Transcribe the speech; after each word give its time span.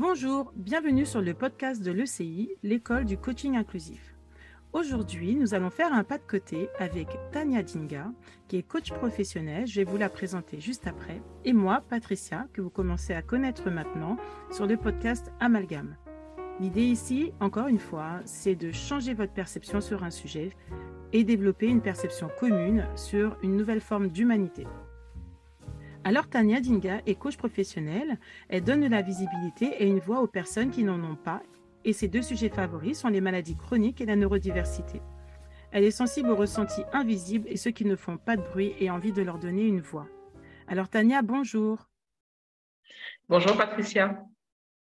Bonjour, 0.00 0.50
bienvenue 0.56 1.04
sur 1.04 1.20
le 1.20 1.34
podcast 1.34 1.82
de 1.82 1.92
l'ECI, 1.92 2.48
l'école 2.62 3.04
du 3.04 3.18
coaching 3.18 3.58
inclusif. 3.58 4.14
Aujourd'hui, 4.72 5.34
nous 5.34 5.52
allons 5.52 5.68
faire 5.68 5.92
un 5.92 6.04
pas 6.04 6.16
de 6.16 6.22
côté 6.26 6.70
avec 6.78 7.08
Tania 7.32 7.62
Dinga, 7.62 8.10
qui 8.48 8.56
est 8.56 8.62
coach 8.62 8.92
professionnel, 8.92 9.66
je 9.66 9.78
vais 9.78 9.84
vous 9.84 9.98
la 9.98 10.08
présenter 10.08 10.58
juste 10.58 10.86
après, 10.86 11.20
et 11.44 11.52
moi, 11.52 11.84
Patricia, 11.86 12.46
que 12.54 12.62
vous 12.62 12.70
commencez 12.70 13.12
à 13.12 13.20
connaître 13.20 13.68
maintenant 13.68 14.16
sur 14.50 14.66
le 14.66 14.78
podcast 14.78 15.30
Amalgame. 15.38 15.96
L'idée 16.60 16.86
ici, 16.86 17.34
encore 17.38 17.66
une 17.66 17.78
fois, 17.78 18.20
c'est 18.24 18.54
de 18.54 18.72
changer 18.72 19.12
votre 19.12 19.34
perception 19.34 19.82
sur 19.82 20.02
un 20.02 20.10
sujet 20.10 20.56
et 21.12 21.24
développer 21.24 21.66
une 21.66 21.82
perception 21.82 22.30
commune 22.40 22.86
sur 22.96 23.36
une 23.42 23.54
nouvelle 23.54 23.82
forme 23.82 24.08
d'humanité. 24.08 24.66
Alors 26.02 26.28
Tania 26.28 26.60
Dinga 26.60 27.02
est 27.04 27.14
coach 27.14 27.36
professionnelle, 27.36 28.18
elle 28.48 28.64
donne 28.64 28.80
de 28.80 28.88
la 28.88 29.02
visibilité 29.02 29.66
et 29.78 29.86
une 29.86 29.98
voix 29.98 30.22
aux 30.22 30.26
personnes 30.26 30.70
qui 30.70 30.82
n'en 30.82 31.02
ont 31.04 31.16
pas, 31.16 31.42
et 31.84 31.92
ses 31.92 32.08
deux 32.08 32.22
sujets 32.22 32.48
favoris 32.48 32.98
sont 32.98 33.08
les 33.08 33.20
maladies 33.20 33.56
chroniques 33.56 34.00
et 34.00 34.06
la 34.06 34.16
neurodiversité. 34.16 35.02
Elle 35.72 35.84
est 35.84 35.90
sensible 35.90 36.30
aux 36.30 36.36
ressentis 36.36 36.84
invisibles 36.94 37.46
et 37.48 37.58
ceux 37.58 37.70
qui 37.70 37.84
ne 37.84 37.96
font 37.96 38.16
pas 38.16 38.36
de 38.36 38.42
bruit 38.42 38.74
et 38.80 38.90
envie 38.90 39.12
de 39.12 39.20
leur 39.20 39.38
donner 39.38 39.66
une 39.66 39.82
voix. 39.82 40.08
Alors 40.68 40.88
Tania, 40.88 41.20
bonjour. 41.20 41.90
Bonjour 43.28 43.54
Patricia. 43.56 44.24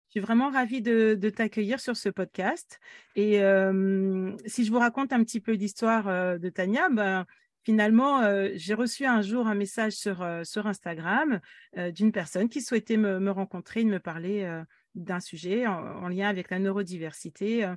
Je 0.08 0.10
suis 0.10 0.20
vraiment 0.20 0.50
ravie 0.50 0.82
de, 0.82 1.14
t'accueillir 1.30 1.78
sur 1.78 1.96
ce 1.96 2.08
podcast. 2.08 2.80
Et 3.14 3.42
euh, 3.42 4.32
si 4.46 4.64
je 4.64 4.72
vous 4.72 4.78
raconte 4.78 5.12
un 5.12 5.22
petit 5.22 5.40
peu 5.40 5.52
l'histoire 5.52 6.08
euh, 6.08 6.38
de 6.38 6.48
Tania, 6.48 6.88
ben, 6.88 7.26
finalement, 7.66 8.20
euh, 8.20 8.50
j'ai 8.54 8.74
reçu 8.74 9.06
un 9.06 9.22
jour 9.22 9.48
un 9.48 9.56
message 9.56 9.94
sur, 9.94 10.22
euh, 10.22 10.44
Instagram 10.54 11.40
euh, 11.76 11.90
d'une 11.90 12.12
personne 12.12 12.48
qui 12.48 12.62
souhaitait 12.62 12.96
me, 12.96 13.30
rencontrer, 13.32 13.82
de 13.82 13.88
me 13.88 13.98
parler 13.98 14.48
d'un 14.94 15.18
sujet 15.18 15.66
en, 15.66 16.06
lien 16.06 16.28
avec 16.28 16.50
la 16.50 16.60
neurodiversité 16.60 17.68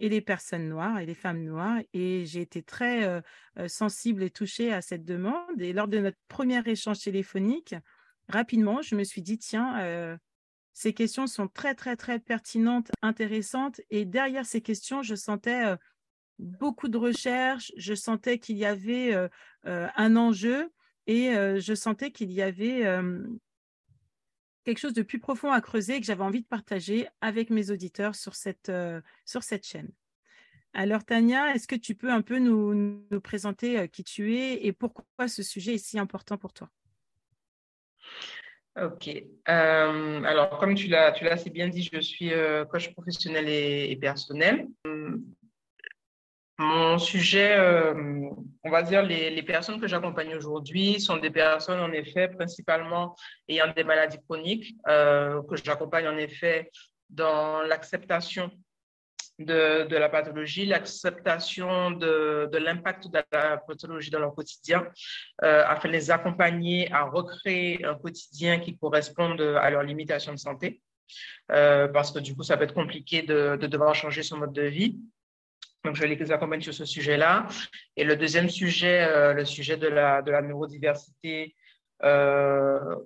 et 0.00 0.08
les 0.10 0.20
personnes 0.20 0.68
noires 0.68 0.98
et 0.98 1.06
les 1.06 1.14
femmes 1.14 1.42
noires. 1.42 1.78
Et 1.94 2.26
j'ai 2.26 2.42
été 2.42 2.62
très 2.62 3.22
sensible 3.66 4.22
et 4.22 4.30
touchée 4.30 4.72
à 4.72 4.82
cette 4.82 5.04
demande. 5.04 5.60
Et 5.60 5.72
lors 5.72 5.88
de 5.88 5.98
notre 5.98 6.18
premier 6.28 6.62
échange 6.66 7.00
téléphonique, 7.00 7.74
rapidement, 8.28 8.82
je 8.82 8.96
me 8.96 9.04
suis 9.04 9.22
dit, 9.22 9.38
tiens, 9.38 10.18
ces 10.74 10.92
questions 10.92 11.26
sont 11.26 11.48
très, 11.48 11.74
très, 11.74 11.96
très 11.96 12.20
pertinentes, 12.20 12.90
intéressantes. 13.02 13.80
Et 13.90 14.04
derrière 14.04 14.46
ces 14.46 14.60
questions, 14.60 15.02
je 15.02 15.14
sentais 15.14 15.76
beaucoup 16.38 16.88
de 16.88 16.96
recherches, 16.96 17.72
je 17.76 17.94
sentais 17.94 18.38
qu'il 18.38 18.56
y 18.56 18.64
avait 18.64 19.14
euh, 19.14 19.28
euh, 19.66 19.88
un 19.96 20.16
enjeu 20.16 20.70
et 21.06 21.30
euh, 21.30 21.58
je 21.60 21.74
sentais 21.74 22.10
qu'il 22.10 22.30
y 22.30 22.42
avait 22.42 22.84
quelque 24.64 24.78
chose 24.78 24.92
de 24.92 25.02
plus 25.02 25.18
profond 25.18 25.50
à 25.50 25.60
creuser 25.60 25.96
et 25.96 26.00
que 26.00 26.06
j'avais 26.06 26.22
envie 26.22 26.42
de 26.42 26.46
partager 26.46 27.08
avec 27.20 27.48
mes 27.50 27.70
auditeurs 27.70 28.14
sur 28.14 28.34
cette, 28.34 28.70
sur 29.24 29.42
cette 29.42 29.66
chaîne. 29.66 29.90
Alors 30.74 31.04
Tania, 31.04 31.54
est-ce 31.54 31.66
que 31.66 31.74
tu 31.74 31.94
peux 31.94 32.12
un 32.12 32.20
peu 32.20 32.38
nous, 32.38 33.02
présenter 33.22 33.88
qui 33.88 34.04
tu 34.04 34.36
es 34.36 34.66
et 34.66 34.72
pourquoi 34.74 35.26
ce 35.26 35.42
sujet 35.42 35.74
est 35.74 35.78
si 35.78 35.98
important 35.98 36.36
pour 36.36 36.52
toi? 36.52 36.68
Ok. 38.76 39.10
alors, 39.46 40.58
comme 40.58 40.74
tu 40.74 40.88
l'as, 40.88 41.12
tu 41.12 41.24
l'as 41.24 41.32
assez 41.32 41.50
bien 41.50 41.68
dit, 41.68 41.88
je 41.90 41.98
suis 42.00 42.30
coach 42.70 42.92
professionnel 42.92 43.48
et, 43.48 43.90
et 43.90 43.96
personnel. 43.96 44.68
Mon 46.60 46.98
sujet, 46.98 47.56
euh, 47.56 47.94
on 48.64 48.70
va 48.70 48.82
dire, 48.82 49.02
les, 49.04 49.42
personnes 49.44 49.80
que 49.80 49.86
j'accompagne 49.86 50.34
aujourd'hui 50.34 51.00
sont 51.00 51.16
des 51.16 51.30
personnes, 51.30 51.78
en 51.78 51.92
effet, 51.92 52.26
principalement 52.26 53.14
ayant 53.48 53.72
des 53.72 53.84
maladies 53.84 54.18
chroniques, 54.28 54.74
euh, 54.88 55.40
que 55.44 55.54
j'accompagne 55.54 56.08
en 56.08 56.16
effet 56.16 56.72
dans 57.10 57.62
l'acceptation 57.62 58.50
de, 59.38 59.86
la 59.88 60.08
pathologie, 60.08 60.66
l'acceptation 60.66 61.92
de, 61.92 62.50
l'impact 62.52 63.06
de 63.06 63.20
la 63.30 63.58
pathologie 63.58 64.10
dans 64.10 64.18
leur 64.18 64.34
quotidien, 64.34 64.84
euh, 65.44 65.62
afin 65.64 65.86
de 65.86 65.92
les 65.92 66.10
accompagner 66.10 66.90
à 66.92 67.04
recréer 67.04 67.84
un 67.84 67.94
quotidien 67.94 68.58
qui 68.58 68.76
corresponde 68.76 69.40
à 69.40 69.70
leurs 69.70 69.84
limitations 69.84 70.32
de 70.32 70.38
santé. 70.38 70.82
parce 71.46 72.10
que 72.10 72.18
du 72.18 72.34
coup, 72.34 72.42
ça 72.42 72.56
peut 72.56 72.64
être 72.64 72.74
compliqué 72.74 73.22
de 73.22 73.54
devoir 73.56 73.94
changer 73.94 74.24
son 74.24 74.38
mode 74.38 74.52
de 74.52 74.62
vie. 74.62 74.98
Donc, 75.84 75.94
je 75.94 76.04
les 76.04 76.32
accompagne 76.32 76.60
sur 76.60 76.74
ce 76.74 76.84
sujet-là. 76.84 77.46
Et 77.96 78.04
le 78.04 78.16
deuxième 78.16 78.48
sujet, 78.48 79.06
euh, 79.08 79.32
le 79.32 79.44
sujet 79.44 79.76
de 79.76 79.86
la, 79.86 80.22
neurodiversité, 80.42 81.54
euh, 82.02 82.96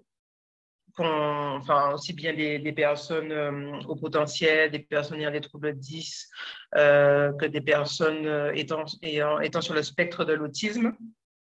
enfin, 0.96 1.92
aussi 1.92 2.14
bien 2.14 2.32
des, 2.32 2.72
personnes 2.72 3.30
euh, 3.30 3.78
au 3.88 3.96
potentiel, 3.96 4.70
des 4.70 4.78
personnes 4.78 5.20
ayant 5.20 5.30
des 5.30 5.42
troubles 5.42 5.74
10, 5.74 6.30
que 6.74 7.46
des 7.46 7.60
personnes 7.60 8.52
étant, 8.54 8.84
étant 9.02 9.60
sur 9.60 9.74
le 9.74 9.82
spectre 9.82 10.24
de 10.24 10.32
l'autisme 10.32 10.92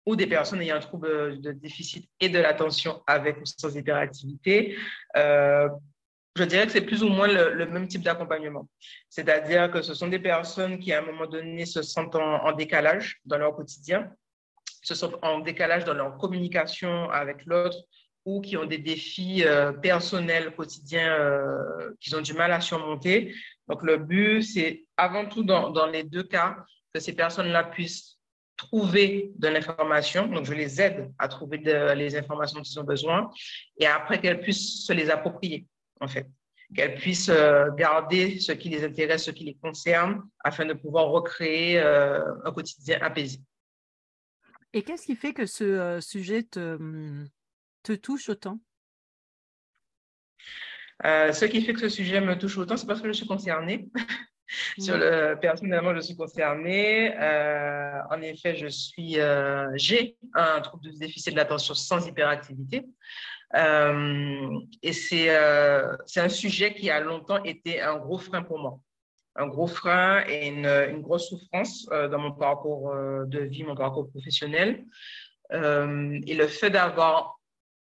ou 0.07 0.17
des 0.17 0.27
personnes 0.27 0.63
ayant 0.63 0.77
un 0.77 0.81
trouble 0.81 1.41
de 1.41 1.53
déficit 1.53 2.09
et 2.21 2.31
de 2.31 2.39
l'attention 2.39 3.03
avec 3.07 3.37
ou 3.37 3.45
sans 3.45 3.77
hyperactivité 3.77 4.77
je 6.37 6.45
dirais 6.45 6.67
que 6.67 6.73
c'est 6.73 6.83
plus 6.83 7.03
ou 7.03 7.09
moins 7.09 7.29
le, 7.29 7.67
même 7.67 7.87
type 7.87 8.03
d'accompagnement. 8.03 8.69
C'est-à-dire 9.11 9.71
que 9.71 9.83
ce 9.83 9.95
sont 9.95 10.09
des 10.09 10.19
personnes 10.19 10.79
qui, 10.79 10.93
à 10.93 11.01
un 11.01 11.03
moment 11.03 11.27
donné, 11.27 11.67
se 11.67 11.83
sentent 11.83 12.15
en, 12.15 12.53
décalage 12.53 13.21
dans 13.25 13.39
leur 13.39 13.55
quotidien, 13.55 14.11
se 14.83 14.95
sentent 14.95 15.19
en 15.23 15.41
décalage 15.41 15.85
dans 15.85 15.95
leur 15.95 16.17
communication 16.17 17.11
avec 17.11 17.45
l'autre 17.45 17.77
ou 18.25 18.41
qui 18.41 18.57
ont 18.57 18.65
des 18.65 18.79
défis 18.79 19.45
euh, 19.45 19.73
personnels 19.73 20.55
quotidiens 20.55 21.13
euh, 21.13 21.93
qu'ils 22.01 22.17
ont 22.17 22.21
du 22.21 22.35
mal 22.35 22.53
à 22.53 22.61
surmonter. 22.61 23.35
Donc, 23.69 23.83
le 23.83 23.99
but, 23.99 24.43
c'est 24.43 24.85
avant 24.97 25.27
tout 25.27 25.43
dans, 25.43 25.71
dans 25.71 25.87
les 25.87 26.05
deux 26.05 26.23
cas 26.23 26.57
que 26.95 27.01
ces 27.01 27.15
personnes-là 27.15 27.65
puissent 27.65 28.19
trouver 28.57 29.33
de 29.37 29.49
l'information. 29.49 30.29
Donc, 30.29 30.45
je 30.45 30.55
les 30.55 30.81
aide 30.81 31.13
à 31.19 31.29
trouver 31.29 31.59
les 31.97 32.17
informations 32.17 32.59
dont 32.59 32.65
ils 32.65 32.79
ont 32.79 32.85
besoin 32.85 33.31
et 33.79 33.87
après 33.87 34.21
qu'elles 34.21 34.41
puissent 34.41 34.87
se 34.87 34.93
les 34.93 35.11
approprier 35.11 35.67
en 36.01 36.09
fait. 36.09 36.27
Qu'elles 36.75 36.95
puissent 36.95 37.29
euh, 37.29 37.71
garder 37.73 38.41
ce 38.41 38.53
qui 38.53 38.71
les 38.71 38.85
intéresse, 38.85 39.25
ce 39.25 39.31
qui 39.31 39.45
les 39.45 39.55
concerne, 39.55 40.23
afin 40.43 40.65
de 40.65 40.73
pouvoir 40.73 41.09
recréer 41.09 41.79
euh, 41.79 42.23
un 42.45 42.53
quotidien 42.53 42.99
apaisé. 43.03 43.39
Et 44.73 44.83
qu'est-ce 44.83 45.05
qui 45.05 45.17
fait 45.17 45.35
que 45.35 45.45
ce 45.45 45.65
euh, 45.65 46.01
sujet 46.01 46.45
te, 46.45 47.27
te, 47.83 47.93
touche 47.93 48.31
autant? 48.31 48.59
Ce 51.05 51.45
qui 51.45 51.63
fait 51.63 51.75
que 51.75 51.81
ce 51.81 51.89
sujet 51.89 52.21
me 52.21 52.39
touche 52.39 52.57
autant, 52.57 52.77
c'est 52.77 52.87
parce 52.87 53.03
que 53.03 53.09
je 53.09 53.13
suis 53.13 53.27
concernée. 53.27 53.89
Sur 54.79 54.97
le, 54.97 55.35
personnellement, 55.41 55.95
je 55.95 56.01
suis 56.01 56.17
concernée. 56.17 57.13
en 58.11 58.23
effet, 58.23 58.55
je 58.57 58.69
suis, 58.69 59.17
j'ai 59.75 60.17
un 60.35 60.61
trouble 60.61 60.85
de 60.85 60.91
déficit 60.99 61.33
de 61.33 61.39
l'attention 61.39 61.75
sans 61.75 62.07
hyperactivité. 62.07 62.87
Euh, 63.55 64.61
et 64.83 64.93
euh, 65.13 65.97
c'est 66.07 66.21
un 66.21 66.29
sujet 66.29 66.75
qui 66.75 66.91
a 66.91 67.01
longtemps 67.01 67.43
été 67.45 67.81
un 67.81 67.99
gros 67.99 68.19
frein 68.19 68.43
pour 68.43 68.59
moi. 68.59 68.81
Un 69.37 69.47
gros 69.47 69.67
frein 69.67 70.25
et 70.27 70.49
une, 70.49 71.01
grosse 71.01 71.29
souffrance 71.29 71.87
euh, 71.91 72.09
dans 72.09 72.19
mon 72.19 72.33
parcours 72.33 72.95
de 73.27 73.41
vie, 73.41 73.65
mon 73.65 73.75
parcours 73.75 74.09
professionnel. 74.11 74.85
et 75.51 76.35
le 76.35 76.47
fait 76.47 76.71
d'avoir 76.71 77.39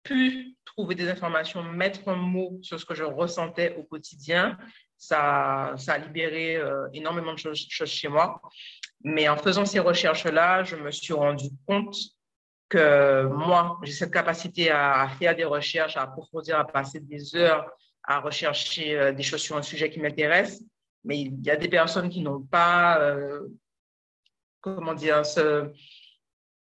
pu 0.03 0.55
trouver 0.65 0.95
des 0.95 1.07
informations, 1.09 1.63
mettre 1.63 2.07
un 2.09 2.15
mot 2.15 2.59
sur 2.61 2.79
ce 2.79 2.85
que 2.85 2.95
je 2.95 3.03
ressentais 3.03 3.75
au 3.77 3.83
quotidien, 3.83 4.57
ça, 4.97 5.73
ça 5.77 5.93
a 5.93 5.97
libéré 5.97 6.59
énormément 6.93 7.33
de 7.33 7.39
choses, 7.39 7.65
choses, 7.69 7.89
chez 7.89 8.07
moi. 8.07 8.41
Mais 9.03 9.27
en 9.27 9.37
faisant 9.37 9.65
ces 9.65 9.79
recherches-là, 9.79 10.63
je 10.63 10.75
me 10.75 10.91
suis 10.91 11.13
rendu 11.13 11.49
compte 11.67 11.95
que 12.73 13.25
moi, 13.27 13.79
j'ai 13.83 13.91
cette 13.91 14.11
capacité 14.11 14.71
à, 14.71 15.07
faire 15.19 15.35
des 15.35 15.43
recherches, 15.43 15.95
à 15.95 16.03
approfondir, 16.03 16.57
à 16.57 16.65
passer 16.65 16.99
des 16.99 17.35
heures 17.35 17.69
à 18.05 18.19
rechercher 18.19 18.99
euh, 18.99 19.11
des 19.13 19.23
choses 19.23 19.41
sur 19.41 19.55
un 19.55 19.61
sujet 19.61 19.89
qui 19.89 19.99
m'intéresse. 19.99 20.61
Mais 21.05 21.21
il 21.21 21.41
y 21.41 21.51
a 21.51 21.55
des 21.55 21.69
personnes 21.69 22.09
qui 22.09 22.21
n'ont 22.21 22.41
pas, 22.41 22.99
euh, 22.99 23.47
comment 24.59 24.93
dire, 24.93 25.25
ce, 25.25 25.71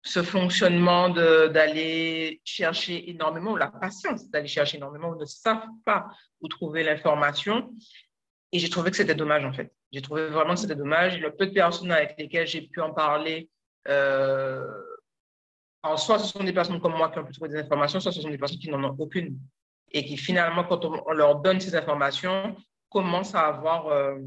ce 0.02 0.22
fonctionnement 0.22 1.08
d'aller 1.08 2.42
chercher 2.44 3.08
énormément, 3.08 3.52
ou 3.52 3.56
la 3.56 3.70
patience 3.70 4.28
d'aller 4.28 4.48
chercher 4.48 4.76
énormément, 4.78 5.10
ou 5.10 5.16
ne 5.16 5.24
savent 5.24 5.68
pas 5.84 6.08
où 6.40 6.48
trouver 6.48 6.82
l'information. 6.82 7.72
Et 8.52 8.58
j'ai 8.58 8.68
trouvé 8.68 8.90
que 8.90 8.96
c'était 8.96 9.14
dommage, 9.14 9.44
en 9.44 9.52
fait. 9.52 9.72
J'ai 9.92 10.02
trouvé 10.02 10.26
vraiment 10.26 10.54
que 10.54 10.60
c'était 10.60 10.74
dommage. 10.74 11.18
Le 11.20 11.34
peu 11.34 11.46
de 11.46 11.52
personnes 11.52 11.92
avec 11.92 12.16
lesquelles 12.18 12.46
j'ai 12.46 12.62
pu 12.62 12.80
en 12.80 12.92
parler, 12.92 13.48
euh, 13.88 14.66
alors, 15.82 15.98
soit 15.98 16.18
ce 16.18 16.26
sont 16.26 16.44
des 16.44 16.52
personnes 16.52 16.80
comme 16.80 16.96
moi 16.96 17.10
qui 17.10 17.18
ont 17.18 17.24
pu 17.24 17.32
trouver 17.32 17.50
des 17.50 17.58
informations, 17.58 18.00
soit 18.00 18.12
ce 18.12 18.20
sont 18.20 18.28
des 18.28 18.38
personnes 18.38 18.58
qui 18.58 18.70
n'en 18.70 18.84
ont 18.84 18.96
aucune. 18.98 19.38
Et 19.92 20.04
qui 20.04 20.16
finalement, 20.16 20.64
quand 20.64 20.84
on, 20.84 21.12
leur 21.12 21.40
donne 21.40 21.58
ces 21.58 21.74
informations, 21.74 22.54
commencent 22.88 23.34
à 23.34 23.46
avoir 23.46 23.88
euh, 23.88 24.18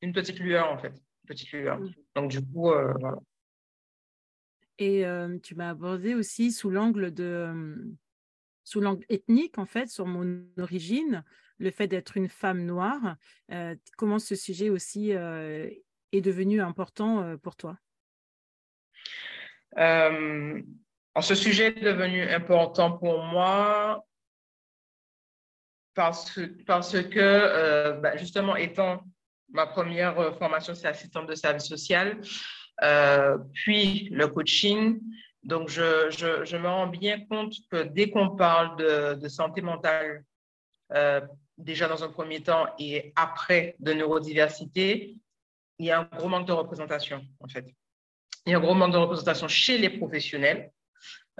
une 0.00 0.12
petite 0.12 0.38
lueur, 0.40 0.70
en 0.70 0.78
fait. 0.78 0.94
Une 0.94 1.28
petite 1.28 1.52
lueur. 1.52 1.78
Donc, 2.16 2.30
du 2.30 2.44
coup, 2.44 2.70
euh, 2.70 2.92
voilà. 2.98 3.18
Et 4.78 5.04
euh, 5.04 5.38
tu 5.38 5.54
m'as 5.54 5.70
abordé 5.70 6.14
aussi 6.14 6.50
sous 6.50 6.70
l'angle 6.70 7.12
de 7.12 7.94
sous 8.64 8.80
l'angle 8.80 9.04
ethnique, 9.08 9.58
en 9.58 9.66
fait, 9.66 9.88
sur 9.88 10.06
mon 10.06 10.44
origine, 10.58 11.24
le 11.58 11.70
fait 11.70 11.88
d'être 11.88 12.16
une 12.16 12.28
femme 12.28 12.64
noire, 12.64 13.16
comment 13.96 14.18
ce 14.18 14.36
sujet 14.36 14.70
aussi 14.70 15.10
est 15.10 16.20
devenu 16.20 16.60
important 16.60 17.36
pour 17.38 17.56
toi? 17.56 17.76
Ce 19.76 21.34
sujet 21.34 21.68
est 21.68 21.82
devenu 21.82 22.22
important 22.22 22.92
pour 22.92 23.22
moi 23.22 24.04
parce, 25.94 26.38
parce 26.66 26.92
que, 27.02 28.00
bah, 28.00 28.16
justement, 28.16 28.56
étant 28.56 29.02
ma 29.50 29.66
première 29.66 30.36
formation, 30.38 30.74
c'est 30.74 30.88
assistante 30.88 31.28
de 31.28 31.34
service 31.34 31.66
social, 31.66 32.20
puis 33.52 34.08
le 34.10 34.26
coaching, 34.28 35.00
donc, 35.42 35.68
je, 35.68 36.10
je, 36.10 36.56
me 36.56 36.68
rends 36.68 36.86
bien 36.86 37.24
compte 37.26 37.54
que 37.70 37.84
dès 37.84 38.10
qu'on 38.10 38.36
parle 38.36 38.76
de, 38.76 39.28
santé 39.28 39.62
mentale, 39.62 40.24
euh, 40.92 41.20
déjà 41.56 41.88
dans 41.88 42.04
un 42.04 42.08
premier 42.08 42.42
temps 42.42 42.66
et 42.78 43.12
après 43.16 43.74
de 43.78 43.92
neurodiversité, 43.92 45.16
il 45.78 45.86
y 45.86 45.90
a 45.90 46.00
un 46.00 46.04
gros 46.04 46.28
manque 46.28 46.46
de 46.46 46.52
représentation, 46.52 47.24
en 47.40 47.48
fait. 47.48 47.64
Il 48.46 48.52
y 48.52 48.54
a 48.54 48.58
un 48.58 48.60
gros 48.60 48.74
manque 48.74 48.92
de 48.92 48.98
représentation 48.98 49.48
chez 49.48 49.78
les 49.78 49.90
professionnels, 49.90 50.70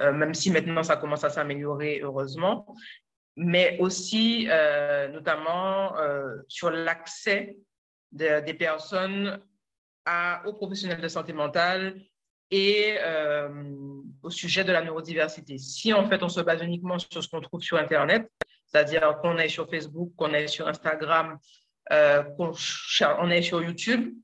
euh, 0.01 0.13
même 0.13 0.35
si 0.35 0.51
maintenant 0.51 0.83
ça 0.83 0.97
commence 0.97 1.25
à 1.25 1.31
s'améliorer, 1.31 2.01
heureusement, 2.03 2.75
mais 3.37 3.79
aussi 3.81 4.47
euh, 4.51 5.09
notamment 5.09 5.97
euh, 5.99 6.37
sur 6.49 6.71
l'accès 6.71 7.57
de, 8.13 8.41
des 8.41 8.55
personnes 8.55 9.41
aux 10.45 10.55
professionnels 10.55 11.01
de 11.01 11.07
santé 11.07 11.33
mentale 11.33 12.03
et 12.51 12.99
au 14.25 14.31
sujet 14.31 14.65
de 14.65 14.73
la 14.73 14.83
neurodiversité. 14.83 15.57
Si 15.57 15.93
en 15.93 16.09
fait 16.09 16.21
on 16.25 16.29
se 16.29 16.41
base 16.41 16.63
uniquement 16.63 16.99
sur 16.99 17.23
ce 17.23 17.29
qu'on 17.29 17.41
trouve 17.41 17.61
sur 17.61 17.77
Internet, 17.77 18.29
c'est-à-dire 18.67 19.19
qu'on 19.23 19.39
est 19.39 19.49
sur 19.49 19.71
Facebook, 19.71 20.13
qu'on 20.17 20.35
est 20.35 20.49
sur 20.49 20.67
Instagram, 20.67 21.39
qu'on 22.37 23.31
est 23.31 23.43
sur 23.43 23.63
YouTube, 23.63 24.17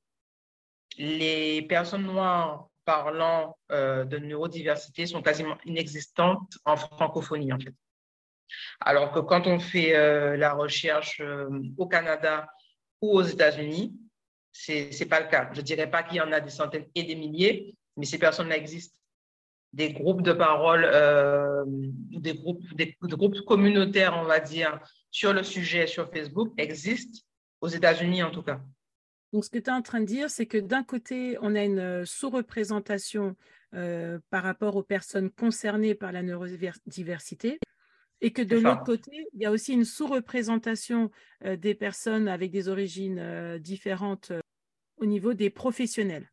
les 0.98 1.62
personnes 1.62 2.04
noires 2.04 2.68
parlant 2.84 3.58
euh, 3.72 4.04
de 4.04 4.18
neurodiversité 4.18 5.06
sont 5.06 5.20
quasiment 5.20 5.58
inexistantes 5.64 6.56
en 6.64 6.76
francophonie 6.76 7.52
en 7.52 7.58
fait. 7.58 7.74
Alors 8.80 9.10
que 9.12 9.18
quand 9.18 9.46
on 9.46 9.58
fait 9.58 9.96
euh, 9.96 10.36
la 10.36 10.54
recherche 10.54 11.20
euh, 11.20 11.48
au 11.76 11.86
Canada 11.86 12.48
ou 13.02 13.10
aux 13.10 13.22
États-Unis, 13.22 13.98
c'est 14.52 14.90
n'est 14.98 15.06
pas 15.06 15.20
le 15.20 15.28
cas. 15.28 15.50
Je 15.52 15.60
ne 15.60 15.66
dirais 15.66 15.90
pas 15.90 16.02
qu'il 16.04 16.16
y 16.18 16.20
en 16.20 16.32
a 16.32 16.40
des 16.40 16.50
centaines 16.50 16.86
et 16.94 17.02
des 17.02 17.16
milliers, 17.16 17.74
mais 17.96 18.06
ces 18.06 18.18
personnes-là 18.18 18.56
existent. 18.56 18.96
Des 19.72 19.92
groupes 19.92 20.22
de 20.22 20.32
parole, 20.32 20.88
des, 22.12 22.32
groupes 22.32 23.40
communautaires, 23.42 24.16
on 24.16 24.24
va 24.24 24.40
dire, 24.40 24.80
sur 25.10 25.34
le 25.34 25.42
sujet 25.42 25.86
sur 25.86 26.10
Facebook 26.10 26.54
existent, 26.56 27.18
aux 27.60 27.68
États-Unis 27.68 28.22
en 28.22 28.30
tout 28.30 28.42
cas. 28.42 28.60
Donc, 29.32 29.44
ce 29.44 29.50
que 29.50 29.58
tu 29.58 29.70
es 29.70 29.72
en 29.72 29.82
train 29.82 30.00
de 30.00 30.06
dire, 30.06 30.30
c'est 30.30 30.46
que 30.46 30.58
d'un 30.58 30.84
côté, 30.84 31.36
on 31.40 31.54
a 31.54 31.64
une 31.64 32.04
sous-représentation 32.06 33.36
euh, 33.74 34.18
par 34.30 34.42
rapport 34.42 34.76
aux 34.76 34.82
personnes 34.82 35.30
concernées 35.30 35.94
par 35.94 36.12
la 36.12 36.22
neurodiversité, 36.22 37.58
et 38.20 38.32
que 38.32 38.42
de 38.42 38.56
l'autre 38.56 38.84
côté, 38.84 39.26
il 39.34 39.42
y 39.42 39.46
a 39.46 39.50
aussi 39.50 39.72
une 39.72 39.84
sous-représentation 39.84 41.10
euh, 41.44 41.56
des 41.56 41.74
personnes 41.74 42.28
avec 42.28 42.50
des 42.50 42.68
origines 42.68 43.18
euh, 43.18 43.58
différentes 43.58 44.30
euh, 44.30 44.40
au 44.96 45.06
niveau 45.06 45.34
des 45.34 45.50
professionnels. 45.50 46.30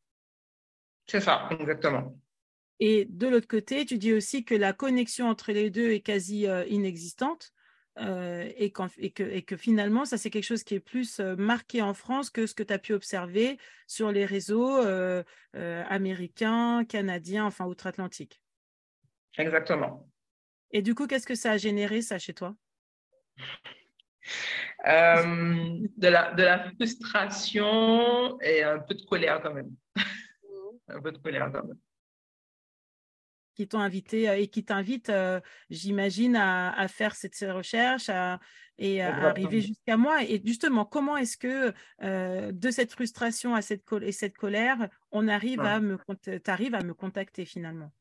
C'est 1.07 1.19
ça, 1.19 1.49
exactement. 1.51 2.17
Et 2.79 3.05
de 3.05 3.27
l'autre 3.27 3.47
côté, 3.47 3.85
tu 3.85 3.97
dis 3.97 4.13
aussi 4.13 4.43
que 4.43 4.55
la 4.55 4.73
connexion 4.73 5.27
entre 5.27 5.51
les 5.51 5.69
deux 5.69 5.91
est 5.91 6.01
quasi 6.01 6.47
euh, 6.47 6.65
inexistante 6.67 7.52
euh, 7.99 8.49
et, 8.57 8.73
et, 8.97 9.11
que, 9.11 9.23
et, 9.23 9.41
que, 9.43 9.55
finalement, 9.55 10.05
ça 10.05 10.17
c'est 10.17 10.29
quelque 10.29 10.43
chose 10.43 10.63
qui 10.63 10.75
est 10.75 10.79
plus 10.79 11.19
euh, 11.19 11.35
marqué 11.35 11.81
en 11.81 11.93
France 11.93 12.29
que 12.29 12.47
ce 12.47 12.55
que 12.55 12.63
tu 12.63 12.73
as 12.73 12.79
pu 12.79 12.93
observer 12.93 13.57
sur 13.87 14.11
les 14.11 14.25
réseaux 14.25 14.77
euh, 14.77 15.23
euh, 15.55 15.83
américains, 15.89 16.85
canadiens, 16.85 17.45
enfin 17.45 17.65
outre-Atlantique. 17.65 18.41
Exactement. 19.37 20.09
Et 20.71 20.81
du 20.81 20.95
coup, 20.95 21.07
qu'est-ce 21.07 21.27
que 21.27 21.35
ça 21.35 21.51
a 21.51 21.57
généré 21.57 22.01
ça 22.01 22.17
chez 22.17 22.33
toi? 22.33 22.55
De, 24.85 26.07
la, 26.07 26.33
de 26.33 26.43
la 26.43 26.71
frustration 26.71 28.39
et 28.41 28.63
un 28.63 28.79
peu 28.79 28.95
de 28.95 29.03
colère 29.03 29.41
quand 29.41 29.53
même 29.53 29.71
un 30.87 31.01
peu 31.01 31.11
de 31.11 31.17
colère 31.17 31.51
quand 31.51 31.63
même. 31.63 31.77
Qui 33.55 33.67
t'ont 33.67 33.79
invité 33.79 34.29
euh, 34.29 34.37
et 34.37 34.47
qui 34.47 34.65
t'invitent, 34.65 35.09
euh, 35.09 35.39
j'imagine, 35.69 36.35
à, 36.35 36.87
faire 36.87 37.15
cette, 37.15 37.37
recherche 37.47 38.09
et 38.79 39.01
à 39.01 39.27
arriver 39.27 39.61
jusqu'à 39.61 39.95
moi. 39.95 40.23
Et 40.23 40.41
justement, 40.43 40.85
comment 40.85 41.17
est-ce 41.17 41.37
que 41.37 41.73
euh, 42.01 42.51
de 42.51 42.71
cette 42.71 42.91
frustration 42.91 43.53
à 43.53 43.61
cette, 43.61 43.83
et 44.01 44.11
cette 44.11 44.35
colère, 44.35 44.89
on 45.11 45.27
arrive 45.27 45.59
à 45.59 45.79
me, 45.79 45.97
arrives 46.47 46.73
à 46.75 46.81
me 46.81 46.93
contacter 46.93 47.45
finalement? 47.45 47.91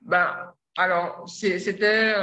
Ben, 0.00 0.52
alors, 0.76 1.28
c'était 1.28 2.14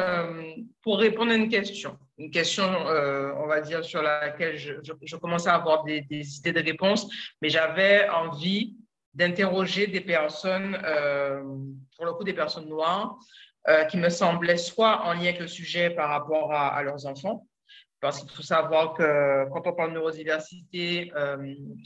pour 0.81 0.99
répondre 0.99 1.31
à 1.31 1.35
une 1.35 1.49
question, 1.49 1.97
une 2.17 2.31
question, 2.31 2.65
on 2.65 3.47
va 3.47 3.61
dire, 3.61 3.85
sur 3.85 4.01
laquelle 4.01 4.57
je, 4.57 4.73
je, 5.01 5.15
commençais 5.15 5.49
à 5.49 5.55
avoir 5.55 5.83
des, 5.83 6.01
des, 6.01 6.37
idées 6.37 6.53
de 6.53 6.61
réponses, 6.61 7.07
mais 7.41 7.49
j'avais 7.49 8.09
envie 8.09 8.75
d'interroger 9.17 9.87
des 9.87 10.01
personnes, 10.01 10.77
pour 11.95 12.05
le 12.05 12.13
coup 12.13 12.23
des 12.23 12.33
personnes 12.33 12.69
noires, 12.69 13.17
qui 13.89 13.97
me 13.97 14.09
semblaient 14.09 14.57
soit 14.57 15.03
en 15.03 15.13
lien 15.13 15.23
avec 15.23 15.39
le 15.39 15.47
sujet 15.47 15.89
par 15.89 16.09
rapport 16.09 16.53
à, 16.53 16.81
leurs 16.83 17.05
enfants, 17.05 17.45
parce 17.99 18.21
qu'il 18.21 18.29
faut 18.29 18.43
savoir 18.43 18.93
que 18.93 19.49
quand 19.51 19.65
on 19.65 19.73
parle 19.73 19.89
de 19.89 19.95
neurodiversité, 19.95 21.11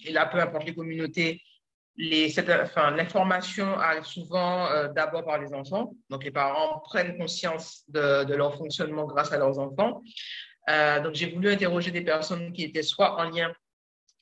et 0.06 0.12
là, 0.12 0.26
peu 0.26 0.40
importe 0.40 0.66
les 0.66 0.76
communautés, 0.76 1.42
l'information 1.98 3.78
arrive 3.78 4.06
souvent 4.06 4.68
euh, 4.68 4.88
d'abord 4.90 5.26
par 5.26 5.40
les 5.40 5.54
enfants. 5.54 5.94
Donc, 6.10 6.24
les 6.24 6.32
parents 6.32 6.80
prennent 6.80 7.18
conscience 7.18 7.84
de, 7.90 8.34
leur 8.34 8.56
fonctionnement 8.56 9.06
grâce 9.06 9.32
à 9.32 9.38
leurs 9.38 9.60
enfants. 9.60 10.02
Euh, 10.70 11.02
donc, 11.02 11.16
j'ai 11.16 11.32
voulu 11.32 11.52
interroger 11.52 11.92
des 11.92 12.02
personnes 12.02 12.54
qui 12.54 12.64
étaient 12.64 12.84
soit 12.84 13.20
en 13.20 13.30
lien 13.30 13.52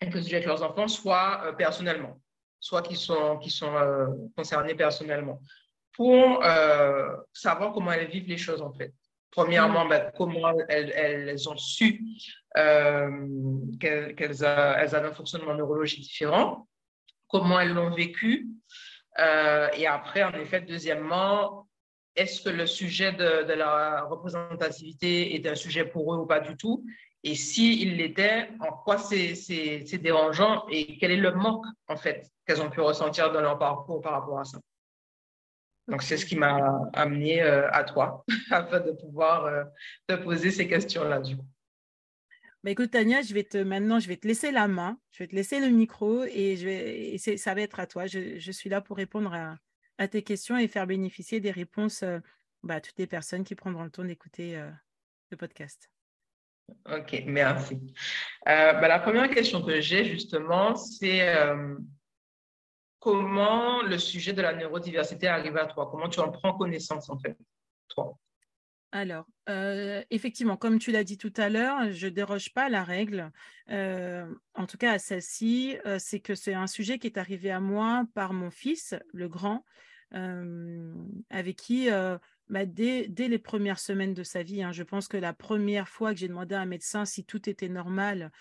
avec 0.01 0.13
le 0.13 0.21
sujet 0.21 0.38
avec 0.38 0.47
leurs 0.47 0.63
enfants, 0.63 0.88
soit 0.88 1.41
euh, 1.45 1.51
personnellement, 1.53 2.19
soit 2.59 2.81
qui 2.81 2.95
sont, 2.95 3.38
qui 3.38 3.50
sont 3.50 3.73
concernés 4.35 4.75
personnellement, 4.75 5.41
pour 5.94 6.44
savoir 7.33 7.73
comment 7.73 7.91
elles 7.91 8.09
vivent 8.09 8.27
les 8.27 8.38
choses, 8.38 8.61
en 8.61 8.71
fait. 8.71 8.94
Premièrement, 9.31 9.86
mm. 9.86 9.89
ben, 9.89 10.12
comment 10.17 10.53
elles, 10.67 10.91
elles, 10.95 11.50
ont 11.50 11.57
su 11.57 12.03
qu'elles 12.55 14.15
elles 14.19 14.45
avaient 14.45 15.07
un 15.07 15.13
fonctionnement 15.13 15.53
neurologique 15.53 16.01
différent 16.01 16.67
comment 17.29 17.60
elles 17.60 17.74
l'ont 17.74 17.91
vécu. 17.91 18.50
Euh, 19.19 19.69
et 19.74 19.88
après, 19.88 20.24
en 20.24 20.34
effet, 20.34 20.62
deuxièmement, 20.62 21.67
est-ce 22.15 22.41
que 22.41 22.50
le 22.50 22.65
sujet 22.65 23.13
de, 23.13 23.53
la 23.53 24.03
représentativité 24.03 25.36
est 25.36 25.48
un 25.48 25.55
sujet 25.55 25.86
pour 25.86 26.13
eux 26.13 26.17
ou 26.17 26.25
pas 26.25 26.41
du 26.41 26.57
tout 26.57 26.84
Et 27.23 27.35
s'il 27.35 27.97
l'était, 27.97 28.49
en 28.59 28.71
quoi 28.71 28.97
c'est 28.97 29.97
dérangeant 30.01 30.65
et 30.69 30.97
quel 30.97 31.11
est 31.11 31.17
le 31.17 31.33
manque, 31.33 31.65
en 31.88 31.97
fait, 31.97 32.31
qu'elles 32.45 32.61
ont 32.61 32.69
pu 32.69 32.79
ressentir 32.79 33.31
dans 33.31 33.41
leur 33.41 33.59
parcours 33.59 34.01
par 34.01 34.13
rapport 34.13 34.39
à 34.39 34.45
ça? 34.45 34.59
Donc, 35.88 36.03
c'est 36.03 36.17
ce 36.17 36.25
qui 36.25 36.38
m'a 36.38 36.81
amené 36.93 37.41
euh, 37.41 37.69
à 37.71 37.83
toi, 37.83 38.23
afin 38.51 38.79
de 38.79 38.91
pouvoir 38.91 39.45
euh, 39.45 39.63
te 40.07 40.13
poser 40.15 40.51
ces 40.51 40.67
questions-là. 40.67 41.21
Bah, 42.63 42.71
écoute, 42.71 42.91
Tania, 42.91 43.21
je 43.21 43.33
vais 43.33 43.43
te, 43.43 43.57
maintenant, 43.57 43.99
je 43.99 44.07
vais 44.07 44.17
te 44.17 44.27
laisser 44.27 44.51
la 44.51 44.67
main, 44.67 44.99
je 45.11 45.23
vais 45.23 45.27
te 45.27 45.35
laisser 45.35 45.59
le 45.59 45.69
micro 45.69 46.23
et, 46.23 46.55
je 46.55 46.65
vais, 46.65 47.38
ça 47.38 47.53
va 47.53 47.61
être 47.61 47.79
à 47.79 47.88
toi. 47.88 48.05
Je, 48.05 48.51
suis 48.51 48.69
là 48.69 48.81
pour 48.81 48.97
répondre 48.97 49.33
à, 49.33 50.07
tes 50.07 50.21
questions 50.21 50.57
et 50.57 50.67
faire 50.69 50.88
bénéficier 50.88 51.41
des 51.41 51.51
réponses 51.51 52.03
euh, 52.03 52.19
bah, 52.63 52.75
à 52.75 52.81
toutes 52.81 52.97
les 52.97 53.07
personnes 53.07 53.43
qui 53.43 53.55
prendront 53.55 53.83
le 53.83 53.91
temps 53.91 54.05
d'écouter 54.05 54.63
le 55.31 55.38
podcast. 55.38 55.89
Ok, 56.85 57.23
merci. 57.25 57.75
Euh, 58.47 58.73
bah, 58.73 58.88
la 58.88 58.99
première 58.99 59.29
question 59.29 59.61
que 59.61 59.81
j'ai 59.81 60.05
justement, 60.05 60.75
c'est 60.75 61.35
comment 62.99 63.81
le 63.81 63.97
sujet 63.97 64.33
de 64.33 64.41
la 64.41 64.53
neurodiversité 64.53 65.27
arrive 65.27 65.57
à 65.57 65.65
toi? 65.65 65.89
Comment 65.91 66.09
tu 66.09 66.19
en 66.19 66.31
prends 66.31 66.57
connaissance 66.57 67.09
en 67.09 67.17
fait, 67.17 67.38
toi? 67.88 68.17
Alors, 68.91 69.25
euh, 69.49 70.03
effectivement, 70.09 70.57
comme 70.57 70.79
tu 70.79 70.91
l'as 70.91 71.03
dit 71.03 71.17
tout 71.17 71.33
à 71.38 71.49
l'heure, 71.49 71.91
je 71.91 72.07
ne 72.07 72.11
déroge 72.11 72.51
pas 72.53 72.63
à 72.65 72.69
la 72.69 72.83
règle. 72.83 73.31
Euh, 73.69 74.25
en 74.55 74.65
tout 74.65 74.77
cas, 74.77 74.93
à 74.93 74.99
celle-ci, 74.99 75.77
euh, 75.85 75.97
c'est 75.99 76.19
que 76.19 76.33
c'est 76.33 76.55
un 76.55 76.65
sujet 76.65 76.97
qui 76.97 77.05
est 77.05 77.19
arrivé 77.19 77.51
à 77.51 77.59
moi 77.59 78.05
par 78.15 78.33
mon 78.33 78.49
fils, 78.49 78.95
le 79.13 79.29
grand, 79.29 79.63
avec 80.11 81.55
qui, 81.57 81.88
bah, 82.50 82.65
dès, 82.65 83.08
les 83.08 83.39
premières 83.39 83.79
semaines 83.79 84.13
de 84.13 84.24
sa 84.24 84.44
vie, 84.44 84.63
hein, 84.63 84.72
je 84.72 84.84
pense 84.84 85.08
que 85.08 85.18
la 85.18 85.34
première 85.34 85.88
fois 85.88 86.13
que 86.13 86.20
j'ai 86.20 86.27
demandé 86.27 86.56
à 86.56 86.62
un 86.62 86.65
médecin 86.65 87.06
si 87.06 87.24
tout 87.24 87.50
était 87.50 87.70
normal, 87.70 88.32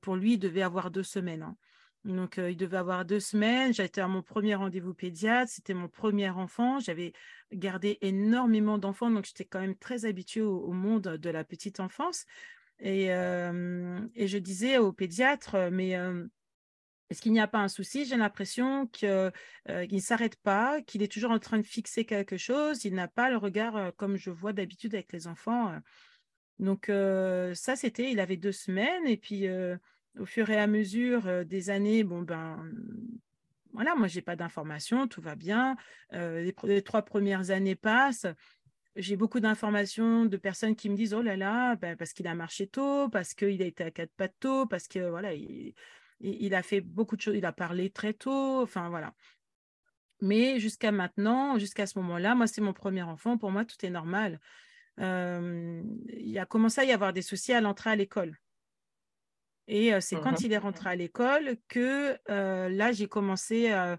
pour 0.00 0.16
lui, 0.16 0.34
il 0.34 0.38
devait 0.38 0.62
avoir 0.62 0.90
deux 0.90 1.02
semaines. 1.02 1.42
Hein. 1.42 1.56
Donc, 2.04 2.36
il 2.36 2.56
devait 2.56 2.76
avoir 2.76 3.04
deux 3.04 3.20
semaines. 3.20 3.72
J'étais 3.72 4.00
à 4.00 4.08
mon 4.08 4.22
premier 4.22 4.54
rendez-vous 4.54 4.94
pédiatre. 4.94 5.50
C'était 5.50 5.74
mon 5.74 5.88
premier 5.88 6.28
enfant. 6.28 6.78
J'avais 6.78 7.12
gardé 7.52 7.98
énormément 8.02 8.76
d'enfants. 8.76 9.10
Donc, 9.10 9.24
j'étais 9.24 9.46
quand 9.46 9.60
même 9.60 9.76
très 9.76 10.04
habituée 10.04 10.42
au, 10.42 10.72
monde 10.72 11.02
de 11.02 11.30
la 11.30 11.44
petite 11.44 11.80
enfance. 11.80 12.26
Et, 12.80 13.06
et 13.06 14.28
je 14.28 14.38
disais 14.38 14.76
au 14.78 14.92
pédiatre, 14.92 15.70
mais 15.72 15.96
est-ce 17.10 17.20
qu'il 17.20 17.32
n'y 17.32 17.40
a 17.40 17.46
pas 17.46 17.58
un 17.58 17.68
souci? 17.68 18.04
J'ai 18.06 18.16
l'impression 18.16 18.86
qu'il 18.86 19.30
ne 19.68 19.98
s'arrête 19.98 20.36
pas, 20.36 20.80
qu'il 20.82 21.02
est 21.02 21.12
toujours 21.12 21.30
en 21.30 21.38
train 21.38 21.58
de 21.58 21.66
fixer 21.66 22.04
quelque 22.04 22.36
chose. 22.36 22.84
Il 22.84 22.94
n'a 22.94 23.08
pas 23.08 23.30
le 23.30 23.36
regard 23.36 23.94
comme 23.96 24.16
je 24.16 24.30
vois 24.30 24.52
d'habitude 24.52 24.94
avec 24.94 25.12
les 25.12 25.26
enfants. 25.26 25.72
Donc, 26.58 26.86
ça, 26.86 27.76
c'était, 27.76 28.10
il 28.10 28.20
avait 28.20 28.38
deux 28.38 28.52
semaines. 28.52 29.06
Et 29.06 29.18
puis, 29.18 29.46
au 30.18 30.24
fur 30.24 30.48
et 30.48 30.58
à 30.58 30.66
mesure 30.66 31.44
des 31.44 31.70
années, 31.70 32.04
bon, 32.04 32.22
ben, 32.22 32.64
voilà, 33.72 33.94
moi, 33.96 34.08
je 34.08 34.16
n'ai 34.16 34.22
pas 34.22 34.36
d'informations, 34.36 35.06
tout 35.06 35.20
va 35.20 35.36
bien. 35.36 35.76
Les, 36.12 36.54
les, 36.62 36.82
trois 36.82 37.02
premières 37.02 37.50
années 37.50 37.76
passent. 37.76 38.26
J'ai 38.96 39.16
beaucoup 39.16 39.40
d'informations 39.40 40.24
de 40.24 40.36
personnes 40.36 40.76
qui 40.76 40.88
me 40.88 40.96
disent, 40.96 41.14
oh 41.14 41.22
là 41.22 41.36
là, 41.36 41.76
ben, 41.76 41.96
parce 41.96 42.12
qu'il 42.12 42.28
a 42.28 42.34
marché 42.34 42.66
tôt, 42.66 43.08
parce 43.10 43.34
qu'il 43.34 43.60
a 43.60 43.66
été 43.66 43.84
à 43.84 43.90
quatre 43.90 44.12
pattes 44.16 44.36
tôt, 44.40 44.66
parce 44.66 44.88
que, 44.88 45.10
voilà, 45.10 45.34
il, 45.34 45.74
il, 46.20 46.54
a 46.54 46.62
fait 46.62 46.80
beaucoup 46.80 47.16
de 47.16 47.20
choses, 47.20 47.36
il 47.36 47.44
a 47.44 47.52
parlé 47.52 47.90
très 47.90 48.14
tôt, 48.14 48.62
enfin, 48.62 48.88
voilà. 48.88 49.14
Mais 50.20 50.58
jusqu'à 50.58 50.92
maintenant, 50.92 51.58
jusqu'à 51.58 51.86
ce 51.86 51.98
moment-là, 51.98 52.34
moi, 52.34 52.46
c'est 52.46 52.60
mon 52.60 52.72
premier 52.72 53.02
enfant. 53.02 53.36
Pour 53.36 53.50
moi, 53.50 53.64
tout 53.64 53.76
est 53.84 53.90
normal. 53.90 54.40
il 54.98 56.38
a 56.38 56.46
commencé 56.46 56.80
à 56.80 56.84
y 56.84 56.92
avoir 56.92 57.12
des 57.12 57.22
soucis 57.22 57.52
à 57.52 57.60
l'entrée 57.60 57.90
à 57.90 57.96
l'école. 57.96 58.38
Et 59.66 59.98
c'est 60.00 60.16
quand 60.16 60.32
mmh 60.32 60.44
il 60.44 60.52
est 60.52 60.58
rentré 60.58 60.90
à 60.90 60.96
l'école 60.96 61.56
que 61.68 62.18
là, 62.28 62.92
j'ai 62.92 63.08
commencé 63.08 63.70
à 63.70 63.98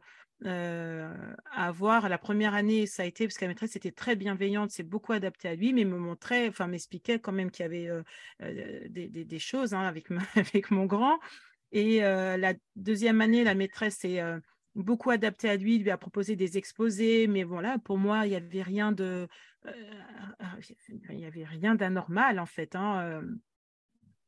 avoir 1.51 2.09
la 2.09 2.17
première 2.17 2.53
année, 2.53 2.87
ça 2.87 3.03
a 3.03 3.05
été 3.05 3.27
parce 3.27 3.37
que 3.37 3.45
la 3.45 3.49
maîtresse 3.49 3.75
était 3.75 3.91
très 3.91 4.15
bienveillante, 4.15 4.71
c'est 4.71 4.83
beaucoup 4.83 5.13
adapté 5.13 5.47
à 5.47 5.55
lui, 5.55 5.73
mais 5.73 5.85
me 5.85 5.97
montrait, 5.97 6.47
enfin 6.47 6.67
m'expliquait 6.67 7.19
quand 7.19 7.31
même 7.31 7.51
qu'il 7.51 7.63
y 7.63 7.67
avait 7.67 7.89
des, 8.89 9.39
choses 9.39 9.73
hein, 9.73 9.81
avec, 9.81 10.07
avec 10.35 10.71
mon 10.71 10.85
grand. 10.85 11.19
Et 11.77 11.99
la 11.99 12.53
deuxième 12.77 13.19
année, 13.19 13.43
la 13.43 13.53
maîtresse 13.53 13.97
s'est 13.97 14.21
beaucoup 14.75 15.09
adaptée 15.09 15.49
à 15.49 15.57
lui, 15.57 15.77
lui 15.77 15.91
a 15.91 15.97
proposé 15.97 16.37
des 16.37 16.57
exposés, 16.57 17.27
mais 17.27 17.43
voilà, 17.43 17.79
pour 17.79 17.97
moi, 17.97 18.25
il 18.25 18.29
n'y 18.29 18.33
y 18.33 18.37
avait 18.37 18.61
rien 18.63 18.93
d'anormal 21.75 22.39
en 22.39 22.45
fait. 22.45 22.77
Hein, 22.77 23.21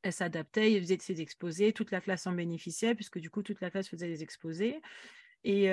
elle 0.01 0.12
s'adaptait, 0.12 0.74
il 0.74 0.82
faisait 0.82 0.98
ses 1.01 1.22
exposés, 1.22 1.72
toute 1.72 1.92
la 1.92 2.01
classe 2.01 2.27
en 2.27 2.34
bénéficiait, 2.34 2.96
puisque 2.96 3.20
du 3.20 3.30
coup, 3.30 3.44
toute 3.44 3.62
la 3.62 3.72
classe 3.72 3.88
faisait 3.88 4.10
des 4.10 4.24
exposés. 4.24 4.82
Et 5.50 5.70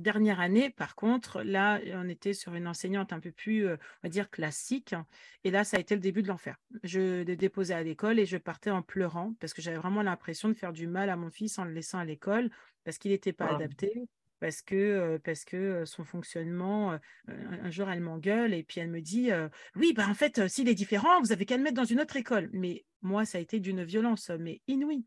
dernière 0.00 0.40
année, 0.40 0.68
par 0.68 0.94
contre, 0.94 1.42
là, 1.42 1.80
on 1.94 2.06
était 2.06 2.34
sur 2.34 2.54
une 2.54 2.68
enseignante 2.68 3.14
un 3.14 3.20
peu 3.20 3.32
plus, 3.32 3.66
on 3.66 3.78
va 4.02 4.10
dire, 4.10 4.28
classique. 4.28 4.94
Et 5.42 5.50
là, 5.50 5.64
ça 5.64 5.78
a 5.78 5.80
été 5.80 5.94
le 5.94 6.02
début 6.02 6.22
de 6.22 6.28
l'enfer. 6.28 6.58
Je 6.82 7.22
l'ai 7.22 7.36
déposé 7.36 7.72
à 7.72 7.82
l'école 7.82 8.18
et 8.18 8.26
je 8.26 8.36
partais 8.36 8.68
en 8.68 8.82
pleurant 8.82 9.32
parce 9.40 9.54
que 9.54 9.62
j'avais 9.62 9.78
vraiment 9.78 10.02
l'impression 10.02 10.50
de 10.50 10.54
faire 10.54 10.74
du 10.74 10.86
mal 10.86 11.08
à 11.08 11.16
mon 11.16 11.30
fils 11.30 11.58
en 11.58 11.64
le 11.64 11.72
laissant 11.72 11.98
à 11.98 12.04
l'école 12.04 12.50
parce 12.84 12.98
qu'il 12.98 13.12
n'était 13.12 13.32
pas 13.32 13.46
adapté, 13.46 14.02
parce 14.38 14.60
que, 14.60 15.16
parce 15.24 15.46
que 15.46 15.86
son 15.86 16.04
fonctionnement, 16.04 16.98
un 17.26 17.70
jour, 17.70 17.88
elle 17.88 18.00
m'engueule 18.00 18.52
et 18.52 18.62
puis 18.64 18.82
elle 18.82 18.90
me 18.90 19.00
dit 19.00 19.30
Oui, 19.76 19.94
bah, 19.94 20.08
en 20.10 20.14
fait, 20.14 20.46
s'il 20.46 20.68
est 20.68 20.74
différent, 20.74 21.22
vous 21.22 21.32
avez 21.32 21.46
qu'à 21.46 21.56
le 21.56 21.62
mettre 21.62 21.76
dans 21.76 21.84
une 21.84 22.02
autre 22.02 22.16
école. 22.16 22.50
Mais 22.52 22.84
moi, 23.00 23.24
ça 23.24 23.38
a 23.38 23.40
été 23.40 23.60
d'une 23.60 23.82
violence, 23.82 24.28
mais 24.38 24.60
inouïe. 24.68 25.06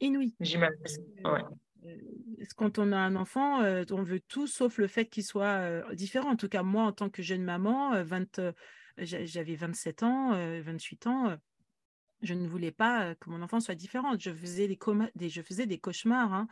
Inouïe. 0.00 0.34
J'imagine. 0.40 0.74
Ouais. 1.24 1.42
Quand 2.56 2.78
on 2.78 2.92
a 2.92 2.96
un 2.96 3.16
enfant, 3.16 3.60
on 3.60 4.02
veut 4.02 4.20
tout 4.20 4.46
sauf 4.46 4.78
le 4.78 4.86
fait 4.86 5.06
qu'il 5.06 5.24
soit 5.24 5.82
différent. 5.94 6.30
En 6.30 6.36
tout 6.36 6.48
cas, 6.48 6.62
moi, 6.62 6.84
en 6.84 6.92
tant 6.92 7.10
que 7.10 7.22
jeune 7.22 7.42
maman, 7.42 8.02
20, 8.04 8.40
j'avais 8.98 9.54
27 9.54 10.02
ans, 10.02 10.32
28 10.60 11.06
ans 11.06 11.38
je 12.22 12.34
ne 12.34 12.46
voulais 12.46 12.70
pas 12.70 13.14
que 13.16 13.28
mon 13.28 13.42
enfant 13.42 13.60
soit 13.60 13.74
différent. 13.74 14.14
Je 14.18 14.32
faisais 14.32 14.68
des, 15.66 15.78
cauchemars 15.78 16.32
hein, 16.32 16.48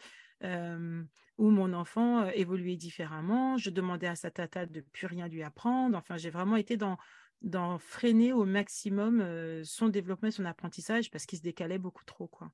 où 1.38 1.50
mon 1.50 1.72
enfant 1.72 2.28
évoluait 2.30 2.76
différemment. 2.76 3.56
Je 3.56 3.70
demandais 3.70 4.08
à 4.08 4.16
sa 4.16 4.30
tata 4.30 4.66
de 4.66 4.80
plus 4.80 5.06
rien 5.06 5.28
lui 5.28 5.42
apprendre. 5.42 5.96
Enfin, 5.96 6.16
j'ai 6.16 6.30
vraiment 6.30 6.56
été 6.56 6.76
dans, 6.76 6.98
dans 7.42 7.78
freiner 7.78 8.32
au 8.32 8.44
maximum 8.44 9.24
son 9.64 9.88
développement 9.88 10.28
et 10.28 10.32
son 10.32 10.44
apprentissage 10.44 11.10
parce 11.10 11.24
qu'il 11.24 11.38
se 11.38 11.44
décalait 11.44 11.78
beaucoup 11.78 12.04
trop. 12.04 12.26
Quoi. 12.26 12.50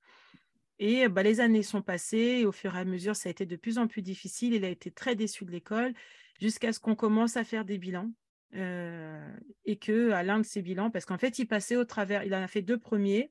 Et 0.78 1.08
bah, 1.08 1.22
les 1.22 1.40
années 1.40 1.62
sont 1.62 1.82
passées 1.82 2.40
et 2.40 2.46
au 2.46 2.52
fur 2.52 2.76
et 2.76 2.80
à 2.80 2.84
mesure, 2.84 3.16
ça 3.16 3.28
a 3.28 3.30
été 3.30 3.46
de 3.46 3.56
plus 3.56 3.78
en 3.78 3.86
plus 3.86 4.02
difficile. 4.02 4.54
Il 4.54 4.64
a 4.64 4.68
été 4.68 4.90
très 4.90 5.14
déçu 5.14 5.44
de 5.44 5.50
l'école 5.50 5.94
jusqu'à 6.40 6.72
ce 6.72 6.80
qu'on 6.80 6.94
commence 6.94 7.36
à 7.36 7.44
faire 7.44 7.64
des 7.64 7.78
bilans. 7.78 8.12
et 8.52 9.76
que 9.80 10.10
à 10.10 10.22
l'un 10.22 10.38
de 10.38 10.44
ces 10.44 10.62
bilans, 10.62 10.90
parce 10.90 11.04
qu'en 11.04 11.18
fait, 11.18 11.38
il 11.38 11.46
passait 11.46 11.76
au 11.76 11.84
travers, 11.84 12.24
il 12.24 12.34
en 12.34 12.42
a 12.42 12.48
fait 12.48 12.62
deux 12.62 12.78
premiers. 12.78 13.30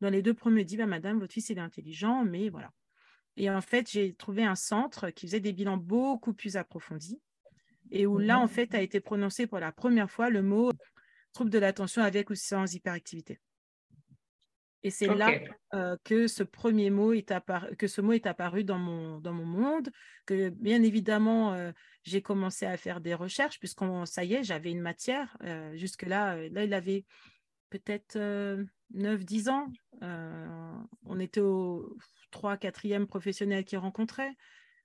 Dans 0.00 0.10
les 0.10 0.22
deux 0.22 0.34
premiers, 0.34 0.62
il 0.62 0.66
dit 0.66 0.76
bah, 0.76 0.86
Madame, 0.86 1.18
votre 1.18 1.32
fils, 1.32 1.48
il 1.50 1.58
est 1.58 1.62
intelligent, 1.62 2.24
mais 2.24 2.48
voilà. 2.48 2.72
Et 3.36 3.50
en 3.50 3.60
fait, 3.60 3.90
j'ai 3.90 4.14
trouvé 4.14 4.44
un 4.44 4.54
centre 4.54 5.10
qui 5.10 5.26
faisait 5.26 5.40
des 5.40 5.52
bilans 5.52 5.76
beaucoup 5.76 6.32
plus 6.32 6.56
approfondis 6.56 7.20
et 7.90 8.06
où 8.06 8.18
là, 8.18 8.38
en 8.38 8.46
mmh 8.46 8.48
fait, 8.48 8.74
a 8.74 8.80
été 8.80 9.00
prononcé 9.00 9.46
pour 9.46 9.58
la 9.58 9.72
première 9.72 10.10
fois 10.10 10.30
le 10.30 10.42
mot 10.42 10.72
trouble 11.32 11.50
de 11.50 11.58
l'attention 11.58 12.02
avec 12.02 12.30
ou 12.30 12.34
sans 12.34 12.72
hyperactivité. 12.74 13.38
Et 14.86 14.90
c'est 14.90 15.12
là 15.12 15.32
que 16.04 16.28
ce 16.28 16.44
premier 16.44 16.90
mot 16.90 17.12
est 17.12 17.32
apparu, 17.32 17.74
que 17.74 17.88
ce 17.88 18.00
mot 18.00 18.12
est 18.12 18.24
apparu 18.24 18.62
dans 18.62 18.78
mon, 18.78 19.18
dans 19.18 19.32
mon 19.32 19.44
monde, 19.44 19.90
que 20.26 20.48
bien 20.50 20.80
évidemment, 20.84 21.72
j'ai 22.04 22.22
commencé 22.22 22.66
à 22.66 22.76
faire 22.76 23.00
des 23.00 23.12
recherches, 23.12 23.58
puisqu'on, 23.58 24.06
ça 24.06 24.22
y 24.22 24.34
est, 24.34 24.44
j'avais 24.44 24.70
une 24.70 24.80
matière. 24.80 25.36
jusque-là, 25.74 26.36
là, 26.50 26.62
il 26.62 26.72
avait 26.72 27.04
peut-être 27.70 28.16
9-10 28.94 29.50
ans. 29.50 29.66
on 31.04 31.18
était 31.18 31.40
au 31.40 31.96
3 32.30 32.56
4e 32.56 33.06
professionnel 33.06 33.64
qu'il 33.64 33.78
rencontrait. 33.78 34.36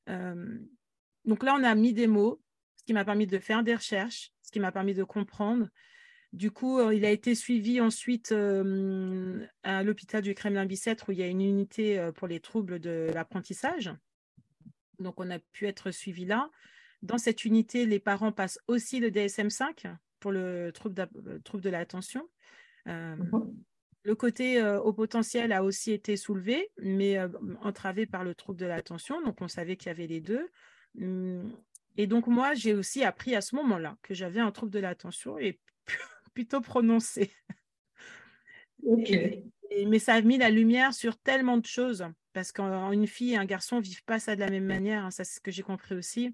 donc 0.08 1.44
là, 1.44 1.56
on 1.60 1.64
a 1.64 1.76
mis 1.76 1.94
des 1.94 2.08
mots, 2.08 2.42
ce 2.78 2.86
qui 2.86 2.94
m'a 2.94 3.06
permis 3.06 3.28
de 3.28 3.38
faire 3.38 3.62
des 3.62 3.76
recherches, 3.76 4.32
ce 4.42 4.50
qui 4.50 4.60
m'a 4.60 4.72
permis 4.72 4.96
de 4.96 5.04
comprendre. 5.04 5.68
Du 6.34 6.50
coup, 6.50 6.80
euh, 6.80 6.96
il 6.96 7.04
a 7.04 7.10
été 7.10 7.36
suivi 7.36 7.82
ensuite 7.82 8.32
euh, 8.32 9.46
à 9.64 9.84
l'hôpital 9.84 10.22
du 10.22 10.34
Kremlin-Bicêtre 10.34 11.10
où 11.10 11.12
il 11.12 11.18
y 11.18 11.24
a 11.24 11.28
une 11.28 11.42
unité 11.42 12.00
euh, 12.00 12.14
pour 12.14 12.28
les 12.28 12.40
troubles 12.40 12.80
de 12.80 13.12
l'apprentissage. 13.14 13.92
Donc, 15.00 15.20
on 15.20 15.30
a 15.30 15.40
pu 15.40 15.68
être 15.68 15.92
suivi 15.92 16.26
là. 16.26 16.50
Dans 17.02 17.18
cette 17.18 17.44
unité, 17.44 17.86
les 17.86 18.00
parents 18.00 18.32
passent 18.32 18.60
aussi 18.68 19.00
le 19.00 19.10
DSM-5 19.10 19.94
pour 20.20 20.32
le 20.32 20.72
trouble, 20.72 20.96
de 20.96 21.70
l'attention. 21.70 22.30
Mhm. 22.86 23.56
Le 24.04 24.16
côté 24.16 24.64
au 24.64 24.94
potentiel 24.94 25.52
a 25.52 25.64
aussi 25.64 25.92
été 25.92 26.16
soulevé, 26.16 26.70
mais 26.78 27.18
entravé 27.62 28.06
par 28.06 28.24
le 28.24 28.36
trouble 28.36 28.60
de 28.60 28.68
l'attention. 28.68 29.20
Donc, 29.22 29.42
on 29.42 29.48
savait 29.48 29.78
qu'il 29.78 29.88
y 29.88 29.90
avait 29.90 30.06
les 30.06 30.22
deux. 30.22 30.48
Hum, 31.00 31.52
et 31.98 32.06
donc, 32.06 32.28
moi, 32.28 32.54
j'ai 32.54 32.76
aussi 32.76 33.04
appris 33.04 33.36
à 33.36 33.42
ce 33.42 33.56
moment-là 33.56 33.98
que 34.04 34.14
j'avais 34.14 34.40
un 34.40 34.52
trouble 34.52 34.72
de 34.72 34.80
l'attention 34.80 35.40
et 35.40 35.60
plutôt 36.34 36.62
prononcé. 36.62 37.32
mais 39.88 40.00
ça 40.00 40.16
a 40.16 40.22
mis 40.22 40.38
la 40.38 40.50
lumière 40.50 40.94
sur 40.94 41.18
tellement 41.18 41.58
de 41.58 41.66
choses, 41.66 42.06
parce 42.34 42.52
qu'une 42.52 43.08
fille 43.08 43.34
et 43.34 43.38
un 43.38 43.46
garçon 43.46 43.78
ne 43.78 43.82
vivent 43.82 44.04
pas 44.04 44.20
ça 44.20 44.36
de 44.36 44.42
la 44.42 44.50
même 44.50 44.66
manière, 44.66 45.06
hein, 45.06 45.12
ça 45.12 45.24
c'est 45.24 45.36
ce 45.36 45.42
que 45.42 45.52
j'ai 45.52 45.64
compris 45.64 45.96
aussi. 45.96 46.34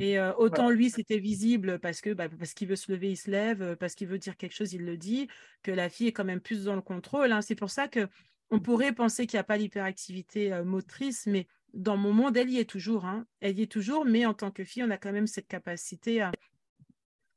Et 0.00 0.18
euh, 0.18 0.32
autant 0.34 0.70
lui, 0.70 0.90
c'était 0.90 1.18
visible 1.18 1.80
parce 1.80 2.00
que 2.00 2.10
bah, 2.10 2.28
parce 2.28 2.54
qu'il 2.54 2.68
veut 2.68 2.76
se 2.76 2.92
lever, 2.92 3.10
il 3.10 3.16
se 3.16 3.30
lève, 3.30 3.76
parce 3.76 3.96
qu'il 3.96 4.06
veut 4.06 4.18
dire 4.18 4.36
quelque 4.36 4.54
chose, 4.54 4.72
il 4.72 4.84
le 4.84 4.96
dit, 4.96 5.26
que 5.62 5.72
la 5.72 5.88
fille 5.88 6.06
est 6.06 6.12
quand 6.12 6.24
même 6.24 6.40
plus 6.40 6.64
dans 6.64 6.76
le 6.76 6.82
contrôle. 6.82 7.32
Hein. 7.32 7.42
C'est 7.42 7.56
pour 7.56 7.70
ça 7.70 7.88
que 7.88 8.08
on 8.50 8.60
pourrait 8.60 8.92
penser 8.92 9.26
qu'il 9.26 9.38
n'y 9.38 9.40
a 9.40 9.44
pas 9.44 9.56
l'hyperactivité 9.56 10.52
euh, 10.52 10.62
motrice, 10.62 11.26
mais 11.26 11.48
dans 11.72 11.96
mon 11.96 12.12
monde, 12.12 12.36
elle 12.36 12.50
y 12.50 12.58
est 12.58 12.68
toujours. 12.68 13.06
Hein. 13.06 13.26
Elle 13.40 13.58
y 13.58 13.62
est 13.62 13.72
toujours, 13.72 14.04
mais 14.04 14.24
en 14.24 14.34
tant 14.34 14.52
que 14.52 14.62
fille, 14.62 14.84
on 14.84 14.90
a 14.90 14.98
quand 14.98 15.12
même 15.12 15.26
cette 15.26 15.48
capacité 15.48 16.20
à, 16.20 16.30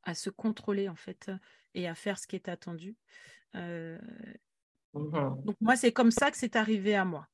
à 0.04 0.14
se 0.14 0.30
contrôler 0.30 0.88
en 0.88 0.96
fait 0.96 1.32
et 1.76 1.88
à 1.88 1.94
faire 1.94 2.18
ce 2.18 2.26
qui 2.26 2.36
est 2.36 2.50
attendu. 2.50 2.96
Euh, 3.56 4.00
mhm. 4.94 5.44
Donc 5.44 5.56
moi, 5.62 5.76
c'est 5.76 5.92
comme 5.92 6.12
ça 6.12 6.32
que 6.32 6.38
c'est 6.38 6.56
arrivé 6.56 6.96
à 6.96 7.06
moi. 7.06 7.28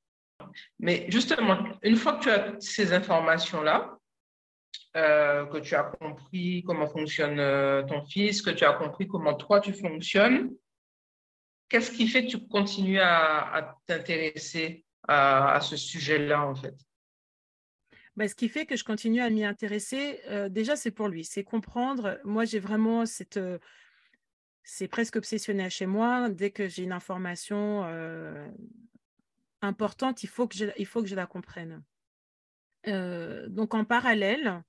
Mais 0.80 1.06
justement, 1.10 1.64
une 1.84 1.96
fois 1.96 2.14
que 2.18 2.24
tu 2.24 2.30
as 2.30 2.56
ces 2.60 2.94
informations-là, 2.94 3.98
euh, 4.98 5.46
que 5.46 5.60
tu 5.60 5.76
as 5.76 5.84
compris 5.84 6.64
comment 6.66 6.88
fonctionne 6.88 7.40
euh, 7.40 7.84
ton 7.84 8.04
fils, 8.04 8.42
que 8.42 8.50
tu 8.50 8.66
as 8.66 8.74
compris 8.74 9.08
comment 9.08 9.36
toi 9.36 9.62
tu 9.62 9.72
fonctionnes, 9.72 10.52
qu'est-ce 11.70 11.92
qui 11.92 12.08
fait 12.08 12.26
que 12.26 12.32
tu 12.32 12.48
continues 12.48 13.00
à, 13.00 13.78
t'intéresser 13.86 14.84
à, 15.08 15.60
ce 15.62 15.78
sujet-là 15.78 16.46
en 16.46 16.56
fait? 16.56 16.76
Bah, 18.18 18.28
ce 18.28 18.36
qui 18.36 18.50
fait 18.50 18.66
que 18.66 18.76
je 18.76 18.84
continue 18.84 19.22
à 19.22 19.30
m'y 19.30 19.46
intéresser, 19.46 20.20
déjà, 20.50 20.76
c'est 20.76 20.92
pour 20.92 21.08
lui, 21.08 21.24
c'est 21.24 21.46
comprendre. 21.46 22.20
Moi, 22.26 22.44
j'ai 22.44 22.60
vraiment 22.60 23.06
cette, 23.06 23.40
c'est 24.64 24.88
presque 24.88 25.16
obsessionnel 25.16 25.70
chez 25.70 25.86
moi. 25.86 26.30
Dès 26.30 26.52
que 26.52 26.68
j'ai 26.68 26.84
une 26.84 26.92
information 26.92 27.84
euh, 27.86 28.48
importante, 29.62 30.24
il 30.24 30.28
faut, 30.28 30.48
que 30.48 30.56
je, 30.56 30.66
il 30.78 30.86
faut 30.86 31.02
que 31.02 31.08
je 31.08 31.16
la 31.16 31.26
comprenne. 31.26 31.84
donc 32.86 33.74
en 33.74 33.86
parallèle, 33.86 34.64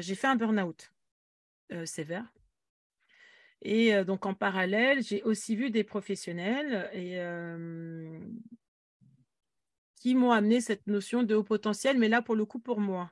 j'ai 0.00 0.14
fait 0.14 0.26
un 0.26 0.36
burn-out 0.36 0.92
sévère. 1.84 2.26
Et 3.62 4.04
donc 4.04 4.26
en 4.26 4.34
parallèle, 4.34 5.02
j'ai 5.02 5.22
aussi 5.22 5.56
vu 5.56 5.70
des 5.70 5.84
professionnels 5.84 6.90
et, 6.92 7.18
qui 9.96 10.14
m'ont 10.14 10.30
amené 10.30 10.60
cette 10.60 10.86
notion 10.86 11.22
de 11.22 11.34
haut 11.34 11.44
potentiel, 11.44 11.98
mais 11.98 12.08
là 12.08 12.22
pour 12.22 12.36
le 12.36 12.44
coup 12.44 12.60
pour 12.60 12.80
moi 12.80 13.10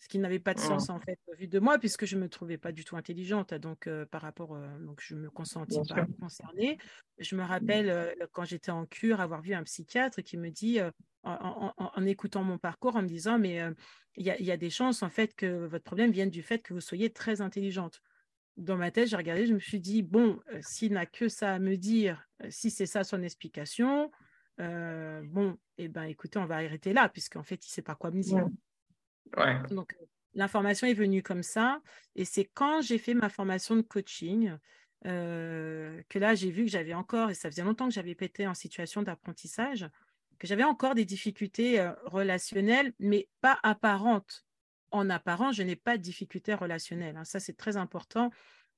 ce 0.00 0.08
qui 0.08 0.18
n'avait 0.18 0.38
pas 0.38 0.54
de 0.54 0.60
sens 0.60 0.88
mmh. 0.88 0.92
en 0.92 0.98
fait 0.98 1.18
vu 1.36 1.46
de 1.46 1.58
moi 1.60 1.78
puisque 1.78 2.06
je 2.06 2.16
me 2.16 2.28
trouvais 2.28 2.56
pas 2.56 2.72
du 2.72 2.84
tout 2.84 2.96
intelligente 2.96 3.52
donc 3.54 3.88
par 4.10 4.22
rapport 4.22 4.58
donc 4.80 5.00
je 5.00 5.14
me 5.14 5.30
consentis 5.30 5.78
pas 5.88 6.06
concernée. 6.18 6.78
Je 7.18 7.36
me 7.36 7.42
mmh. 7.42 7.46
rappelle 7.46 8.16
quand 8.32 8.44
j'étais 8.44 8.70
en 8.70 8.86
cure 8.86 9.20
avoir 9.20 9.42
vu 9.42 9.52
un 9.52 9.62
psychiatre 9.62 10.22
qui 10.22 10.38
me 10.38 10.50
dit 10.50 10.80
en, 11.22 12.06
écoutant 12.06 12.42
mon 12.42 12.56
parcours 12.56 12.96
en 12.96 13.02
me 13.02 13.08
disant 13.08 13.38
mais 13.38 13.60
il 14.16 14.26
y, 14.26 14.42
y, 14.42 14.50
a 14.50 14.56
des 14.56 14.70
chances 14.70 15.02
en 15.02 15.10
fait 15.10 15.34
que 15.34 15.66
votre 15.66 15.84
problème 15.84 16.10
vienne 16.10 16.30
du 16.30 16.42
fait 16.42 16.60
que 16.60 16.72
vous 16.72 16.80
soyez 16.80 17.10
très 17.10 17.42
intelligente. 17.42 18.00
Dans 18.56 18.76
ma 18.76 18.90
tête 18.90 19.08
j'ai 19.08 19.16
regardé 19.16 19.46
je 19.46 19.52
me 19.54 19.60
suis 19.60 19.80
dit 19.80 20.02
bon 20.02 20.40
s'il 20.62 20.94
n'a 20.94 21.04
que 21.04 21.28
ça 21.28 21.52
à 21.52 21.58
me 21.58 21.76
dire 21.76 22.26
si 22.48 22.70
c'est 22.70 22.86
ça 22.86 23.04
son 23.04 23.22
explication 23.22 24.10
bon 24.58 25.58
et 25.76 25.84
eh 25.84 25.88
ben 25.88 26.04
écoutez 26.04 26.38
on 26.38 26.46
va 26.46 26.56
arrêter 26.56 26.94
là 26.94 27.10
puisqu'en 27.10 27.42
fait 27.42 27.66
il 27.66 27.70
sait 27.70 27.82
pas 27.82 27.94
quoi 27.94 28.10
me 28.10 28.22
dire 28.22 28.46
donc, 29.70 29.94
l'information 30.34 30.86
est 30.86 30.94
venue 30.94 31.22
comme 31.22 31.42
ça. 31.42 31.80
Et 32.16 32.24
c'est 32.24 32.44
quand 32.44 32.80
j'ai 32.82 32.98
fait 32.98 33.14
ma 33.14 33.28
formation 33.28 33.76
de 33.76 33.82
coaching 33.82 34.56
euh, 35.06 36.02
que 36.08 36.18
là, 36.18 36.34
j'ai 36.34 36.50
vu 36.50 36.64
que 36.64 36.70
j'avais 36.70 36.94
encore, 36.94 37.30
et 37.30 37.34
ça 37.34 37.50
faisait 37.50 37.62
longtemps 37.62 37.88
que 37.88 37.94
j'avais 37.94 38.14
pété 38.14 38.46
en 38.46 38.54
situation 38.54 39.02
d'apprentissage, 39.02 39.88
que 40.38 40.46
j'avais 40.46 40.64
encore 40.64 40.94
des 40.94 41.04
difficultés 41.04 41.80
euh, 41.80 41.92
relationnelles, 42.04 42.92
mais 42.98 43.28
pas 43.40 43.58
apparentes. 43.62 44.44
En 44.90 45.08
apparent, 45.08 45.52
je 45.52 45.62
n'ai 45.62 45.76
pas 45.76 45.96
de 45.96 46.02
difficultés 46.02 46.54
relationnelles. 46.54 47.16
Hein. 47.16 47.24
Ça, 47.24 47.38
c'est 47.40 47.56
très 47.56 47.76
important. 47.76 48.30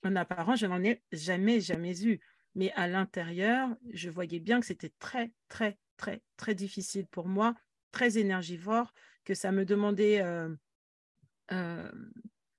En 0.05 0.15
apparent, 0.17 0.57
je 0.57 0.67
n'en 0.67 0.83
ai 0.83 1.03
jamais, 1.13 1.61
jamais 1.61 2.05
eu. 2.05 2.21
Mais 2.55 2.71
à 2.73 2.87
l'intérieur, 2.87 3.71
je 3.93 4.11
voyais 4.11 4.41
bien 4.41 4.61
que 4.61 4.67
c'était 4.67 4.93
très, 4.99 5.33
très, 5.49 5.79
très, 5.97 6.21
très 6.37 6.55
difficile 6.55 7.07
pour 7.07 7.29
moi, 7.29 7.55
très 7.93 8.19
énergivore 8.19 8.93
que 9.25 9.35
ça 9.35 9.53
me 9.53 9.65
demandait 9.65 10.23
euh, 10.23 10.49
euh, 11.53 11.91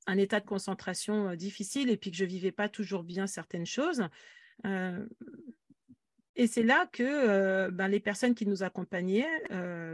un 0.07 0.17
état 0.17 0.39
de 0.39 0.45
concentration 0.45 1.29
euh, 1.29 1.35
difficile 1.35 1.89
et 1.89 1.97
puis 1.97 2.11
que 2.11 2.17
je 2.17 2.25
vivais 2.25 2.51
pas 2.51 2.69
toujours 2.69 3.03
bien 3.03 3.27
certaines 3.27 3.65
choses. 3.65 4.03
et 6.35 6.47
c'est 6.47 6.63
là 6.63 6.87
que 6.91 7.69
ben, 7.69 7.87
les 7.87 7.99
personnes 7.99 8.35
qui 8.35 8.45
nous 8.45 8.63
accompagnaient, 8.63 9.43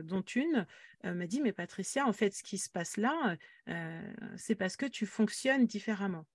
dont 0.04 0.22
une, 0.22 0.66
m'a 1.04 1.28
dit, 1.28 1.42
mais 1.42 1.54
Patricia, 1.54 2.06
en 2.06 2.14
fait, 2.14 2.34
ce 2.34 2.44
qui 2.44 2.58
se 2.58 2.70
passe 2.70 2.98
là, 2.98 3.36
c'est 4.38 4.56
parce 4.56 4.78
que 4.78 4.86
tu 4.86 5.06
fonctionnes 5.06 5.66
différemment. 5.66 6.26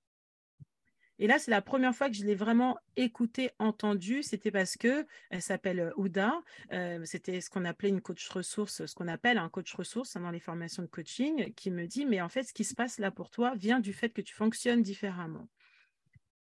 Et 1.18 1.26
là, 1.26 1.38
c'est 1.38 1.50
la 1.50 1.62
première 1.62 1.94
fois 1.94 2.08
que 2.08 2.16
je 2.16 2.24
l'ai 2.24 2.34
vraiment 2.34 2.76
écoutée, 2.96 3.50
entendue. 3.58 4.22
C'était 4.22 4.50
parce 4.50 4.76
que 4.76 5.06
elle 5.30 5.42
s'appelle 5.42 5.80
euh, 5.80 5.90
Ouda. 5.96 6.34
Euh, 6.72 7.04
c'était 7.04 7.40
ce 7.40 7.50
qu'on 7.50 7.64
appelait 7.64 7.88
une 7.88 8.00
coach 8.00 8.28
ressource, 8.28 8.84
ce 8.84 8.94
qu'on 8.94 9.08
appelle 9.08 9.38
un 9.38 9.48
coach 9.48 9.72
ressource 9.74 10.16
dans 10.16 10.30
les 10.30 10.40
formations 10.40 10.82
de 10.82 10.88
coaching, 10.88 11.52
qui 11.54 11.70
me 11.70 11.86
dit 11.86 12.04
mais 12.04 12.20
en 12.20 12.28
fait, 12.28 12.44
ce 12.44 12.52
qui 12.52 12.64
se 12.64 12.74
passe 12.74 12.98
là 12.98 13.10
pour 13.10 13.30
toi 13.30 13.54
vient 13.54 13.80
du 13.80 13.92
fait 13.92 14.10
que 14.10 14.22
tu 14.22 14.34
fonctionnes 14.34 14.82
différemment. 14.82 15.48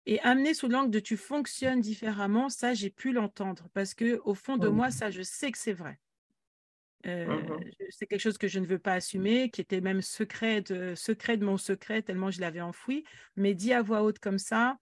Et 0.07 0.21
amener 0.21 0.55
sous 0.55 0.69
l'angle 0.69 0.91
de 0.91 1.01
tu 1.01 1.17
fonctionnes 1.17 1.81
différemment, 1.81 2.49
ça, 2.49 2.75
j'ai 2.75 2.91
pu 2.91 3.13
l'entendre 3.13 3.69
parce 3.75 3.95
que 3.95 4.21
au 4.25 4.35
fond 4.35 4.57
de 4.57 4.69
moi, 4.69 4.91
ça, 4.91 5.11
je 5.11 5.23
sais 5.23 5.53
que 5.53 5.59
c'est 5.59 5.73
vrai. 5.73 5.99
Euh, 7.07 7.27
mmh 7.27 7.61
c'est 7.93 8.07
quelque 8.07 8.21
chose 8.21 8.39
que 8.39 8.47
je 8.47 8.61
ne 8.61 8.67
veux 8.67 8.79
pas 8.79 8.95
assumer, 8.95 9.51
qui 9.51 9.61
était 9.61 9.81
même 9.81 10.01
secret 10.01 10.61
de, 10.61 10.95
secret 10.95 11.37
de 11.37 11.45
mon 11.45 11.57
secret, 11.57 12.03
tellement 12.03 12.31
je 12.31 12.41
l'avais 12.41 12.61
enfoui. 12.61 13.05
Mais 13.37 13.53
dit 13.55 13.73
à 13.73 13.83
voix 13.83 14.03
haute 14.03 14.21
comme 14.21 14.39
ça, 14.39 14.79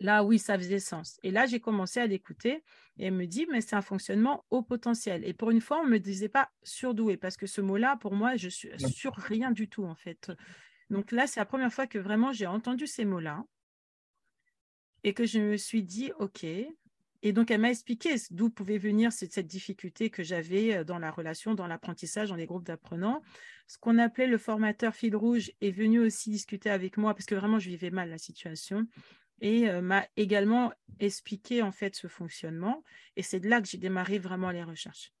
là, 0.00 0.24
oui, 0.24 0.38
ça 0.38 0.56
faisait 0.56 0.78
sens. 0.78 1.18
Et 1.22 1.30
là, 1.30 1.46
j'ai 1.46 1.60
commencé 1.60 2.00
à 2.00 2.06
l'écouter 2.06 2.64
et 2.96 3.06
elle 3.06 3.14
me 3.14 3.26
dit, 3.26 3.46
mais 3.50 3.60
c'est 3.60 3.76
un 3.76 3.82
fonctionnement 3.82 4.44
au 4.50 4.62
potentiel. 4.62 5.24
Et 5.26 5.34
pour 5.34 5.50
une 5.50 5.60
fois, 5.60 5.80
on 5.80 5.84
ne 5.84 5.90
me 5.90 5.98
disait 5.98 6.28
pas 6.28 6.50
surdoué, 6.62 7.16
parce 7.16 7.36
que 7.36 7.46
ce 7.46 7.60
mot-là, 7.60 7.96
pour 7.96 8.14
moi, 8.14 8.36
je 8.36 8.48
suis 8.48 8.70
sur 8.90 9.14
rien 9.14 9.50
du 9.50 9.68
tout, 9.68 9.84
en 9.84 9.94
fait. 9.94 10.32
Donc 10.88 11.12
là, 11.12 11.26
c'est 11.26 11.40
la 11.40 11.46
première 11.46 11.72
fois 11.72 11.86
que 11.86 11.98
vraiment 11.98 12.32
j'ai 12.32 12.46
entendu 12.46 12.86
ces 12.86 13.04
mots-là 13.04 13.44
et 15.04 15.14
que 15.14 15.24
je 15.24 15.38
me 15.38 15.56
suis 15.56 15.82
dit, 15.82 16.12
OK, 16.18 16.46
et 17.22 17.32
donc, 17.32 17.50
elle 17.50 17.60
m'a 17.60 17.70
expliqué 17.70 18.14
d'où 18.30 18.48
pouvait 18.48 18.78
venir 18.78 19.12
cette, 19.12 19.38
difficulté 19.46 20.10
que 20.10 20.22
j'avais 20.22 20.76
euh, 20.76 20.84
dans 20.84 20.98
la 20.98 21.10
relation, 21.10 21.54
dans 21.54 21.66
l'apprentissage, 21.66 22.30
dans 22.30 22.36
les 22.36 22.46
groupes 22.46 22.64
d'apprenants. 22.64 23.22
Ce 23.66 23.78
qu'on 23.78 23.98
appelait 23.98 24.26
le 24.26 24.38
formateur 24.38 24.94
fil 24.94 25.14
rouge 25.14 25.52
est 25.60 25.70
venu 25.70 26.00
aussi 26.00 26.30
discuter 26.30 26.70
avec 26.70 26.96
moi 26.96 27.14
parce 27.14 27.26
que 27.26 27.34
vraiment, 27.34 27.58
je 27.58 27.68
vivais 27.68 27.90
mal 27.90 28.08
la 28.08 28.18
situation 28.18 28.86
et 29.42 29.68
euh, 29.68 29.80
m'a 29.80 30.06
également 30.16 30.72
expliqué 30.98 31.62
en 31.62 31.72
fait 31.72 31.94
ce 31.94 32.06
fonctionnement. 32.06 32.82
Et 33.16 33.22
c'est 33.22 33.40
de 33.40 33.48
là 33.48 33.60
que 33.60 33.68
j'ai 33.68 33.78
démarré 33.78 34.18
vraiment 34.18 34.50
les 34.50 34.64
recherches 34.64 35.12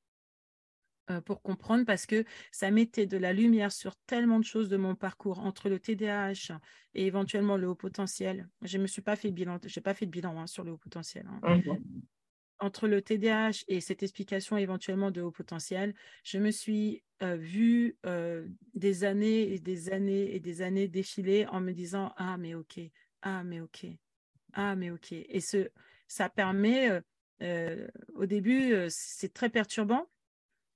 pour 1.24 1.42
comprendre 1.42 1.84
parce 1.84 2.06
que 2.06 2.24
ça 2.52 2.70
mettait 2.70 3.06
de 3.06 3.16
la 3.16 3.32
lumière 3.32 3.72
sur 3.72 3.96
tellement 4.06 4.38
de 4.38 4.44
choses 4.44 4.68
de 4.68 4.76
mon 4.76 4.94
parcours 4.94 5.40
entre 5.40 5.68
le 5.68 5.78
TDAH 5.78 6.58
et 6.94 7.06
éventuellement 7.06 7.56
le 7.56 7.68
haut 7.68 7.74
potentiel. 7.74 8.48
Je 8.62 8.76
ne 8.76 8.82
me 8.82 8.86
suis 8.86 9.02
pas 9.02 9.16
fait 9.16 9.30
bilan, 9.30 9.58
j'ai 9.64 9.80
pas 9.80 9.94
fait 9.94 10.06
de 10.06 10.10
bilan 10.10 10.38
hein, 10.38 10.46
sur 10.46 10.64
le 10.64 10.72
haut 10.72 10.78
potentiel. 10.78 11.26
Hein. 11.42 11.56
Mmh 11.56 11.76
entre 12.62 12.88
le 12.88 13.00
TDAH 13.00 13.64
et 13.68 13.80
cette 13.80 14.02
explication 14.02 14.58
éventuellement 14.58 15.10
de 15.10 15.22
haut 15.22 15.30
potentiel, 15.30 15.94
je 16.24 16.36
me 16.36 16.50
suis 16.50 17.02
euh, 17.22 17.34
vue 17.34 17.96
euh, 18.04 18.46
des 18.74 19.04
années 19.04 19.54
et 19.54 19.58
des 19.58 19.90
années 19.90 20.34
et 20.34 20.40
des 20.40 20.60
années 20.60 20.86
défiler 20.86 21.46
en 21.46 21.62
me 21.62 21.72
disant 21.72 22.12
ah 22.18 22.36
mais 22.36 22.54
ok, 22.54 22.78
ah 23.22 23.44
mais 23.44 23.62
ok, 23.62 23.86
ah 24.52 24.76
mais 24.76 24.90
ok. 24.90 25.12
Et 25.12 25.40
ce, 25.40 25.70
ça 26.06 26.28
permet 26.28 27.00
au 28.14 28.26
début 28.26 28.74
c'est 28.90 29.32
très 29.32 29.48
perturbant 29.48 30.06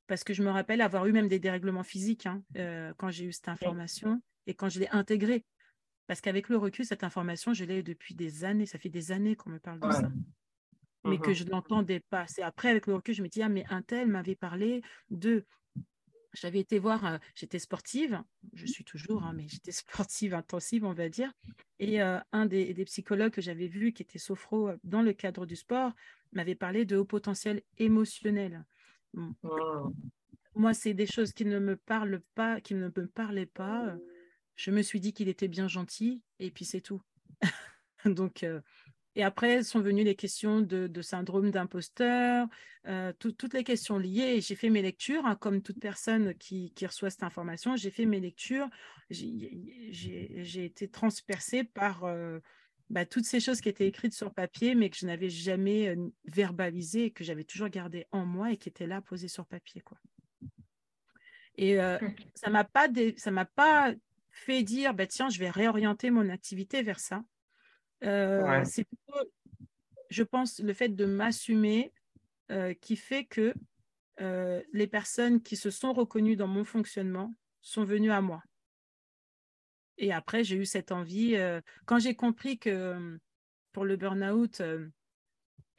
parce 0.06 0.24
que 0.24 0.34
je 0.34 0.42
me 0.42 0.50
rappelle 0.50 0.80
avoir 0.80 1.06
eu 1.06 1.12
même 1.12 1.28
des 1.28 1.38
dérèglements 1.38 1.82
physiques 1.82 2.26
hein, 2.26 2.42
euh, 2.56 2.92
quand 2.96 3.10
j'ai 3.10 3.24
eu 3.24 3.32
cette 3.32 3.48
information 3.48 4.20
et 4.46 4.54
quand 4.54 4.68
je 4.68 4.80
l'ai 4.80 4.88
intégrée. 4.90 5.44
Parce 6.06 6.20
qu'avec 6.20 6.48
le 6.48 6.58
recul, 6.58 6.84
cette 6.84 7.04
information, 7.04 7.54
je 7.54 7.64
l'ai 7.64 7.82
depuis 7.82 8.14
des 8.14 8.44
années. 8.44 8.66
Ça 8.66 8.78
fait 8.78 8.90
des 8.90 9.10
années 9.10 9.36
qu'on 9.36 9.50
me 9.50 9.58
parle 9.58 9.80
de 9.80 9.90
ça. 9.90 10.10
Mais 11.04 11.18
que 11.18 11.30
mmh 11.30 11.34
je 11.34 11.44
ne 11.44 11.50
l'entendais 11.50 12.00
pas. 12.00 12.26
C'est 12.26 12.42
après, 12.42 12.68
avec 12.68 12.86
le 12.86 12.94
recul, 12.94 13.14
je 13.14 13.22
me 13.22 13.28
dis, 13.28 13.42
ah, 13.42 13.48
mais 13.48 13.64
un 13.68 13.82
tel 13.82 14.08
m'avait 14.08 14.34
parlé 14.34 14.82
de. 15.10 15.46
J'avais 16.32 16.58
été 16.58 16.80
voir, 16.80 17.06
euh, 17.06 17.18
j'étais 17.36 17.60
sportive, 17.60 18.20
je 18.54 18.66
suis 18.66 18.82
toujours, 18.82 19.22
hein, 19.22 19.32
mais 19.34 19.46
j'étais 19.46 19.70
sportive 20.10 20.34
intensive, 20.34 20.84
on 20.84 20.92
va 20.92 21.08
dire. 21.08 21.32
Et 21.78 22.02
euh, 22.02 22.18
un 22.32 22.46
des, 22.46 22.74
psychologues 22.86 23.32
que 23.32 23.40
j'avais 23.40 23.68
vu, 23.68 23.92
qui 23.92 24.02
était 24.02 24.18
sophro 24.18 24.70
dans 24.82 25.02
le 25.02 25.12
cadre 25.12 25.46
du 25.46 25.56
sport, 25.56 25.92
m'avait 26.32 26.56
parlé 26.56 26.84
de 26.84 26.96
haut 26.96 27.04
potentiel 27.04 27.62
émotionnel. 27.78 28.64
Moi, 30.56 30.72
c'est 30.72 30.94
des 30.94 31.06
choses 31.06 31.32
qui 31.32 31.44
ne 31.44 31.58
me 31.58 31.76
parlent 31.76 32.22
pas, 32.34 32.60
qui 32.60 32.74
ne 32.74 32.86
me 32.86 33.06
parlaient 33.06 33.46
pas. 33.46 33.96
Je 34.56 34.70
me 34.70 34.82
suis 34.82 35.00
dit 35.00 35.12
qu'il 35.12 35.28
était 35.28 35.48
bien 35.48 35.68
gentil 35.68 36.22
et 36.38 36.50
puis 36.50 36.64
c'est 36.64 36.80
tout. 36.80 37.02
Donc, 38.04 38.44
euh, 38.44 38.60
et 39.16 39.22
après 39.22 39.62
sont 39.62 39.80
venues 39.80 40.04
les 40.04 40.16
questions 40.16 40.60
de, 40.60 41.02
syndrome 41.02 41.50
d'imposteur, 41.50 42.48
euh, 42.86 43.12
toutes 43.18 43.54
les 43.54 43.64
questions 43.64 43.98
liées. 43.98 44.40
J'ai 44.40 44.56
fait 44.56 44.70
mes 44.70 44.82
lectures, 44.82 45.24
hein, 45.26 45.36
comme 45.36 45.62
toute 45.62 45.80
personne 45.80 46.34
qui, 46.34 46.72
reçoit 46.82 47.10
cette 47.10 47.22
information. 47.22 47.76
J'ai 47.76 47.90
fait 47.90 48.06
mes 48.06 48.20
lectures. 48.20 48.68
J'ai 49.10 50.64
été 50.64 50.88
transpercée 50.88 51.64
par 51.64 52.04
euh, 52.04 52.40
bah, 52.94 53.04
toutes 53.04 53.24
ces 53.24 53.40
choses 53.40 53.60
qui 53.60 53.68
étaient 53.68 53.88
écrites 53.88 54.14
sur 54.14 54.32
papier, 54.32 54.76
mais 54.76 54.88
que 54.88 54.96
je 54.96 55.04
n'avais 55.04 55.28
jamais 55.28 55.88
euh, 55.88 55.96
verbalisées, 56.26 57.10
que 57.10 57.24
j'avais 57.24 57.42
toujours 57.42 57.68
gardées 57.68 58.06
en 58.12 58.24
moi 58.24 58.52
et 58.52 58.56
qui 58.56 58.68
étaient 58.68 58.86
là 58.86 59.00
posées 59.00 59.26
sur 59.26 59.46
papier. 59.46 59.80
Quoi. 59.80 59.98
Et 61.56 61.80
euh, 61.80 61.98
ça 62.36 62.50
m'a 62.50 62.62
pas 62.62 62.86
ça 63.16 63.32
m'a 63.32 63.46
pas 63.46 63.92
fait 64.30 64.62
dire 64.62 64.94
bah, 64.94 65.08
tiens, 65.08 65.28
je 65.28 65.40
vais 65.40 65.50
réorienter 65.50 66.12
mon 66.12 66.28
activité 66.28 66.82
vers 66.82 67.00
ça. 67.00 67.24
Euh, 68.04 68.62
c'est 68.64 68.84
plutôt, 68.84 69.28
je 70.08 70.22
pense, 70.22 70.60
le 70.60 70.72
fait 70.72 70.90
de 70.90 71.04
m'assumer 71.04 71.92
qui 72.80 72.94
fait 72.94 73.24
que 73.24 73.54
les 74.72 74.86
personnes 74.86 75.42
qui 75.42 75.56
se 75.56 75.70
sont 75.70 75.92
reconnues 75.92 76.36
dans 76.36 76.46
mon 76.46 76.62
fonctionnement 76.62 77.34
sont 77.60 77.82
venues 77.82 78.12
à 78.12 78.20
moi. 78.20 78.44
Et 79.98 80.12
après, 80.12 80.44
j'ai 80.44 80.56
eu 80.56 80.66
cette 80.66 80.92
envie. 80.92 81.36
Euh, 81.36 81.60
quand 81.86 81.98
j'ai 81.98 82.14
compris 82.14 82.58
que 82.58 83.18
pour 83.72 83.84
le 83.84 83.96
burn-out, 83.96 84.60
euh, 84.60 84.88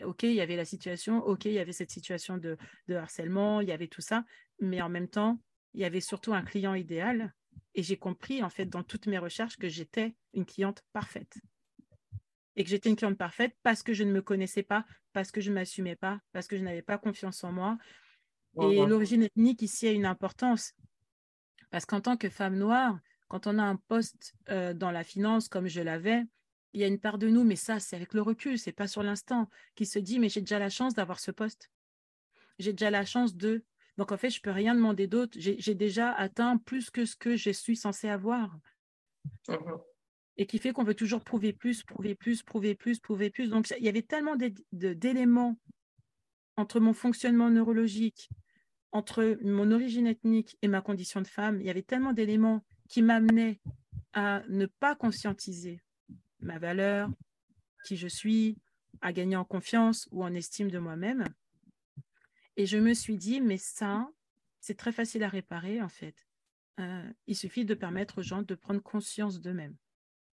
OK, 0.04 0.24
il 0.24 0.34
y 0.34 0.42
avait 0.42 0.56
la 0.56 0.66
situation, 0.66 1.24
OK, 1.26 1.46
il 1.46 1.54
y 1.54 1.60
avait 1.60 1.72
cette 1.72 1.92
situation 1.92 2.38
de, 2.38 2.58
harcèlement, 2.90 3.62
il 3.62 3.70
y 3.70 3.72
avait 3.72 3.88
tout 3.88 4.02
ça, 4.02 4.26
mais 4.60 4.82
en 4.82 4.90
même 4.90 5.08
temps, 5.08 5.40
il 5.74 5.82
y 5.82 5.86
avait 5.86 6.02
surtout 6.02 6.34
un 6.34 6.42
client 6.42 6.74
idéal. 6.74 7.34
Et 7.74 7.84
j'ai 7.84 7.98
compris, 7.98 8.44
en 8.44 8.50
fait, 8.50 8.66
dans 8.66 8.84
toutes 8.84 9.08
mes 9.08 9.18
recherches, 9.18 9.58
que 9.58 9.70
j'étais 9.70 10.16
une 10.34 10.46
cliente 10.46 10.82
parfaite. 10.94 11.38
Et 12.58 12.64
que 12.64 12.70
j'étais 12.70 12.90
une 12.90 12.96
cliente 12.96 13.18
parfaite 13.18 13.56
parce 13.64 13.84
que 13.84 13.94
je 13.94 14.04
ne 14.04 14.12
me 14.12 14.22
connaissais 14.22 14.64
pas, 14.64 14.86
parce 15.12 15.32
que 15.32 15.42
je 15.42 15.50
ne 15.50 15.56
m'assumais 15.56 15.96
pas, 15.96 16.22
parce 16.32 16.48
que 16.48 16.58
je 16.58 16.64
n'avais 16.64 16.82
pas 16.82 16.98
confiance 16.98 17.44
en 17.44 17.52
moi. 17.52 17.78
Et 18.62 18.86
l'origine 18.86 19.24
ethnique 19.24 19.62
ici 19.62 19.86
a 19.88 19.92
une 19.92 20.06
importance 20.06 20.74
Parce 21.72 21.86
qu'en 21.86 22.00
tant 22.00 22.16
que 22.16 22.30
femme 22.30 22.58
noire, 22.58 22.98
quand 23.28 23.48
on 23.48 23.58
a 23.58 23.64
un 23.64 23.76
poste 23.76 24.36
dans 24.48 24.92
la 24.92 25.04
finance 25.04 25.50
comme 25.50 25.68
je 25.68 25.82
l'avais, 25.82 26.24
il 26.76 26.82
y 26.82 26.84
a 26.84 26.88
une 26.88 27.00
part 27.00 27.18
de 27.18 27.30
nous, 27.30 27.46
mais 27.46 27.56
ça, 27.56 27.80
c'est 27.80 27.96
avec 27.96 28.14
le 28.14 28.22
recul, 28.22 28.60
c'est 28.60 28.74
pas 28.74 28.88
sur 28.88 29.02
l'instant, 29.02 29.50
qui 29.76 29.86
se 29.86 29.98
dit, 29.98 30.20
mais 30.20 30.28
j'ai 30.28 30.42
déjà 30.42 30.60
la 30.60 30.70
chance 30.70 30.94
d'avoir 30.94 31.22
ce 31.22 31.32
poste. 31.32 31.72
J'ai 32.60 32.74
déjà 32.74 32.90
la 32.90 33.06
chance 33.06 33.34
de. 33.34 33.64
Donc, 33.98 34.12
en 34.12 34.18
fait, 34.18 34.30
je 34.30 34.42
peux 34.42 34.52
rien 34.52 34.76
demander 34.76 35.08
d'autre. 35.08 35.38
J'ai 35.40 35.74
déjà 35.74 36.12
atteint 36.12 36.58
plus 36.58 36.90
que 36.90 37.06
ce 37.06 37.16
que 37.16 37.38
je 37.38 37.50
suis 37.52 37.78
censée 37.78 38.10
avoir. 38.10 38.60
Mmh 39.48 39.56
Et 40.36 40.46
qui 40.48 40.58
fait 40.60 40.74
qu'on 40.74 40.84
veut 40.84 40.96
toujours 40.96 41.24
prouver 41.24 41.54
plus, 41.54 41.82
prouver 41.84 42.14
plus, 42.14 42.44
prouver 42.44 42.76
plus, 42.76 43.00
prouver 43.00 43.30
plus. 43.30 43.50
Donc, 43.50 43.74
il 43.78 43.86
y 43.86 43.90
avait 43.90 44.02
tellement 44.02 44.36
d'éléments 44.74 45.58
entre 46.58 46.82
mon 46.82 46.94
fonctionnement 46.94 47.50
neurologique, 47.50 48.30
entre 48.92 49.38
mon 49.44 49.72
origine 49.72 50.08
ethnique 50.08 50.58
et 50.62 50.68
ma 50.68 50.82
condition 50.82 51.22
de 51.22 51.28
femme. 51.28 51.62
Il 51.62 51.66
y 51.66 51.70
avait 51.70 51.84
tellement 51.84 52.12
d'éléments 52.12 52.66
qui 52.88 53.02
m'amenaient 53.02 53.60
à 54.14 54.44
ne 54.48 54.66
pas 54.66 54.96
conscientiser 54.96 55.82
ma 56.40 56.60
valeur, 56.60 57.10
qui 57.86 57.98
je 57.98 58.08
suis, 58.08 58.58
à 59.02 59.14
gagner 59.14 59.36
en 59.36 59.46
confiance 59.46 60.08
ou 60.12 60.24
en 60.24 60.34
estime 60.34 60.72
de 60.72 60.80
moi-même. 60.80 61.26
Et 62.58 62.66
je 62.66 62.78
me 62.78 62.94
suis 62.94 63.18
dit, 63.18 63.42
mais 63.42 63.58
ça, 63.58 64.10
c'est 64.60 64.78
très 64.78 64.92
facile 64.92 65.24
à 65.24 65.30
réparer 65.30 65.82
en 65.82 65.90
fait. 65.90 66.16
Euh, 66.80 67.10
il 67.28 67.36
suffit 67.36 67.66
de 67.66 67.74
permettre 67.74 68.20
aux 68.20 68.24
gens 68.24 68.42
de 68.42 68.56
prendre 68.56 68.82
conscience 68.82 69.40
d'eux-mêmes. 69.40 69.76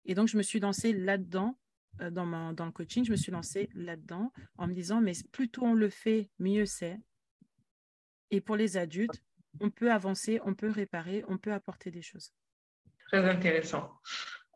Et 0.06 0.16
donc, 0.16 0.28
je 0.28 0.38
me 0.38 0.44
suis 0.44 0.60
lancée 0.60 0.94
là-dedans, 0.94 1.58
euh, 2.02 2.12
dans, 2.12 2.54
dans 2.54 2.66
le 2.66 2.72
coaching, 2.72 3.06
je 3.06 3.12
me 3.12 3.16
suis 3.16 3.32
lancée 3.32 3.70
là-dedans 3.74 4.32
en 4.58 4.68
me 4.68 4.74
disant, 4.74 5.02
mais 5.02 5.14
plus 5.32 5.50
tôt 5.50 5.64
on 5.64 5.74
le 5.74 5.90
fait, 5.90 6.30
mieux 6.40 6.66
c'est. 6.66 7.00
Et 8.32 8.42
pour 8.42 8.56
les 8.56 8.78
adultes, 8.78 9.24
on 9.60 9.70
peut 9.70 9.92
avancer, 9.92 10.40
on 10.46 10.54
peut 10.54 10.72
réparer, 10.72 11.24
on 11.28 11.38
peut 11.38 11.54
apporter 11.54 11.92
des 11.92 12.02
choses. 12.02 12.32
Très 13.08 13.24
intéressant. 13.28 13.92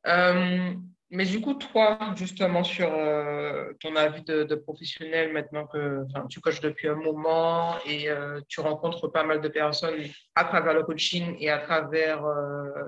Euh, 0.07 0.73
mais 1.09 1.25
du 1.25 1.41
coup, 1.41 1.53
toi, 1.55 2.13
justement, 2.15 2.63
sur 2.63 2.91
euh, 2.91 3.73
ton 3.79 3.95
avis 3.95 4.23
de, 4.23 4.55
professionnel, 4.55 5.33
maintenant 5.33 5.67
que 5.67 6.05
tu 6.29 6.39
coaches 6.39 6.61
depuis 6.61 6.87
un 6.87 6.95
moment 6.95 7.75
et 7.85 8.09
euh, 8.09 8.39
tu 8.47 8.61
rencontres 8.61 9.09
pas 9.09 9.23
mal 9.23 9.41
de 9.41 9.47
personnes 9.47 10.01
à 10.35 10.45
travers 10.45 10.73
le 10.73 10.83
coaching 10.83 11.35
et 11.39 11.49
à 11.49 11.59
travers 11.59 12.23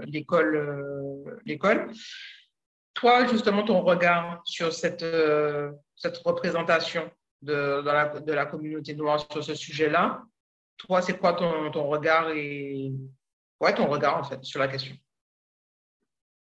l'école, 0.05 1.37
l'école. 1.45 1.91
Toi, 2.93 3.27
justement, 3.27 3.63
ton 3.63 3.81
regard 3.81 4.41
sur 4.45 4.71
cette, 4.71 5.05
cette 5.95 6.17
représentation 6.19 7.09
de, 7.41 7.81
de, 7.81 7.89
la, 7.89 8.19
de 8.19 8.33
la 8.33 8.45
communauté 8.45 8.95
noire 8.95 9.25
sur 9.29 9.43
ce 9.43 9.53
sujet-là, 9.53 10.23
toi, 10.87 11.01
c'est 11.01 11.17
quoi 11.17 11.33
ton, 11.33 11.87
regard 11.87 12.31
et 12.31 12.91
ouais, 13.61 13.73
ton 13.73 13.87
regard 13.87 14.17
en 14.17 14.23
fait 14.23 14.43
sur 14.43 14.59
la 14.59 14.67
question? 14.67 14.95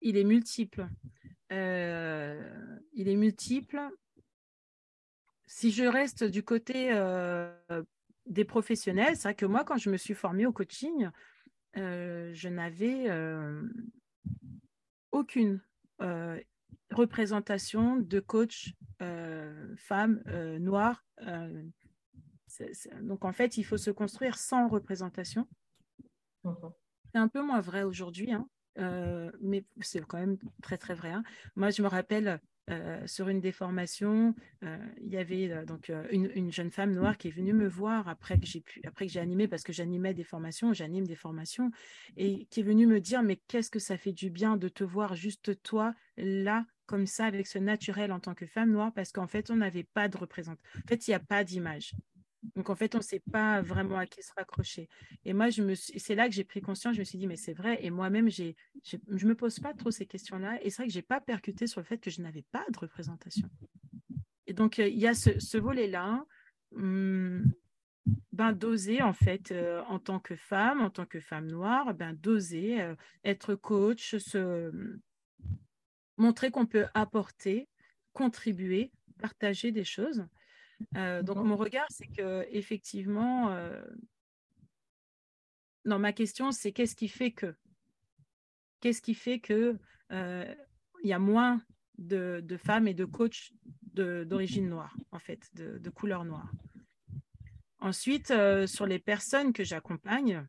Il 0.00 0.16
est 0.16 0.24
multiple. 0.24 0.86
Euh, 1.50 2.78
il 2.92 3.08
est 3.08 3.16
multiple. 3.16 3.80
Si 5.46 5.70
je 5.70 5.84
reste 5.84 6.24
du 6.24 6.42
côté 6.42 6.92
euh, 6.92 7.50
des 8.26 8.44
professionnels, 8.44 9.16
c'est 9.16 9.28
vrai 9.28 9.34
que 9.34 9.46
moi, 9.46 9.64
quand 9.64 9.78
je 9.78 9.88
me 9.88 9.96
suis 9.96 10.14
formée 10.14 10.44
au 10.44 10.52
coaching, 10.52 11.08
euh, 11.78 12.30
je 12.34 12.48
n'avais 12.48 13.08
aucune 15.10 15.60
représentation 16.90 17.96
de 17.96 18.20
coach 18.20 18.74
femme 18.98 20.22
noire. 20.60 21.02
Donc 23.02 23.24
en 23.24 23.32
fait, 23.32 23.56
il 23.56 23.64
faut 23.64 23.76
se 23.76 23.90
construire 23.90 24.36
sans 24.38 24.68
représentation. 24.68 25.46
C'est 26.44 27.18
un 27.18 27.28
peu 27.28 27.42
moins 27.42 27.60
vrai 27.60 27.82
aujourd'hui. 27.82 28.32
Hein. 28.32 28.48
Euh, 28.78 29.30
mais 29.40 29.64
c'est 29.80 30.04
quand 30.06 30.18
même 30.18 30.38
très 30.62 30.78
très 30.78 30.94
vrai. 30.94 31.10
Hein. 31.10 31.24
Moi, 31.56 31.70
je 31.70 31.82
me 31.82 31.88
rappelle 31.88 32.40
euh, 32.70 33.06
sur 33.06 33.28
une 33.28 33.40
des 33.40 33.50
formations, 33.50 34.34
euh, 34.62 34.76
il 35.00 35.08
y 35.08 35.16
avait 35.16 35.64
donc 35.64 35.90
une, 36.10 36.52
jeune 36.52 36.70
femme 36.70 36.92
noire 36.92 37.16
qui 37.16 37.28
est 37.28 37.32
venue 37.32 37.54
me 37.54 37.66
voir 37.66 38.08
après 38.08 38.38
que 38.38 38.46
j'ai 38.46 38.60
pu, 38.60 38.82
après 38.86 39.06
que 39.06 39.12
j'ai 39.12 39.20
animé 39.20 39.48
parce 39.48 39.62
que 39.62 39.72
j'animais 39.72 40.12
des 40.12 40.24
formations, 40.24 40.74
j'anime 40.74 41.06
des 41.06 41.16
formations, 41.16 41.70
et 42.16 42.46
qui 42.50 42.60
est 42.60 42.62
venue 42.62 42.86
me 42.86 43.00
dire 43.00 43.22
mais 43.22 43.36
qu'est-ce 43.48 43.70
que 43.70 43.78
ça 43.78 43.96
fait 43.96 44.12
du 44.12 44.28
bien 44.28 44.58
de 44.58 44.68
te 44.68 44.84
voir 44.84 45.14
juste 45.14 45.62
toi 45.62 45.94
là 46.18 46.66
comme 46.84 47.06
ça 47.06 47.24
avec 47.24 47.46
ce 47.46 47.58
naturel 47.58 48.12
en 48.12 48.20
tant 48.20 48.34
que 48.34 48.46
femme 48.46 48.70
noire 48.70 48.92
parce 48.94 49.12
qu'en 49.12 49.26
fait 49.26 49.50
on 49.50 49.56
n'avait 49.56 49.84
pas 49.84 50.08
de 50.08 50.18
représentation. 50.18 50.80
En 50.84 50.88
fait, 50.88 51.08
il 51.08 51.10
n'y 51.10 51.14
a 51.14 51.20
pas 51.20 51.44
d'image. 51.44 51.94
Donc, 52.54 52.70
en 52.70 52.76
fait, 52.76 52.94
on 52.94 52.98
ne 52.98 53.02
sait 53.02 53.22
pas 53.32 53.60
vraiment 53.62 53.98
à 53.98 54.06
qui 54.06 54.22
se 54.22 54.32
raccrocher. 54.36 54.88
Et 55.24 55.32
moi, 55.32 55.48
c'est 55.74 56.14
là 56.14 56.28
que 56.28 56.34
j'ai 56.34 56.44
pris 56.44 56.60
conscience, 56.60 56.94
je 56.94 57.00
me 57.00 57.04
suis 57.04 57.18
dit, 57.18 57.26
mais 57.26 57.36
c'est 57.36 57.52
vrai. 57.52 57.78
Et 57.82 57.90
moi-même, 57.90 58.30
je 58.30 58.52
ne 59.08 59.26
me 59.26 59.34
pose 59.34 59.58
pas 59.58 59.74
trop 59.74 59.90
ces 59.90 60.06
questions-là. 60.06 60.62
Et 60.62 60.70
c'est 60.70 60.82
vrai 60.82 60.86
que 60.86 60.92
je 60.92 60.98
n'ai 60.98 61.02
pas 61.02 61.20
percuté 61.20 61.66
sur 61.66 61.80
le 61.80 61.86
fait 61.86 61.98
que 61.98 62.10
je 62.10 62.22
n'avais 62.22 62.44
pas 62.52 62.64
de 62.70 62.78
représentation. 62.78 63.48
Et 64.46 64.52
donc, 64.52 64.78
euh, 64.78 64.88
il 64.88 64.98
y 64.98 65.06
a 65.06 65.14
ce, 65.14 65.58
volet-là, 65.58 66.24
hum, 66.74 67.44
ben, 68.32 68.52
d'oser, 68.52 69.02
en 69.02 69.12
fait, 69.12 69.50
euh, 69.50 69.82
en 69.88 69.98
tant 69.98 70.20
que 70.20 70.36
femme, 70.36 70.80
en 70.80 70.90
tant 70.90 71.06
que 71.06 71.20
femme 71.20 71.46
noire, 71.46 71.92
ben, 71.92 72.14
d'oser 72.14 72.80
euh, 72.80 72.94
être 73.24 73.54
coach, 73.56 74.16
se 74.16 74.72
montrer 76.16 76.50
qu'on 76.50 76.66
peut 76.66 76.86
apporter, 76.94 77.68
contribuer, 78.12 78.92
partager 79.18 79.72
des 79.72 79.84
choses. 79.84 80.24
Euh, 80.96 81.22
donc 81.22 81.38
mon 81.38 81.56
regard, 81.56 81.86
c'est 81.90 82.06
que 82.06 82.46
effectivement, 82.50 83.50
euh, 83.50 83.82
non, 85.84 85.98
ma 85.98 86.12
question, 86.12 86.52
c'est 86.52 86.72
qu'est-ce 86.72 86.96
qui 86.96 87.08
fait 87.08 87.32
que, 87.32 87.54
qu'est-ce 88.80 89.02
qui 89.02 89.14
fait 89.14 89.40
que 89.40 89.78
euh, 90.12 90.54
il 91.02 91.08
y 91.08 91.12
a 91.12 91.18
moins 91.18 91.62
de, 91.98 92.42
femmes 92.64 92.88
et 92.88 92.94
de 92.94 93.04
coachs 93.04 93.52
d'origine 93.92 94.68
noire, 94.68 94.94
en 95.10 95.18
fait, 95.18 95.48
de, 95.54 95.90
couleur 95.90 96.24
noire. 96.24 96.52
Ensuite, 97.80 98.32
sur 98.66 98.86
les 98.86 98.98
personnes 99.00 99.52
que 99.52 99.64
j'accompagne, 99.64 100.46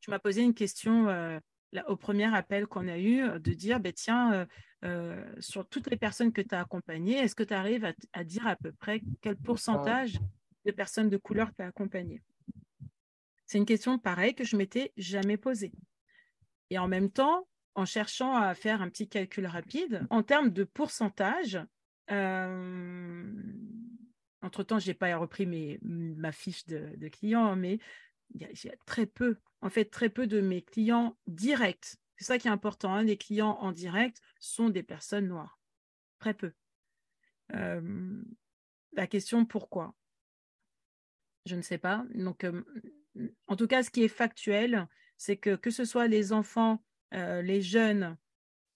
tu 0.00 0.10
m'as 0.10 0.18
posé 0.18 0.42
une 0.42 0.54
question 0.54 1.40
au 1.86 1.96
premier 1.96 2.34
appel 2.34 2.66
qu'on 2.66 2.88
a 2.88 2.98
eu, 2.98 3.40
de 3.40 3.52
dire, 3.54 3.80
ben, 3.80 3.92
tiens, 3.92 4.46
euh, 4.84 5.24
sur 5.38 5.68
toutes 5.68 5.88
les 5.90 5.96
personnes 5.96 6.32
que 6.32 6.40
tu 6.40 6.54
as 6.54 6.60
accompagnées, 6.60 7.18
est-ce 7.18 7.34
que 7.34 7.44
tu 7.44 7.54
arrives 7.54 7.92
à, 8.12 8.24
dire 8.24 8.46
à 8.46 8.56
peu 8.56 8.72
près 8.72 9.02
quel 9.20 9.36
pourcentage 9.36 10.18
de 10.64 10.72
personnes 10.72 11.08
de 11.08 11.16
couleur 11.16 11.50
tu 11.54 11.62
as 11.62 11.66
accompagnées? 11.66 12.22
C'est 13.46 13.58
une 13.58 13.66
question 13.66 13.98
pareille 13.98 14.34
que 14.34 14.44
je 14.44 14.56
m'étais 14.56 14.92
jamais 14.96 15.36
posée. 15.36 15.72
Et 16.70 16.78
en 16.78 16.88
même 16.88 17.10
temps, 17.10 17.46
en 17.74 17.84
cherchant 17.84 18.34
à 18.34 18.54
faire 18.54 18.82
un 18.82 18.88
petit 18.88 19.08
calcul 19.08 19.46
rapide, 19.46 20.06
en 20.10 20.22
termes 20.22 20.50
de 20.50 20.64
pourcentage, 20.64 21.60
euh, 22.10 23.32
entre-temps, 24.42 24.78
je 24.78 24.88
n'ai 24.88 24.94
pas 24.94 25.16
repris 25.16 25.46
mes, 25.46 25.78
ma 25.82 26.32
fiche 26.32 26.66
de, 26.66 27.08
clients, 27.08 27.54
mais 27.54 27.78
il 28.34 28.40
y, 28.40 28.68
a 28.68 28.76
très 28.86 29.06
peu, 29.06 29.36
en 29.60 29.70
fait, 29.70 29.84
très 29.84 30.08
peu 30.08 30.26
de 30.26 30.40
mes 30.40 30.62
clients 30.62 31.16
directs 31.26 31.96
c'est 32.22 32.28
ça 32.34 32.38
qui 32.38 32.46
est 32.46 32.52
important. 32.52 32.94
Hein. 32.94 33.02
Les 33.02 33.16
clients 33.16 33.58
en 33.60 33.72
direct 33.72 34.22
sont 34.38 34.68
des 34.70 34.84
personnes 34.84 35.26
noires. 35.26 35.58
Très 36.20 36.34
peu. 36.34 36.52
Euh, 37.54 38.22
la 38.92 39.08
question 39.08 39.44
pourquoi? 39.44 39.96
Je 41.46 41.56
ne 41.56 41.62
sais 41.62 41.78
pas. 41.78 42.04
Donc, 42.14 42.44
euh, 42.44 42.62
en 43.48 43.56
tout 43.56 43.66
cas, 43.66 43.82
ce 43.82 43.90
qui 43.90 44.04
est 44.04 44.08
factuel, 44.08 44.86
c'est 45.16 45.36
que 45.36 45.56
que 45.56 45.72
ce 45.72 45.84
soit 45.84 46.06
les 46.06 46.32
enfants, 46.32 46.84
euh, 47.12 47.42
les 47.42 47.60
jeunes 47.60 48.16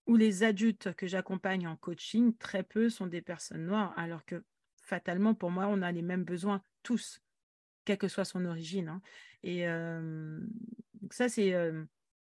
ou 0.07 0.17
les 0.17 0.43
adultes 0.43 0.93
que 0.95 1.07
j'accompagne 1.07 1.69
en 1.69 1.77
coaching, 1.77 2.37
très 2.37 2.65
peu 2.65 2.91
sont 2.91 3.07
des 3.07 3.23
personnes 3.23 3.67
noires, 3.67 3.97
alors 3.97 4.25
que 4.25 4.43
fatalement, 4.83 5.35
pour 5.35 5.53
moi, 5.53 5.69
on 5.69 5.83
a 5.83 5.93
les 5.93 6.03
mêmes 6.03 6.25
besoins 6.25 6.63
tous, 6.83 7.23
quelle 7.85 7.99
que 7.99 8.09
soit 8.09 8.25
son 8.25 8.45
origine. 8.45 8.89
Hein. 8.89 9.03
Et 9.45 9.67
ça, 11.11 11.29
c'est 11.29 11.55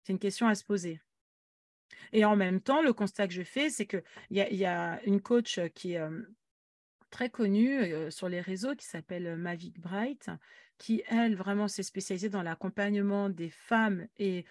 c'est 0.02 0.12
une 0.12 0.18
question 0.18 0.46
à 0.48 0.54
se 0.54 0.64
poser. 0.64 1.00
Et 2.12 2.24
en 2.24 2.37
même 2.37 2.61
temps, 2.61 2.83
le 2.83 2.92
constat 2.92 3.29
que 3.29 3.35
je 3.35 3.42
fais, 3.42 3.70
c'est 3.70 3.87
qu'il 3.87 4.03
y, 4.31 4.40
y, 4.40 4.64
a 4.64 5.00
une 5.05 5.20
coach 5.20 5.61
qui 5.74 5.94
est 5.94 6.03
très 7.11 7.31
connue 7.31 8.11
sur 8.11 8.29
les 8.29 8.40
réseaux 8.40 8.74
qui 8.74 8.87
s'appelle 8.87 9.37
Mavic 9.37 9.81
Bright, 9.81 10.31
qui, 10.79 11.03
elle, 11.09 11.37
vraiment 11.37 11.68
s'est 11.68 11.83
spécialisée 11.83 12.29
dans 12.29 12.42
l'accompagnement 12.42 13.29
des 13.29 13.50
femmes 13.50 14.07
et 14.18 14.44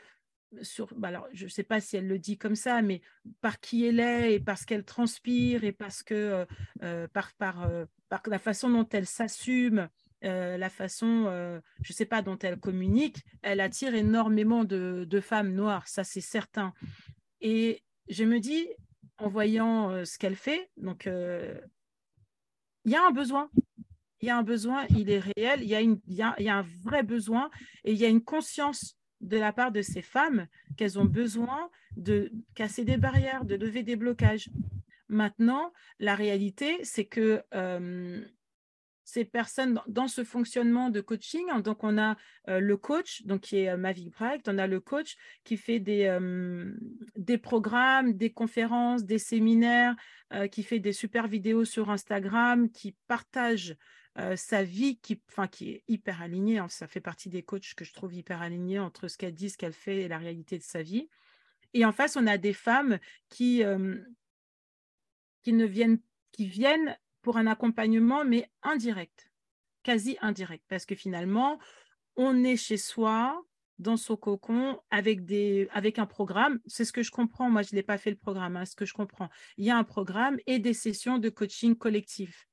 sur, 0.61 0.93
bah, 0.95 1.09
alors, 1.09 1.27
je 1.31 1.45
ne 1.45 1.49
sais 1.49 1.63
pas 1.63 1.79
si 1.79 1.97
elle 1.97 2.07
le 2.07 2.17
dit 2.17 2.37
comme 2.37 2.55
ça, 2.55 2.81
mais 2.81 3.01
par 3.41 3.59
qui 3.59 3.85
elle 3.85 3.99
est 3.99 4.33
et 4.33 4.39
parce 4.39 4.65
qu'elle 4.65 4.83
transpire 4.83 5.63
et 5.63 5.71
parce 5.71 6.01
que 6.03 6.45
par, 7.13 7.33
par, 7.33 7.69
par 8.09 8.21
la 8.25 8.39
façon 8.39 8.69
dont 8.69 8.87
elle 8.89 9.05
s'assume 9.05 9.89
euh, 10.25 10.57
la 10.57 10.69
façon, 10.69 11.25
euh, 11.27 11.61
je 11.81 11.93
ne 11.93 11.95
sais 11.95 12.05
pas, 12.05 12.21
dont 12.21 12.37
elle 12.39 12.59
communique, 12.59 13.23
elle 13.41 13.61
attire 13.61 13.95
énormément 13.95 14.65
de, 14.65 15.19
femmes 15.21 15.53
noires, 15.53 15.87
ça 15.87 16.03
c'est 16.03 16.21
certain. 16.21 16.73
Et 17.41 17.83
je 18.09 18.23
me 18.23 18.39
dis, 18.39 18.67
en 19.17 19.29
voyant 19.29 19.91
euh, 19.91 20.05
ce 20.05 20.17
qu'elle 20.17 20.35
fait, 20.35 20.69
donc 20.77 21.07
il 22.85 22.91
y 22.91 22.95
a 22.95 23.05
un 23.05 23.11
besoin. 23.11 23.49
Il 24.21 24.27
y 24.27 24.31
a 24.31 24.37
un 24.37 24.43
besoin, 24.43 24.85
il 24.89 25.09
est 25.09 25.19
réel, 25.19 25.61
il 25.61 25.69
y, 25.69 25.75
a 25.75 26.35
y 26.37 26.49
a, 26.49 26.57
un 26.57 26.65
vrai 26.83 27.03
besoin 27.03 27.49
et 27.85 27.93
il 27.93 27.97
y 27.97 28.03
a 28.03 28.09
une 28.09 28.23
conscience 28.23 28.97
de 29.21 29.37
la 29.37 29.53
part 29.53 29.71
de 29.71 29.81
ces 29.81 30.01
femmes 30.01 30.47
qu'elles 30.75 30.99
ont 30.99 31.05
besoin 31.05 31.69
de 31.95 32.31
casser 32.53 32.83
des 32.83 32.97
barrières, 32.97 33.45
de 33.45 33.55
lever 33.55 33.83
des 33.83 33.95
blocages. 33.95 34.49
Maintenant, 35.07 35.73
la 35.99 36.15
réalité, 36.15 36.83
c'est 36.83 37.05
que 37.05 37.43
euh, 37.53 38.23
ces 39.09 39.25
personnes 39.25 39.81
dans 39.87 40.07
ce 40.07 40.23
fonctionnement 40.23 40.89
de 40.89 41.01
coaching. 41.01 41.43
Hein, 41.49 41.61
donc, 41.61 41.83
on 41.83 41.97
a 41.97 42.15
euh, 42.47 42.59
le 42.59 42.77
coach, 42.77 43.23
donc 43.25 43.41
qui 43.41 43.57
est 43.57 43.69
euh, 43.69 43.77
Mavic 43.77 44.11
Brecht, 44.11 44.47
on 44.47 44.57
a 44.59 44.67
le 44.67 44.79
coach 44.79 45.17
qui 45.43 45.57
fait 45.57 45.79
des, 45.79 46.05
euh, 46.05 46.71
des 47.15 47.39
programmes, 47.39 48.13
des 48.13 48.31
conférences, 48.31 49.03
des 49.03 49.19
séminaires, 49.19 49.95
qui 50.51 50.61
fait 50.61 50.77
des 50.77 50.93
super 50.93 51.27
vidéos 51.27 51.65
sur 51.65 51.89
Instagram, 51.89 52.69
qui 52.69 52.95
partage 53.07 53.75
sa 54.35 54.61
vie, 54.63 54.99
qui, 54.99 55.19
qui 55.51 55.69
est 55.71 55.83
hyper 55.87 56.21
alignée. 56.21 56.59
Hein, 56.59 56.67
ça 56.69 56.87
fait 56.87 57.01
partie 57.01 57.29
des 57.29 57.41
coachs 57.41 57.73
que 57.73 57.83
je 57.83 57.91
trouve 57.93 58.13
hyper 58.13 58.39
alignés 58.39 58.77
entre 58.77 59.07
ce 59.07 59.17
qu'elle 59.17 59.33
dit, 59.33 59.49
ce 59.49 59.57
qu'elle 59.57 59.73
fait 59.73 60.01
et 60.01 60.07
la 60.07 60.19
réalité 60.19 60.59
de 60.59 60.63
sa 60.63 60.83
vie. 60.83 61.09
Et 61.73 61.83
en 61.83 61.91
face, 61.91 62.15
on 62.15 62.27
a 62.27 62.37
des 62.37 62.53
femmes 62.53 62.99
qui, 63.27 63.63
qui 65.41 65.53
ne 65.53 65.65
viennent 65.65 65.99
qui 66.31 66.45
viennent 66.45 66.95
pour 67.21 67.37
un 67.37 67.47
accompagnement, 67.47 68.25
mais 68.25 68.49
indirect, 68.63 69.29
quasi 69.83 70.17
indirect, 70.21 70.63
parce 70.67 70.85
que 70.85 70.95
finalement, 70.95 71.59
on 72.15 72.43
est 72.43 72.57
chez 72.57 72.77
soi, 72.77 73.43
dans 73.79 73.95
son 73.97 74.17
cocon, 74.17 74.79
avec, 74.91 75.99
un 75.99 76.05
programme. 76.05 76.59
C'est 76.67 76.85
ce 76.85 76.91
que 76.91 77.01
je 77.01 77.11
comprends. 77.11 77.49
Moi, 77.49 77.61
je 77.61 77.73
n'ai 77.73 77.81
pas 77.81 77.97
fait 77.97 78.09
le 78.09 78.17
programme, 78.17 78.57
hein, 78.57 78.65
ce 78.65 78.75
que 78.75 78.85
je 78.85 78.93
comprends. 78.93 79.29
Il 79.57 79.65
y 79.65 79.71
a 79.71 79.77
un 79.77 79.85
programme 79.85 80.37
et 80.45 80.59
des 80.59 80.73
sessions 80.73 81.17
de 81.17 81.29
coaching 81.29 81.75
collectif. 81.75 82.47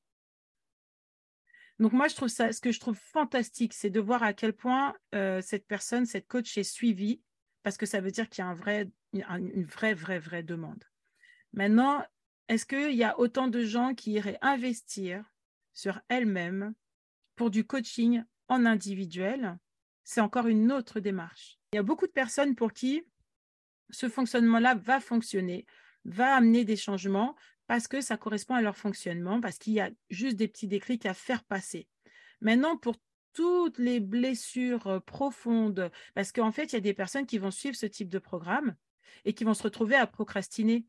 Donc 1.79 1.93
moi, 1.93 2.09
je 2.09 2.15
trouve 2.15 2.29
ça, 2.29 2.53
ce 2.53 2.61
que 2.61 2.73
je 2.73 2.81
trouve 2.81 2.97
fantastique, 2.97 3.75
c'est 3.75 3.91
de 3.91 4.01
voir 4.01 4.23
à 4.23 4.33
quel 4.33 4.55
point 4.55 4.95
euh, 5.15 5.43
cette 5.43 5.67
personne, 5.67 6.07
cette 6.07 6.27
coach 6.27 6.57
est 6.57 6.63
suivie, 6.63 7.21
parce 7.63 7.77
que 7.77 7.85
ça 7.85 8.01
veut 8.01 8.11
dire 8.11 8.31
qu'il 8.31 8.45
y 8.45 9.23
a 9.23 9.39
une 9.39 9.65
vraie, 9.65 9.95
vraie, 9.95 10.19
vraie 10.19 10.43
demande. 10.43 10.83
Maintenant, 11.53 12.03
est-ce 12.49 12.67
qu'il 12.67 12.95
y 12.95 13.05
a 13.05 13.19
autant 13.19 13.49
de 13.49 13.63
gens 13.63 13.95
qui 13.95 14.13
iraient 14.13 14.39
investir 14.41 15.25
sur 15.73 16.01
elles-mêmes 16.09 16.75
pour 17.35 17.51
du 17.51 17.67
coaching 17.67 18.23
en 18.49 18.65
individuel? 18.65 19.59
C'est 20.05 20.21
encore 20.21 20.47
une 20.47 20.71
autre 20.71 21.01
démarche. 21.01 21.59
Il 21.73 21.77
y 21.77 21.79
a 21.81 21.83
beaucoup 21.83 22.07
de 22.07 22.13
personnes 22.13 22.55
pour 22.55 22.73
qui 22.73 23.03
ce 23.91 24.09
fonctionnement-là 24.09 24.77
va 24.77 25.01
fonctionner, 25.01 25.67
va 26.05 26.37
amener 26.37 26.65
des 26.65 26.77
changements 26.77 27.37
parce 27.67 27.89
que 27.89 28.01
ça 28.01 28.17
correspond 28.17 28.55
à 28.55 28.63
leur 28.63 28.77
fonctionnement, 28.77 29.41
parce 29.41 29.59
qu'il 29.59 29.73
y 29.73 29.81
a 29.81 29.91
juste 30.09 30.37
des 30.37 30.49
petits 30.49 30.69
déclics 30.69 31.07
à 31.07 31.15
faire 31.15 31.43
passer. 31.45 31.89
Maintenant, 32.41 32.77
pour 32.77 32.97
toutes 33.33 33.79
les 33.79 34.01
blessures 34.01 34.87
euh, 34.87 35.01
profondes, 35.01 35.91
parce 36.15 36.33
qu'en 36.33 36.53
fait, 36.53 36.73
il 36.73 36.75
y 36.75 36.77
a 36.77 36.81
des 36.81 36.95
personnes 36.95 37.27
qui 37.27 37.39
vont 37.39 37.51
suivre 37.51 37.77
ce 37.77 37.87
type 37.87 38.09
de 38.09 38.19
programme 38.19 38.77
et 39.25 39.35
qui 39.35 39.45
vont 39.45 39.55
se 39.55 39.63
retrouver 39.63 39.97
à 39.97 40.07
procrastiner 40.07 40.87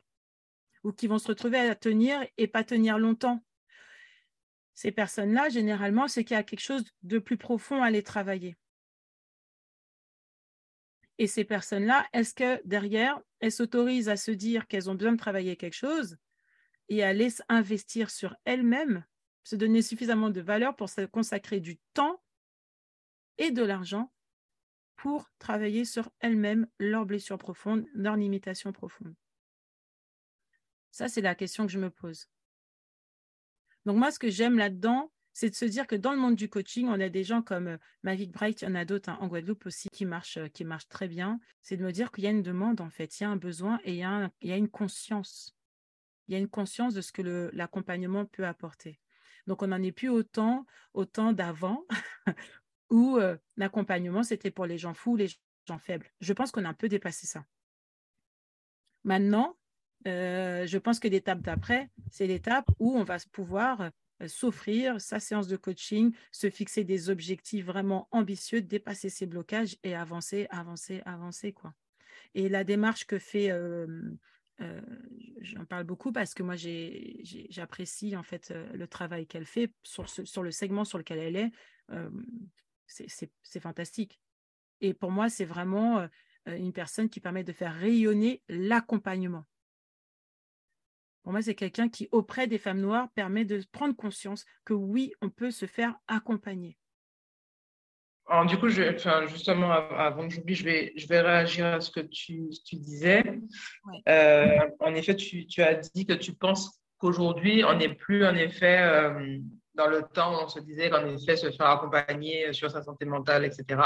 ou 0.88 0.93
qui 0.93 1.08
vont 1.08 1.19
se 1.19 1.28
retrouver 1.28 1.58
à 1.58 1.76
tenir 1.76 2.26
et 2.38 2.47
pas 2.47 2.63
tenir 2.63 2.97
longtemps. 2.97 3.43
Ces 4.73 4.93
personnes-là, 4.93 5.50
généralement, 5.50 6.08
c'est 6.08 6.23
qu'il 6.23 6.36
y 6.36 6.39
a 6.39 6.43
quelque 6.43 6.62
chose 6.62 6.86
de 7.04 7.19
plus 7.19 7.36
profond 7.36 7.84
à 7.84 7.91
les 7.91 8.04
travailler. 8.04 8.56
Et 11.17 11.28
ces 11.28 11.43
personnes-là, 11.43 12.08
est-ce 12.13 12.34
que 12.34 12.65
derrière, 12.65 13.19
elles 13.41 13.52
s'autorisent 13.52 14.08
à 14.08 14.15
se 14.15 14.32
dire 14.32 14.65
qu'elles 14.67 14.89
ont 14.89 14.95
besoin 14.95 15.12
de 15.12 15.17
travailler 15.17 15.58
quelque 15.58 15.73
chose 15.73 16.15
et 16.88 17.04
à 17.04 17.10
aller 17.10 17.28
investir 17.50 18.10
sur 18.10 18.38
elles-mêmes, 18.45 19.04
se 19.43 19.58
donner 19.58 19.82
suffisamment 19.82 20.30
de 20.30 20.39
valeur 20.39 20.73
pour 20.78 20.88
se 20.88 21.02
consacrer 21.02 21.60
du 21.60 21.80
temps 21.93 22.23
et 23.38 23.52
de 23.52 23.63
l'argent 23.63 24.13
pour 24.95 25.30
travailler 25.38 25.84
sur 25.84 26.10
elles-mêmes 26.21 26.65
leurs 26.80 27.06
blessures 27.06 27.38
profondes, 27.38 27.86
leurs 27.93 28.15
limitations 28.15 28.71
profondes? 28.71 29.15
Ça, 30.91 31.08
c'est 31.08 31.21
la 31.21 31.36
question 31.36 31.65
que 31.65 31.71
je 31.71 31.80
me 31.80 31.89
pose. 31.89 32.28
Donc 33.86 33.97
moi, 33.97 34.12
ce 34.12 34.19
que 34.19 34.30
j'aime 34.30 34.58
là-dedans, 34.58 35.12
c'est 35.39 35.52
de 35.52 35.56
se 35.56 35.65
dire 35.65 35.86
que 35.86 35.95
dans 35.95 36.13
le 36.13 36.17
monde 36.17 36.36
du 36.36 36.50
coaching, 36.50 36.88
on 36.88 37.00
a 37.00 37.10
des 37.10 37.23
gens 37.23 37.43
comme 37.43 37.67
euh, 37.67 37.78
Mavic 38.02 38.32
Bright, 38.32 38.62
il 38.62 38.65
y 38.65 38.67
en 38.67 38.73
a 38.73 38.86
d'autres 38.86 39.10
hein, 39.10 39.19
en 39.21 39.28
Guadeloupe 39.28 39.67
aussi 39.67 39.88
qui 39.89 40.04
marchent, 40.04 40.38
euh, 40.38 40.47
qui 40.47 40.65
marchent 40.65 40.88
très 40.88 41.08
bien. 41.08 41.39
C'est 41.62 41.78
de 41.78 41.84
me 41.84 41.91
dire 41.91 42.12
qu'il 42.12 42.23
y 42.23 42.28
a 42.28 42.32
une 42.32 42.41
demande, 42.41 42.82
en 42.82 42.89
fait, 42.89 43.19
il 43.19 43.23
y 43.23 43.26
a 43.28 43.30
un 43.30 43.36
besoin 43.36 43.80
et 43.84 43.93
il 43.93 44.00
y 44.00 44.04
a, 44.52 44.58
une 44.58 44.67
conscience. 44.67 45.56
Il 46.28 46.34
y 46.34 46.36
a 46.36 46.39
une 46.39 46.50
conscience 46.50 46.95
de 46.95 47.02
ce 47.02 47.12
que 47.12 47.52
l'accompagnement 47.54 48.26
peut 48.26 48.47
apporter. 48.47 49.00
Donc, 49.45 49.62
on 49.62 49.67
n'en 49.67 49.84
est 49.84 49.91
plus 49.91 50.10
autant, 50.10 50.65
autant 50.93 51.34
d'avant 51.34 51.86
où 52.89 53.17
euh, 53.17 53.38
l'accompagnement, 53.58 54.23
c'était 54.23 54.52
pour 54.52 54.65
les 54.65 54.80
gens 54.80 54.95
fous, 54.95 55.15
les 55.17 55.30
gens 55.67 55.78
faibles. 55.78 56.10
Je 56.19 56.34
pense 56.34 56.52
qu'on 56.52 56.65
a 56.65 56.69
un 56.69 56.73
peu 56.73 56.89
dépassé 56.89 57.28
ça. 57.28 57.45
Maintenant, 59.04 59.57
euh, 60.06 60.68
je 60.68 60.78
pense 60.78 61.00
que 61.00 61.08
l'étape 61.08 61.42
d'après, 61.42 61.90
c'est 62.12 62.28
l'étape 62.28 62.70
où 62.80 62.96
on 62.96 63.04
va 63.04 63.18
pouvoir 63.32 63.90
euh, 64.22 64.28
s'offrir 64.28 65.02
sa 65.02 65.20
séance 65.20 65.48
de 65.48 65.58
coaching, 65.58 66.14
se 66.32 66.50
fixer 66.50 66.84
des 66.84 67.10
objectifs 67.10 67.66
vraiment 67.66 68.08
ambitieux, 68.12 68.62
dépasser 68.62 69.10
ses 69.10 69.26
blocages 69.26 69.78
et 69.84 69.96
avancer, 69.96 70.48
avancer, 70.50 71.02
avancer. 71.06 71.52
Quoi. 71.52 71.74
Et 72.36 72.48
la 72.48 72.64
démarche 72.64 73.06
que 73.06 73.18
fait, 73.18 73.50
euh, 73.52 73.88
j'en 75.42 75.66
parle 75.66 75.84
beaucoup 75.84 76.12
parce 76.12 76.34
que 76.34 76.42
moi 76.42 76.56
j'apprécie 76.56 78.16
en 78.16 78.24
fait 78.24 78.54
le 78.74 78.88
travail 78.88 79.28
qu'elle 79.28 79.46
fait 79.46 79.72
sur, 79.84 80.10
sur 80.10 80.42
le 80.42 80.52
segment 80.52 80.84
sur 80.84 80.98
lequel 80.98 81.20
elle 81.20 81.36
est. 81.36 81.52
c'est 82.88 83.60
fantastique. 83.60 84.20
Et 84.82 84.94
pour 84.94 85.12
moi, 85.12 85.30
c'est 85.30 85.46
vraiment 85.46 86.08
une 86.48 86.74
personne 86.74 87.10
qui 87.10 87.20
permet 87.20 87.44
de 87.44 87.52
faire 87.52 87.76
rayonner 87.76 88.42
l'accompagnement. 88.48 89.46
Pour 91.28 91.34
moi, 91.34 91.42
c'est 91.42 91.56
quelqu'un 91.56 91.90
qui, 91.90 92.08
auprès 92.13 92.48
des 92.48 92.58
femmes 92.58 92.80
noires, 92.80 93.10
permet 93.13 93.44
de 93.44 93.62
prendre 93.74 93.94
conscience 93.94 94.46
que 94.63 94.74
oui, 94.74 95.12
on 95.22 95.30
peut 95.30 95.52
se 95.52 95.66
faire 95.66 95.94
accompagner. 96.08 96.78
Alors, 98.28 98.46
du 98.46 98.58
coup, 98.58 98.70
je, 98.70 98.96
enfin, 98.96 99.28
justement, 99.28 99.70
avant 99.70 100.26
que 100.26 100.34
j'oublie, 100.34 100.56
je 100.56 100.63
vais, 100.63 100.94
je 100.96 101.06
vais 101.06 101.20
réagir 101.20 101.66
à 101.66 101.82
ce 101.82 101.92
que 101.92 102.00
tu, 102.00 102.48
tu 102.66 102.78
disais. 102.78 103.26
Euh, 104.08 104.70
en 104.80 104.96
effet, 104.96 105.18
tu, 105.18 105.46
tu, 105.48 105.62
as 105.62 105.74
dit 105.74 106.06
que 106.06 106.13
tu 106.13 106.32
penses 106.32 106.80
qu'aujourd'hui, 106.98 107.62
on 107.66 107.76
n'est 107.76 107.94
plus, 107.94 108.26
en 108.26 108.36
effet, 108.36 108.80
euh, 108.84 109.38
dans 109.76 109.88
le 109.88 110.04
temps 110.04 110.34
où 110.34 110.46
on 110.46 110.48
se 110.48 110.62
disait 110.62 110.90
qu'en 110.90 111.06
effet, 111.08 111.36
se 111.36 111.52
faire 111.52 111.68
accompagner 111.68 112.54
sur 112.54 112.72
sa 112.72 112.82
santé 112.82 113.04
mentale, 113.04 113.44
etc., 113.44 113.82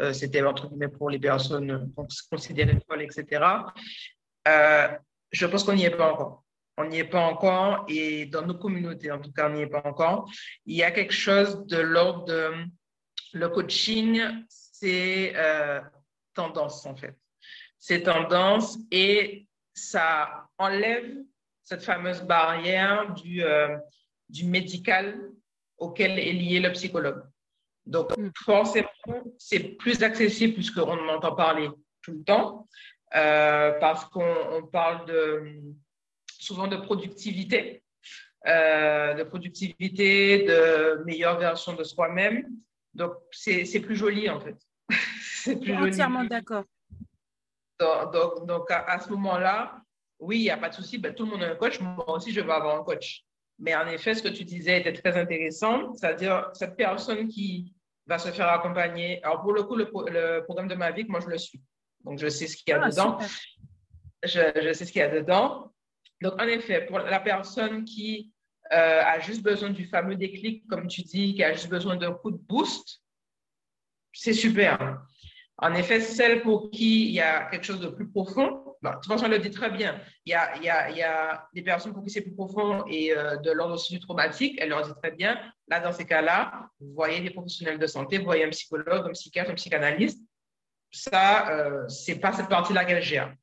euh, 0.00 0.14
c'était 0.14 0.42
entre 0.42 0.68
guillemets 0.68 0.88
pour 0.88 1.10
les 1.10 1.18
personnes 1.18 1.92
considérées 2.30 2.78
folles, 2.88 3.02
etc. 3.02 3.44
je 4.46 5.44
pense 5.44 5.64
qu'on 5.64 5.74
n'y 5.74 5.84
est 5.84 5.90
pas 5.90 6.14
encore 6.14 6.44
on 6.78 6.84
n'y 6.84 6.98
est 6.98 7.04
pas 7.04 7.26
encore, 7.26 7.84
et 7.88 8.26
dans 8.26 8.46
nos 8.46 8.54
communautés, 8.54 9.10
en 9.10 9.20
tout 9.20 9.32
cas, 9.32 9.50
on 9.50 9.54
n'y 9.54 9.62
est 9.62 9.66
pas 9.66 9.82
encore. 9.84 10.30
Il 10.64 10.76
y 10.76 10.84
a 10.84 10.92
quelque 10.92 11.12
chose 11.12 11.66
de 11.66 11.76
l'ordre 11.76 12.24
de 12.26 12.52
le 13.34 13.48
coaching, 13.48 14.22
c'est 14.48 15.32
euh, 15.36 15.80
tendance, 16.34 16.86
en 16.86 16.96
fait. 16.96 17.16
C'est 17.78 18.02
tendance 18.04 18.78
et 18.90 19.46
ça 19.74 20.48
enlève 20.56 21.16
cette 21.64 21.82
fameuse 21.82 22.22
barrière 22.22 23.12
du, 23.14 23.42
euh, 23.42 23.76
du 24.28 24.44
médical 24.44 25.20
auquel 25.76 26.18
est 26.18 26.32
lié 26.32 26.60
le 26.60 26.72
psychologue. 26.72 27.22
Donc, 27.86 28.16
mm. 28.16 28.30
forcément, 28.44 28.88
c'est 29.36 29.60
plus 29.60 30.02
accessible 30.02 30.54
puisqu'on 30.54 30.92
en 30.92 31.08
entend 31.08 31.34
parler 31.34 31.68
tout 32.02 32.12
le 32.12 32.24
temps, 32.24 32.68
euh, 33.16 33.72
parce 33.80 34.04
qu'on 34.06 34.68
parle 34.72 35.06
de 35.06 35.60
souvent 36.38 36.68
de 36.68 36.76
productivité, 36.76 37.82
euh, 38.46 39.14
de 39.14 39.22
productivité, 39.24 40.44
de 40.44 41.02
meilleure 41.04 41.38
version 41.38 41.74
de 41.74 41.84
soi-même. 41.84 42.48
Donc, 42.94 43.12
c'est 43.32 43.80
plus 43.80 43.96
joli 43.96 44.30
en 44.30 44.40
fait. 44.40 44.56
c'est 45.20 45.56
plus 45.56 45.74
Entièrement 45.74 46.24
d'accord. 46.24 46.64
Donc, 47.78 48.46
donc, 48.46 48.70
à, 48.70 48.98
ce 48.98 49.10
moment-là, 49.10 49.82
oui, 50.18 50.38
il 50.38 50.42
n'y 50.42 50.50
a 50.50 50.56
pas 50.56 50.68
de 50.68 50.74
souci, 50.74 50.98
ben, 50.98 51.14
tout 51.14 51.24
le 51.24 51.30
monde 51.30 51.42
a 51.44 51.50
un 51.50 51.54
coach, 51.54 51.78
moi 51.80 52.10
aussi 52.10 52.32
je 52.32 52.40
veux 52.40 52.50
avoir 52.50 52.80
un 52.80 52.82
coach. 52.82 53.24
Mais 53.60 53.74
en 53.74 53.86
effet, 53.86 54.14
ce 54.14 54.22
que 54.22 54.28
tu 54.28 54.44
disais 54.44 54.80
était 54.80 54.92
très 54.92 55.18
intéressant, 55.18 55.92
c'est-à-dire 55.94 56.48
cette 56.54 56.76
personne 56.76 57.28
qui 57.28 57.74
va 58.06 58.18
se 58.18 58.30
faire 58.30 58.48
accompagner. 58.48 59.22
Alors, 59.24 59.42
pour 59.42 59.52
le 59.52 59.64
coup, 59.64 59.76
le, 59.76 60.40
programme 60.44 60.68
de 60.68 60.74
ma 60.74 60.92
vie, 60.92 61.04
moi, 61.08 61.20
je 61.20 61.26
le 61.28 61.38
suis. 61.38 61.60
Donc, 62.04 62.18
je 62.18 62.28
sais 62.28 62.46
ce 62.46 62.56
qu'il 62.56 62.70
y 62.70 62.72
a 62.72 62.80
ah, 62.82 62.88
dedans. 62.88 63.18
Je, 64.22 64.40
je, 64.62 64.72
sais 64.72 64.84
ce 64.84 64.92
qu'il 64.92 65.00
y 65.00 65.04
a 65.04 65.08
dedans. 65.08 65.72
Donc, 66.20 66.34
en 66.40 66.46
effet, 66.46 66.86
pour 66.86 66.98
la 66.98 67.20
personne 67.20 67.84
qui 67.84 68.32
euh, 68.72 69.02
a 69.02 69.20
juste 69.20 69.42
besoin 69.42 69.70
du 69.70 69.86
fameux 69.86 70.16
déclic, 70.16 70.66
comme 70.66 70.88
tu 70.88 71.02
dis, 71.02 71.34
qui 71.34 71.44
a 71.44 71.52
juste 71.52 71.68
besoin 71.68 71.96
d'un 71.96 72.12
coup 72.12 72.30
de 72.30 72.36
boost, 72.38 73.00
c'est 74.12 74.32
super. 74.32 75.00
En 75.58 75.74
effet, 75.74 76.00
celle 76.00 76.42
pour 76.42 76.70
qui 76.70 77.06
il 77.06 77.12
y 77.12 77.20
a 77.20 77.44
quelque 77.50 77.64
chose 77.64 77.80
de 77.80 77.88
plus 77.88 78.08
profond, 78.08 78.68
de 78.82 78.90
toute 78.90 79.06
façon, 79.06 79.24
elle 79.24 79.32
le 79.32 79.38
dit 79.38 79.50
très 79.50 79.70
bien. 79.70 80.00
Il 80.24 80.30
y 80.30 80.34
a, 80.34 80.56
il 80.56 80.62
y 80.62 80.70
a, 80.70 80.90
il 80.90 80.96
y 80.96 81.02
a 81.02 81.48
des 81.52 81.62
personnes 81.62 81.92
pour 81.92 82.04
qui 82.04 82.10
c'est 82.10 82.20
plus 82.20 82.34
profond 82.34 82.84
et 82.88 83.12
euh, 83.16 83.36
de 83.36 83.50
l'ordre 83.50 83.74
aussi 83.74 83.94
du 83.94 84.00
traumatique, 84.00 84.56
elle 84.60 84.68
leur 84.68 84.82
dit 84.82 84.94
très 85.02 85.10
bien. 85.10 85.36
Là, 85.66 85.80
dans 85.80 85.92
ces 85.92 86.06
cas-là, 86.06 86.68
vous 86.80 86.92
voyez 86.94 87.20
des 87.20 87.30
professionnels 87.30 87.78
de 87.78 87.86
santé, 87.86 88.18
vous 88.18 88.24
voyez 88.24 88.44
un 88.44 88.50
psychologue, 88.50 89.06
un 89.06 89.12
psychiatre, 89.12 89.50
un 89.50 89.54
psychanalyste. 89.54 90.22
ça, 90.92 91.50
euh, 91.50 91.88
c'est 91.88 92.20
pas 92.20 92.32
cette 92.32 92.48
partie-là 92.48 92.84
qu'elle 92.84 93.02
gère. 93.02 93.34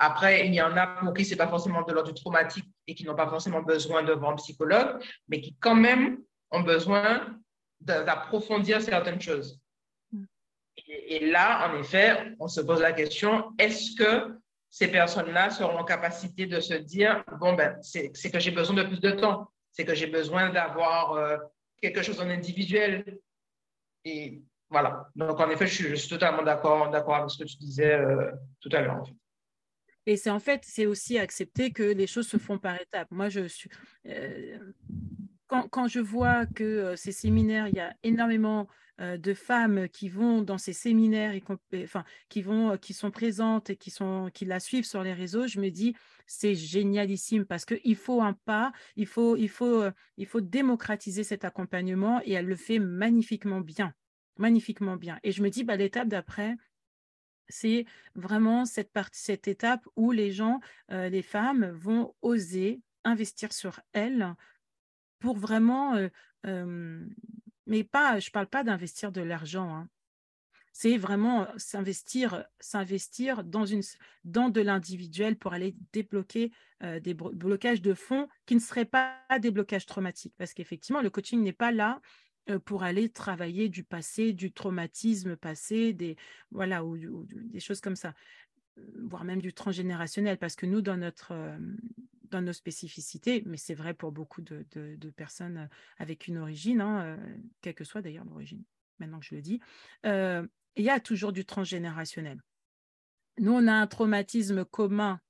Après, 0.00 0.46
il 0.46 0.54
y 0.54 0.62
en 0.62 0.76
a 0.76 0.86
pour 0.86 1.12
qui 1.12 1.24
c'est 1.24 1.36
pas 1.36 1.48
forcément 1.48 1.82
de 1.82 1.92
l'ordre 1.92 2.12
du 2.12 2.20
traumatique 2.20 2.70
et 2.86 2.94
qui 2.94 3.04
n'ont 3.04 3.16
pas 3.16 3.28
forcément 3.28 3.62
besoin 3.62 4.04
de 4.04 4.12
voir 4.12 4.32
un 4.32 4.36
psychologue, 4.36 5.02
mais 5.28 5.40
qui 5.40 5.56
quand 5.58 5.74
même 5.74 6.22
ont 6.52 6.60
besoin 6.60 7.36
d'approfondir 7.80 8.80
certaines 8.80 9.20
choses. 9.20 9.60
Mm. 10.12 10.24
Et, 10.86 11.30
là, 11.30 11.68
en 11.68 11.76
effet, 11.80 12.32
on 12.38 12.46
se 12.46 12.60
pose 12.60 12.80
la 12.80 12.92
question, 12.92 13.52
est-ce 13.58 13.96
que 13.96 14.38
ces 14.70 14.88
personnes-là 14.88 15.50
seront 15.50 15.78
en 15.78 15.84
capacité 15.84 16.46
de 16.46 16.60
se 16.60 16.74
dire, 16.74 17.24
bon, 17.40 17.54
ben, 17.54 17.76
c'est 17.82 18.30
que 18.30 18.38
j'ai 18.38 18.52
besoin 18.52 18.76
de 18.76 18.84
plus 18.84 19.00
de 19.00 19.10
temps, 19.10 19.50
c'est 19.72 19.84
que 19.84 19.94
j'ai 19.94 20.06
besoin 20.06 20.50
d'avoir 20.50 21.14
euh, 21.14 21.36
quelque 21.82 22.02
chose 22.02 22.20
en 22.20 22.30
individuel. 22.30 23.18
Et 24.04 24.42
voilà. 24.70 25.08
Donc, 25.16 25.40
en 25.40 25.50
effet, 25.50 25.66
je 25.66 25.96
suis, 25.96 26.08
totalement 26.08 26.42
d'accord 26.42 26.84
avec 26.84 27.30
ce 27.30 27.38
que 27.38 27.48
tu 27.48 27.56
disais 27.56 27.94
euh, 27.94 28.30
tout 28.60 28.70
à 28.72 28.80
l'heure. 28.80 29.02
Et 30.08 30.16
c'est 30.16 30.30
en 30.30 30.40
fait, 30.40 30.62
c'est 30.64 30.86
aussi 30.86 31.18
accepter 31.18 31.70
que 31.70 31.82
les 31.82 32.06
choses 32.06 32.26
se 32.26 32.38
font 32.38 32.56
par 32.56 32.80
étapes. 32.80 33.08
Moi, 33.10 33.28
je 33.28 33.46
suis. 33.46 33.68
Euh, 34.06 34.58
quand, 35.46 35.86
je 35.86 36.00
vois 36.00 36.46
que 36.46 36.96
ces 36.96 37.12
séminaires, 37.12 37.68
il 37.68 37.74
y 37.74 37.80
a 37.80 37.94
énormément 38.02 38.68
de 38.98 39.34
femmes 39.34 39.86
qui 39.90 40.08
vont 40.08 40.40
dans 40.40 40.56
ces 40.56 40.72
séminaires, 40.72 41.32
et, 41.32 41.42
qui, 42.30 42.42
vont, 42.42 42.78
qui 42.78 42.94
sont 42.94 43.10
présentes 43.10 43.70
et 43.70 43.76
qui, 43.76 43.90
sont, 43.90 44.30
qui 44.32 44.46
la 44.46 44.60
suivent 44.60 44.86
sur 44.86 45.02
les 45.02 45.12
réseaux, 45.12 45.46
je 45.46 45.60
me 45.60 45.70
dis, 45.70 45.94
c'est 46.26 46.54
génialissime 46.54 47.44
parce 47.44 47.64
qu'il 47.64 47.96
faut 47.96 48.22
un 48.22 48.32
pas, 48.32 48.72
il 48.96 49.06
faut, 49.06 49.36
il, 49.36 49.48
faut, 49.48 49.84
il 50.16 50.26
faut 50.26 50.40
démocratiser 50.40 51.22
cet 51.22 51.44
accompagnement 51.44 52.20
et 52.24 52.32
elle 52.32 52.46
le 52.46 52.56
fait 52.56 52.78
magnifiquement 52.78 53.60
bien, 53.60 53.92
magnifiquement 54.36 54.96
bien. 54.96 55.18
Et 55.22 55.32
je 55.32 55.42
me 55.42 55.50
dis, 55.50 55.64
bah, 55.64 55.76
l'étape 55.76 56.08
d'après, 56.08 56.56
c'est 57.48 57.86
vraiment 58.14 58.64
cette, 58.64 59.48
étape 59.48 59.86
où 59.96 60.12
les 60.12 60.32
gens, 60.32 60.60
les 60.90 61.22
femmes 61.22 61.70
vont 61.70 62.14
oser 62.22 62.80
investir 63.04 63.52
sur 63.52 63.80
elles 63.92 64.34
pour 65.18 65.36
vraiment 65.36 65.96
mais 67.68 67.84
pas, 67.84 68.18
je 68.18 68.28
ne 68.28 68.32
parle 68.32 68.46
pas 68.46 68.64
d'investir 68.64 69.12
de 69.12 69.20
l'argent. 69.20 69.72
Hein. 69.72 69.88
C'est 70.72 70.96
vraiment 70.96 71.46
s'investir, 71.56 72.44
s'investir 72.60 73.44
dans, 73.44 73.66
une, 73.66 73.82
dans 74.24 74.48
de 74.48 74.60
l'individuel 74.60 75.36
pour 75.36 75.52
aller 75.52 75.76
débloquer 75.92 76.52
des 76.80 77.14
blocages 77.14 77.82
de 77.82 77.94
fond 77.94 78.28
qui 78.46 78.54
ne 78.54 78.60
seraient 78.60 78.84
pas 78.84 79.18
des 79.40 79.50
blocages 79.50 79.86
traumatiques. 79.86 80.34
Parce 80.38 80.54
qu'effectivement, 80.54 81.02
le 81.02 81.10
coaching 81.10 81.42
n'est 81.42 81.52
pas 81.52 81.72
là 81.72 82.00
pour 82.64 82.82
aller 82.82 83.08
travailler 83.08 83.68
du 83.68 83.84
passé, 83.84 84.32
du 84.32 84.52
traumatisme 84.52 85.36
passé, 85.36 85.92
des, 85.92 86.16
voilà, 86.50 86.84
ou, 86.84 87.26
des 87.26 87.60
choses 87.60 87.80
comme 87.80 87.96
ça, 87.96 88.14
voire 88.96 89.24
même 89.24 89.42
du 89.42 89.52
transgénérationnel. 89.52 90.38
Parce 90.38 90.56
que 90.56 90.66
nous, 90.66 90.80
dans 90.80 90.96
notre, 90.96 91.34
dans 92.30 92.42
nos 92.42 92.52
spécificités, 92.52 93.42
mais 93.46 93.56
c'est 93.56 93.74
vrai 93.74 93.94
pour 93.94 94.12
beaucoup 94.12 94.42
de, 94.42 94.64
personnes 95.16 95.58
euh, 95.58 95.66
avec 95.98 96.26
une 96.26 96.38
origine, 96.38 96.80
hein, 96.80 97.02
euh, 97.02 97.36
quelle 97.60 97.74
que 97.74 97.84
soit 97.84 98.02
d'ailleurs 98.02 98.24
l'origine, 98.24 98.62
maintenant 98.98 99.20
que 99.20 99.26
je 99.26 99.34
le 99.34 99.42
dis, 99.42 99.60
euh, 100.06 100.46
il 100.76 100.84
y 100.84 100.90
a 100.90 101.00
toujours 101.00 101.32
du 101.32 101.44
transgénérationnel. 101.44 102.40
Nous, 103.38 103.52
on 103.52 103.66
a 103.66 103.72
un 103.72 103.86
traumatisme 103.86 104.64
commun 104.64 105.20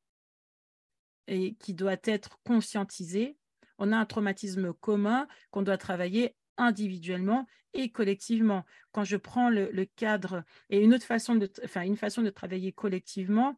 et 1.26 1.54
qui 1.54 1.74
doit 1.74 1.96
être 2.04 2.38
conscientisé. 2.42 3.36
On 3.78 3.92
a 3.92 3.96
un 3.96 4.06
traumatisme 4.06 4.72
commun 4.72 5.28
qu'on 5.50 5.62
doit 5.62 5.78
travailler 5.78 6.34
individuellement 6.58 7.46
et 7.74 7.90
collectivement. 7.90 8.64
Quand 8.92 9.04
je 9.04 9.16
prends 9.16 9.50
le, 9.50 9.84
cadre 9.96 10.44
et 10.70 10.82
une 10.82 10.94
autre 10.94 11.04
façon 11.06 11.34
de, 11.34 11.50
enfin, 11.64 11.82
une 11.82 11.96
façon 11.96 12.22
de 12.22 12.30
travailler 12.30 12.72
collectivement, 12.72 13.56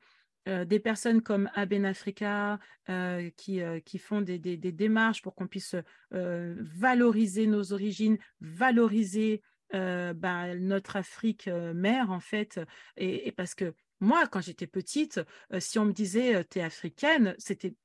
euh, 0.48 0.64
des 0.64 0.80
personnes 0.80 1.20
comme 1.20 1.50
Aben 1.54 1.84
Africa 1.84 2.58
euh, 2.88 3.28
qui, 3.36 3.60
euh, 3.60 3.78
qui, 3.80 3.98
font 3.98 4.22
des, 4.22 4.38
des, 4.38 4.56
démarches 4.56 5.20
pour 5.20 5.34
qu'on 5.34 5.46
puisse 5.46 5.76
valoriser 6.10 7.46
nos 7.46 7.72
origines, 7.72 8.18
valoriser 8.40 9.42
ben, 9.72 10.54
notre 10.58 10.96
Afrique 10.96 11.48
mère, 11.48 12.10
en 12.10 12.20
fait. 12.20 12.58
Et, 12.96 13.32
parce 13.32 13.54
que 13.54 13.74
moi, 14.00 14.26
quand 14.26 14.40
j'étais 14.40 14.66
petite, 14.66 15.20
si 15.58 15.78
on 15.78 15.84
me 15.84 15.92
disait 15.92 16.44
tu 16.50 16.58
es 16.58 16.62
africaine, 16.62 17.36
c'était 17.38 17.76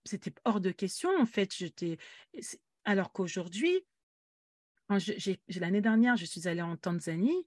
hors 0.45 0.61
de 0.61 0.71
question, 0.71 1.09
en 1.19 1.25
fait. 1.25 1.53
Alors 2.85 3.11
qu'aujourd'hui, 3.11 3.85
l'année 4.89 5.81
dernière, 5.81 6.15
je 6.15 6.25
suis 6.25 6.47
allée 6.47 6.61
en 6.61 6.77
Tanzanie, 6.77 7.45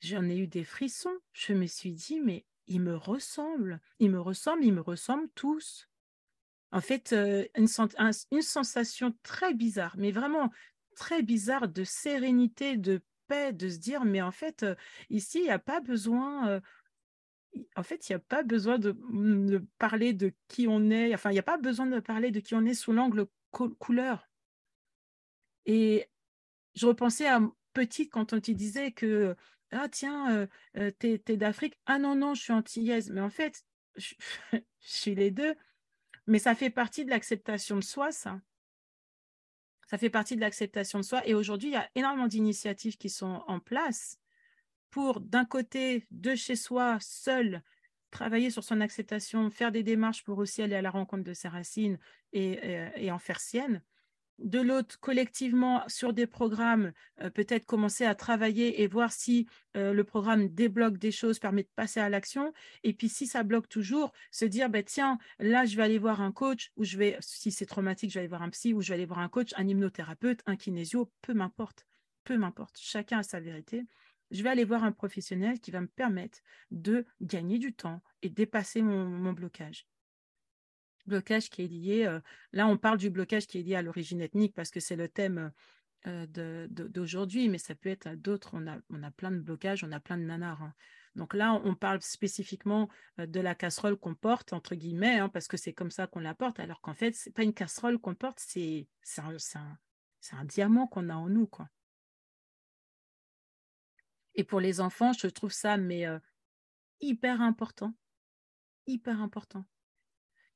j'en 0.00 0.28
ai 0.28 0.36
eu 0.36 0.46
des 0.46 0.64
frissons. 0.64 1.16
Je 1.32 1.52
me 1.52 1.66
suis 1.66 1.92
dit, 1.92 2.20
mais 2.20 2.44
ils 2.66 2.80
me 2.80 2.96
ressemblent, 2.96 3.80
ils 3.98 4.10
me 4.10 4.20
ressemblent, 4.20 4.64
ils 4.64 4.72
me 4.72 4.80
ressemblent 4.80 5.28
tous. 5.34 5.88
En 6.72 6.80
fait, 6.80 7.12
euh, 7.12 7.46
une, 7.56 7.68
sensation 8.42 9.16
très 9.22 9.54
bizarre, 9.54 9.94
mais 9.98 10.10
vraiment 10.10 10.50
très 10.96 11.22
bizarre 11.22 11.68
de 11.68 11.84
sérénité, 11.84 12.76
de 12.76 13.00
paix, 13.28 13.52
de 13.52 13.68
se 13.68 13.78
dire, 13.78 14.04
mais 14.04 14.20
en 14.20 14.32
fait, 14.32 14.62
euh, 14.62 14.74
ici, 15.10 15.38
il 15.38 15.44
n'y 15.44 15.50
a 15.50 15.58
pas 15.58 15.80
besoin, 15.80 16.48
euh, 16.48 16.60
en 17.76 17.82
fait, 17.82 18.08
il 18.08 18.12
n'y 18.12 18.16
a 18.16 18.20
pas 18.20 18.42
besoin 18.42 18.78
de, 18.78 18.92
de, 18.92 19.64
parler 19.78 20.12
de 20.12 20.34
qui 20.48 20.66
on 20.68 20.90
est, 20.90 21.14
enfin, 21.14 21.30
il 21.30 21.34
n'y 21.34 21.38
a 21.38 21.44
pas 21.44 21.58
besoin 21.58 21.86
de 21.86 22.00
parler 22.00 22.30
de 22.30 22.40
qui 22.40 22.54
on 22.54 22.64
est 22.64 22.74
sous 22.74 22.92
l'angle 22.92 23.26
couleur. 23.78 24.28
Et 25.64 26.08
je 26.76 26.86
repensais 26.86 27.26
à 27.26 27.40
petite 27.72 28.12
quand 28.12 28.32
on 28.32 28.40
te 28.40 28.50
disait 28.50 28.92
que 28.92 29.34
ah 29.72 29.88
tiens, 29.88 30.32
euh, 30.32 30.46
euh, 30.76 30.90
t'es, 30.90 31.18
d'Afrique. 31.36 31.78
Ah 31.86 31.98
non, 31.98 32.14
non, 32.14 32.34
je 32.34 32.42
suis 32.42 32.52
antillaise. 32.52 33.10
Mais 33.10 33.20
en 33.20 33.30
fait, 33.30 33.64
je, 33.96 34.14
suis 34.80 35.14
les 35.14 35.30
deux. 35.30 35.54
Mais 36.26 36.38
ça 36.38 36.54
fait 36.54 36.70
partie 36.70 37.04
de 37.04 37.10
l'acceptation 37.10 37.76
de 37.76 37.84
soi, 37.84 38.12
ça. 38.12 38.40
Ça 39.88 39.98
fait 39.98 40.10
partie 40.10 40.36
de 40.36 40.40
l'acceptation 40.40 40.98
de 40.98 41.04
soi. 41.04 41.26
Et 41.26 41.34
aujourd'hui, 41.34 41.70
il 41.70 41.72
y 41.72 41.76
a 41.76 41.88
énormément 41.94 42.26
d'initiatives 42.26 42.96
qui 42.96 43.08
sont 43.08 43.44
en 43.46 43.60
place 43.60 44.18
pour, 44.90 45.20
d'un 45.20 45.44
côté, 45.44 46.06
de 46.10 46.34
chez 46.34 46.56
soi, 46.56 46.98
seul, 47.00 47.62
travailler 48.10 48.50
sur 48.50 48.64
son 48.64 48.80
acceptation, 48.80 49.50
faire 49.50 49.70
des 49.70 49.82
démarches 49.82 50.24
pour 50.24 50.38
aussi 50.38 50.62
aller 50.62 50.74
à 50.74 50.82
la 50.82 50.90
rencontre 50.90 51.22
de 51.22 51.34
ses 51.34 51.48
racines 51.48 51.98
et, 52.32 52.58
et 52.96 53.10
en 53.12 53.18
faire 53.18 53.40
sienne 53.40 53.82
de 54.38 54.60
l'autre, 54.60 55.00
collectivement, 55.00 55.82
sur 55.88 56.12
des 56.12 56.26
programmes, 56.26 56.92
euh, 57.22 57.30
peut-être 57.30 57.64
commencer 57.64 58.04
à 58.04 58.14
travailler 58.14 58.82
et 58.82 58.86
voir 58.86 59.12
si 59.12 59.46
euh, 59.76 59.92
le 59.92 60.04
programme 60.04 60.48
débloque 60.48 60.98
des 60.98 61.10
choses, 61.10 61.38
permet 61.38 61.62
de 61.62 61.70
passer 61.74 62.00
à 62.00 62.08
l'action. 62.08 62.52
Et 62.82 62.92
puis, 62.92 63.08
si 63.08 63.26
ça 63.26 63.42
bloque 63.42 63.68
toujours, 63.68 64.12
se 64.30 64.44
dire, 64.44 64.68
ben, 64.68 64.84
tiens, 64.84 65.18
là, 65.38 65.64
je 65.64 65.76
vais 65.76 65.82
aller 65.82 65.98
voir 65.98 66.20
un 66.20 66.32
coach, 66.32 66.70
ou 66.76 66.84
je 66.84 66.98
vais, 66.98 67.16
si 67.20 67.50
c'est 67.50 67.66
traumatique, 67.66 68.10
je 68.10 68.14
vais 68.14 68.20
aller 68.20 68.28
voir 68.28 68.42
un 68.42 68.50
psy, 68.50 68.74
ou 68.74 68.82
je 68.82 68.88
vais 68.88 68.94
aller 68.94 69.06
voir 69.06 69.20
un 69.20 69.28
coach, 69.28 69.52
un 69.56 69.66
hypnothérapeute, 69.66 70.42
un 70.46 70.56
kinésio, 70.56 71.10
peu 71.22 71.32
m'importe, 71.32 71.86
peu 72.24 72.36
m'importe. 72.36 72.76
Chacun 72.78 73.18
a 73.18 73.22
sa 73.22 73.40
vérité. 73.40 73.84
Je 74.30 74.42
vais 74.42 74.50
aller 74.50 74.64
voir 74.64 74.84
un 74.84 74.92
professionnel 74.92 75.60
qui 75.60 75.70
va 75.70 75.80
me 75.80 75.86
permettre 75.86 76.40
de 76.70 77.06
gagner 77.20 77.58
du 77.58 77.72
temps 77.72 78.02
et 78.22 78.28
dépasser 78.28 78.82
mon 78.82 79.32
blocage 79.32 79.86
blocage 81.06 81.50
qui 81.50 81.62
est 81.62 81.68
lié, 81.68 82.06
euh, 82.06 82.20
là 82.52 82.66
on 82.66 82.76
parle 82.76 82.98
du 82.98 83.10
blocage 83.10 83.46
qui 83.46 83.58
est 83.58 83.62
lié 83.62 83.76
à 83.76 83.82
l'origine 83.82 84.20
ethnique 84.20 84.54
parce 84.54 84.70
que 84.70 84.80
c'est 84.80 84.96
le 84.96 85.08
thème 85.08 85.52
euh, 86.06 86.66
d'aujourd'hui, 86.68 87.48
mais 87.48 87.58
ça 87.58 87.74
peut 87.74 87.88
être 87.88 88.14
d'autres, 88.14 88.50
on 88.54 89.02
a, 89.02 89.10
plein 89.10 89.30
de 89.30 89.40
blocages, 89.40 89.82
on 89.82 89.90
a 89.92 89.98
plein 89.98 90.18
de 90.18 90.22
nanars. 90.22 90.62
Hein. 90.62 90.74
Donc 91.16 91.34
là, 91.34 91.54
on 91.64 91.74
parle 91.74 92.00
spécifiquement 92.02 92.88
euh, 93.18 93.26
de 93.26 93.40
la 93.40 93.54
casserole 93.54 93.96
qu'on 93.96 94.14
porte, 94.14 94.52
entre 94.52 94.74
guillemets, 94.74 95.18
hein, 95.18 95.28
parce 95.28 95.48
que 95.48 95.56
c'est 95.56 95.72
comme 95.72 95.90
ça 95.90 96.06
qu'on 96.06 96.20
la 96.20 96.34
porte, 96.34 96.60
alors 96.60 96.80
qu'en 96.80 96.94
fait, 96.94 97.14
c'est 97.14 97.32
pas 97.32 97.42
une 97.42 97.54
casserole 97.54 97.98
qu'on 97.98 98.14
porte, 98.14 98.38
c'est 98.38 98.86
un, 99.18 100.44
diamant 100.44 100.86
qu'on 100.86 101.08
a 101.08 101.14
en 101.14 101.28
nous. 101.28 101.46
Quoi. 101.46 101.68
Et 104.34 104.44
pour 104.44 104.60
les 104.60 104.80
enfants, 104.80 105.12
je 105.12 105.26
trouve 105.26 105.52
ça 105.52 105.76
mais 105.76 106.04
hyper 107.00 107.40
important, 107.40 107.94
hyper 108.86 109.20
important 109.20 109.64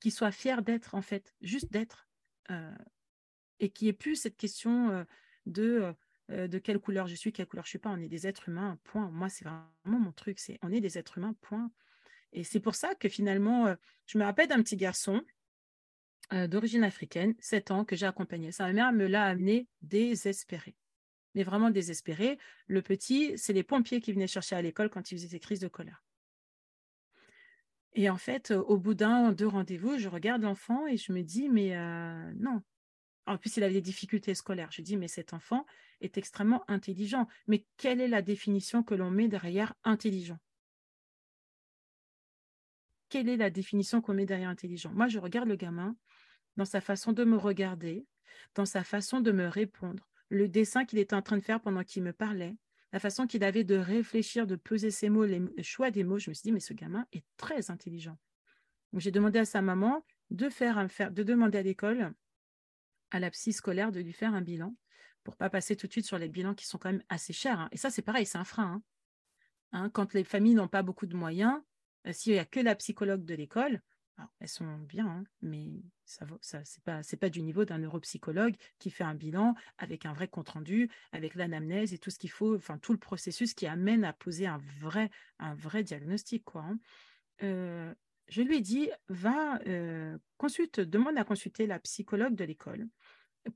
qui 0.00 0.10
soit 0.10 0.32
fier 0.32 0.62
d'être, 0.62 0.94
en 0.94 1.02
fait, 1.02 1.34
juste 1.40 1.70
d'être, 1.70 2.08
euh, 2.50 2.74
et 3.58 3.70
qui 3.70 3.88
ait 3.88 3.92
plus 3.92 4.16
cette 4.16 4.36
question 4.36 4.90
euh, 4.90 5.04
de, 5.46 5.94
euh, 6.30 6.48
de 6.48 6.58
quelle 6.58 6.78
couleur 6.78 7.06
je 7.06 7.14
suis, 7.14 7.32
quelle 7.32 7.46
couleur 7.46 7.64
je 7.64 7.70
suis 7.70 7.78
pas. 7.78 7.90
On 7.90 8.00
est 8.00 8.08
des 8.08 8.26
êtres 8.26 8.48
humains, 8.48 8.78
point. 8.84 9.10
Moi, 9.10 9.28
c'est 9.28 9.44
vraiment 9.44 9.68
mon 9.84 10.12
truc, 10.12 10.38
c'est 10.38 10.58
on 10.62 10.72
est 10.72 10.80
des 10.80 10.98
êtres 10.98 11.18
humains, 11.18 11.34
point. 11.40 11.70
Et 12.32 12.44
c'est 12.44 12.60
pour 12.60 12.74
ça 12.74 12.94
que 12.94 13.08
finalement, 13.08 13.74
je 14.06 14.16
me 14.16 14.24
rappelle 14.24 14.48
d'un 14.48 14.62
petit 14.62 14.76
garçon 14.76 15.22
d'origine 16.30 16.84
africaine, 16.84 17.34
7 17.40 17.72
ans, 17.72 17.84
que 17.84 17.96
j'ai 17.96 18.06
accompagné. 18.06 18.52
Sa 18.52 18.72
mère 18.72 18.92
me 18.92 19.08
l'a 19.08 19.24
amené 19.24 19.66
désespéré 19.82 20.76
mais 21.34 21.42
vraiment 21.42 21.70
désespéré. 21.70 22.38
Le 22.66 22.82
petit, 22.82 23.32
c'est 23.36 23.52
les 23.52 23.62
pompiers 23.62 24.00
qui 24.00 24.12
venaient 24.12 24.26
chercher 24.26 24.56
à 24.56 24.62
l'école 24.62 24.90
quand 24.90 25.10
il 25.10 25.16
faisait 25.16 25.28
ses 25.28 25.40
crises 25.40 25.60
de 25.60 25.68
colère. 25.68 26.02
Et 27.94 28.08
en 28.08 28.16
fait, 28.16 28.52
au 28.52 28.76
bout 28.78 28.94
d'un, 28.94 29.32
deux 29.32 29.48
rendez-vous, 29.48 29.98
je 29.98 30.08
regarde 30.08 30.42
l'enfant 30.42 30.86
et 30.86 30.96
je 30.96 31.12
me 31.12 31.22
dis, 31.22 31.48
mais 31.48 31.76
non. 32.36 32.62
En 33.26 33.36
plus, 33.36 33.56
il 33.56 33.62
avait 33.62 33.74
des 33.74 33.80
difficultés 33.80 34.34
scolaires. 34.34 34.72
Je 34.72 34.82
dis, 34.82 34.96
mais 34.96 35.08
cet 35.08 35.34
enfant 35.34 35.66
est 36.00 36.16
extrêmement 36.16 36.64
intelligent. 36.68 37.28
Mais 37.46 37.64
quelle 37.76 38.00
est 38.00 38.08
la 38.08 38.22
définition 38.22 38.82
que 38.82 38.94
l'on 38.94 39.10
met 39.10 39.28
derrière 39.28 39.74
intelligent? 39.84 40.38
Quelle 43.08 43.28
est 43.28 43.36
la 43.36 43.50
définition 43.50 44.00
qu'on 44.00 44.14
met 44.14 44.26
derrière 44.26 44.48
intelligent? 44.48 44.92
Moi, 44.92 45.08
je 45.08 45.18
regarde 45.18 45.48
le 45.48 45.56
gamin 45.56 45.96
dans 46.56 46.64
sa 46.64 46.80
façon 46.80 47.12
de 47.12 47.24
me 47.24 47.36
regarder, 47.36 48.06
dans 48.54 48.66
sa 48.66 48.84
façon 48.84 49.20
de 49.20 49.32
me 49.32 49.46
répondre, 49.46 50.08
le 50.28 50.48
dessin 50.48 50.84
qu'il 50.84 50.98
était 50.98 51.14
en 51.14 51.22
train 51.22 51.36
de 51.36 51.42
faire 51.42 51.60
pendant 51.60 51.82
qu'il 51.82 52.02
me 52.02 52.12
parlait, 52.12 52.56
la 52.92 52.98
façon 52.98 53.26
qu'il 53.26 53.44
avait 53.44 53.64
de 53.64 53.76
réfléchir, 53.76 54.46
de 54.46 54.56
peser 54.56 54.90
ses 54.90 55.08
mots, 55.08 55.24
le 55.24 55.50
choix 55.62 55.90
des 55.90 56.04
mots. 56.04 56.18
Je 56.18 56.30
me 56.30 56.34
suis 56.34 56.44
dit, 56.44 56.52
mais 56.52 56.60
ce 56.60 56.74
gamin 56.74 57.06
est 57.12 57.24
très 57.36 57.70
intelligent. 57.70 58.18
J'ai 58.94 59.12
demandé 59.12 59.38
à 59.38 59.44
sa 59.44 59.62
maman 59.62 60.04
de, 60.30 60.48
faire 60.48 60.88
demander 61.12 61.58
à 61.58 61.62
l'école, 61.62 62.12
à 63.10 63.20
la 63.20 63.30
psy 63.30 63.52
scolaire, 63.52 63.92
de 63.92 64.00
lui 64.00 64.12
faire 64.12 64.34
un 64.34 64.42
bilan 64.42 64.74
pour 65.22 65.36
pas 65.36 65.50
passer 65.50 65.76
tout 65.76 65.86
de 65.86 65.92
suite 65.92 66.06
sur 66.06 66.18
les 66.18 66.28
bilans 66.28 66.54
qui 66.54 66.66
sont 66.66 66.78
quand 66.78 66.90
même 66.90 67.02
assez 67.08 67.32
chers. 67.32 67.60
Hein. 67.60 67.68
Et 67.72 67.76
ça, 67.76 67.90
c'est 67.90 68.02
pareil, 68.02 68.26
c'est 68.26 68.38
un 68.38 68.44
frein. 68.44 68.72
Hein. 68.72 68.82
Hein, 69.72 69.90
quand 69.90 70.14
les 70.14 70.24
familles 70.24 70.54
n'ont 70.54 70.68
pas 70.68 70.82
beaucoup 70.82 71.06
de 71.06 71.14
moyens, 71.14 71.60
euh, 72.06 72.12
s'il 72.12 72.32
n'y 72.32 72.38
a 72.38 72.44
que 72.44 72.60
la 72.60 72.74
psychologue 72.74 73.24
de 73.24 73.34
l'école, 73.34 73.80
elles 74.40 74.48
sont 74.48 74.78
bien, 74.78 75.24
mais 75.42 75.82
ça, 76.04 76.26
ça 76.40 76.62
c'est 77.02 77.16
pas 77.16 77.30
du 77.30 77.42
niveau 77.42 77.64
d'un 77.64 77.78
neuropsychologue 77.78 78.56
qui 78.78 78.90
fait 78.90 79.04
un 79.04 79.14
bilan 79.14 79.54
avec 79.78 80.06
un 80.06 80.12
vrai 80.12 80.28
compte 80.28 80.48
rendu, 80.48 80.90
avec 81.12 81.34
l'anamnèse 81.34 81.92
et 81.92 81.98
tout 81.98 82.10
ce 82.10 82.18
qu'il 82.18 82.30
faut, 82.30 82.56
enfin 82.56 82.78
tout 82.78 82.92
le 82.92 82.98
processus 82.98 83.54
qui 83.54 83.66
amène 83.66 84.04
à 84.04 84.12
poser 84.12 84.46
un 84.46 84.58
vrai 85.54 85.82
diagnostic 85.82 86.44
quoi. 86.44 86.66
Euh, 87.42 87.94
je 88.28 88.42
lui 88.42 88.56
ai 88.56 88.60
dit 88.60 88.88
va 89.08 89.60
euh, 89.66 90.16
consulte, 90.36 90.80
demande 90.80 91.18
à 91.18 91.24
consulter 91.24 91.66
la 91.66 91.78
psychologue 91.80 92.34
de 92.34 92.44
l'école 92.44 92.88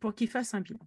pour 0.01 0.15
qu'il 0.15 0.29
fasse 0.29 0.55
un 0.55 0.61
bilan. 0.61 0.87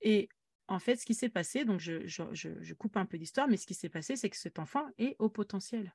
Et 0.00 0.28
en 0.68 0.78
fait, 0.78 0.96
ce 0.96 1.06
qui 1.06 1.14
s'est 1.14 1.28
passé, 1.28 1.64
donc 1.64 1.80
je, 1.80 2.74
coupe 2.74 2.96
un 2.96 3.06
peu 3.06 3.18
d'histoire, 3.18 3.46
mais 3.48 3.56
ce 3.56 3.66
qui 3.66 3.74
s'est 3.74 3.88
passé, 3.88 4.16
c'est 4.16 4.30
que 4.30 4.36
cet 4.36 4.58
enfant 4.58 4.86
est 4.98 5.16
au 5.18 5.28
potentiel. 5.28 5.94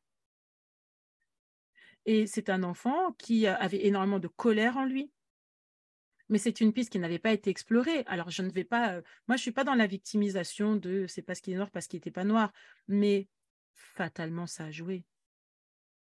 Et 2.08 2.26
c'est 2.26 2.50
un 2.50 2.64
enfant 2.64 3.12
qui 3.20 3.46
avait 3.48 3.86
énormément 3.86 4.18
de 4.18 4.30
colère 4.30 4.78
en 4.78 4.86
lui. 4.86 5.12
Mais 6.30 6.38
c'est 6.38 6.62
une 6.62 6.74
piste 6.74 6.90
qui 6.90 7.00
n'avait 7.00 7.20
pas 7.20 7.34
été 7.34 7.50
explorée. 7.50 8.04
Alors, 8.08 8.30
je 8.30 8.42
ne 8.42 8.50
vais 8.50 8.64
pas. 8.64 8.94
Euh, 8.94 9.02
moi, 9.28 9.36
je 9.36 9.42
ne 9.42 9.44
suis 9.44 9.52
pas 9.52 9.66
dans 9.66 9.76
la 9.76 9.88
victimisation 9.88 10.78
de 10.78 11.06
c'est 11.08 11.22
parce 11.22 11.42
qu'il 11.42 11.54
est 11.54 11.58
noir, 11.58 11.70
parce 11.70 11.88
qu'il 11.88 11.98
n'était 11.98 12.12
pas 12.12 12.24
noir. 12.24 12.52
Mais 12.88 13.28
fatalement, 13.76 14.48
ça 14.48 14.66
a 14.66 14.72
joué. 14.72 15.04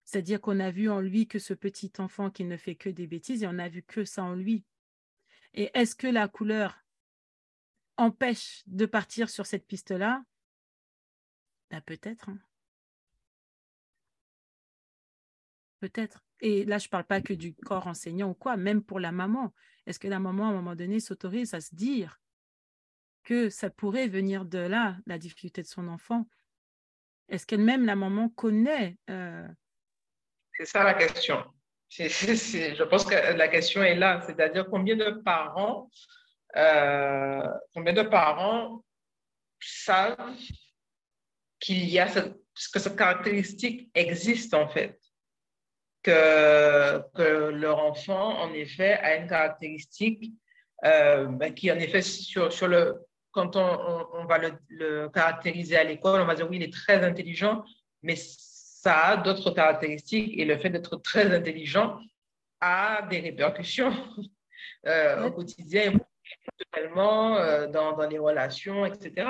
C'est-à-dire 0.04 0.40
qu'on 0.40 0.60
a 0.60 0.70
vu 0.70 0.90
en 0.90 1.00
lui 1.00 1.28
que 1.28 1.38
ce 1.38 1.54
petit 1.54 1.92
enfant 1.98 2.28
qui 2.28 2.44
ne 2.44 2.56
fait 2.56 2.74
que 2.74 2.90
des 2.90 3.06
bêtises 3.06 3.42
et 3.42 3.46
on 3.46 3.58
a 3.58 3.68
vu 3.68 3.82
que 3.82 4.04
ça 4.04 4.24
en 4.24 4.34
lui. 4.34 4.64
Et 5.54 5.70
est-ce 5.74 5.94
que 5.94 6.08
la 6.08 6.28
couleur 6.28 6.84
empêche 7.96 8.64
de 8.66 8.86
partir 8.86 9.30
sur 9.30 9.46
cette 9.46 9.66
piste-là, 9.66 10.24
bah, 11.70 11.80
peut-être. 11.80 12.28
Hein. 12.28 12.38
Et 16.40 16.64
là, 16.64 16.78
je 16.78 16.86
ne 16.86 16.90
parle 16.90 17.04
pas 17.04 17.20
que 17.20 17.32
du 17.32 17.54
corps 17.54 17.86
enseignant 17.86 18.30
ou 18.30 18.34
quoi, 18.34 18.56
même 18.56 18.82
pour 18.82 19.00
la 19.00 19.12
maman. 19.12 19.52
Est-ce 19.86 19.98
que 19.98 20.08
la 20.08 20.18
maman, 20.18 20.46
à 20.46 20.50
un 20.50 20.54
moment 20.54 20.74
donné, 20.74 21.00
s'autorise 21.00 21.54
à 21.54 21.60
se 21.60 21.74
dire 21.74 22.20
que 23.22 23.48
ça 23.48 23.70
pourrait 23.70 24.08
venir 24.08 24.44
de 24.44 24.58
là, 24.58 24.96
la 25.06 25.18
difficulté 25.18 25.62
de 25.62 25.66
son 25.66 25.88
enfant? 25.88 26.26
Est-ce 27.28 27.46
qu'elle-même, 27.46 27.86
la 27.86 27.96
maman, 27.96 28.28
connaît 28.28 28.98
euh, 29.08 29.46
C'est 30.52 30.66
ça 30.66 30.84
la 30.84 30.94
question. 30.94 31.42
je 31.90 32.82
pense 32.84 33.04
que 33.04 33.14
la 33.14 33.48
question 33.48 33.82
est 33.82 33.94
là, 33.94 34.20
c'est-à-dire 34.26 34.66
combien 34.68 34.96
de 34.96 35.10
parents 35.22 35.88
euh, 36.56 37.48
combien 37.72 37.92
de 37.92 38.02
parents 38.02 38.84
savent 39.60 40.36
qu'il 41.58 41.84
y 41.88 41.98
a 41.98 42.06
que 42.06 42.78
cette 42.78 42.96
caractéristique 42.96 43.90
existe 43.94 44.54
en 44.54 44.68
fait, 44.68 45.00
que, 46.04 47.00
que 47.14 47.48
leur 47.50 47.78
enfant 47.78 48.38
en 48.40 48.52
effet 48.52 48.92
a 48.92 49.16
une 49.16 49.26
caractéristique 49.26 50.32
euh, 50.84 51.26
ben, 51.26 51.52
qui 51.52 51.72
en 51.72 51.78
effet 51.78 52.02
sur, 52.02 52.52
sur 52.52 52.68
le 52.68 53.04
quand 53.32 53.56
on, 53.56 54.06
on, 54.12 54.26
va 54.26 54.38
le, 54.38 54.52
le, 54.68 55.08
caractériser 55.08 55.76
à 55.76 55.82
l'école, 55.82 56.20
on 56.20 56.24
va 56.24 56.36
dire 56.36 56.48
oui, 56.48 56.58
il 56.58 56.62
est 56.62 56.72
très 56.72 57.02
intelligent, 57.02 57.64
mais 58.02 58.14
ça 58.16 59.06
a 59.06 59.16
d'autres 59.16 59.50
caractéristiques 59.50 60.38
et 60.38 60.44
le 60.44 60.56
fait 60.56 60.70
d'être 60.70 60.96
très 60.98 61.34
intelligent 61.34 61.98
a 62.60 63.02
des 63.10 63.18
répercussions 63.18 63.92
euh, 64.86 65.26
au 65.26 65.32
quotidien 65.32 65.94
totalement 66.58 67.36
euh, 67.38 67.66
dans, 67.66 67.96
dans, 67.96 68.08
les 68.08 68.18
relations, 68.18 68.86
etc. 68.86 69.26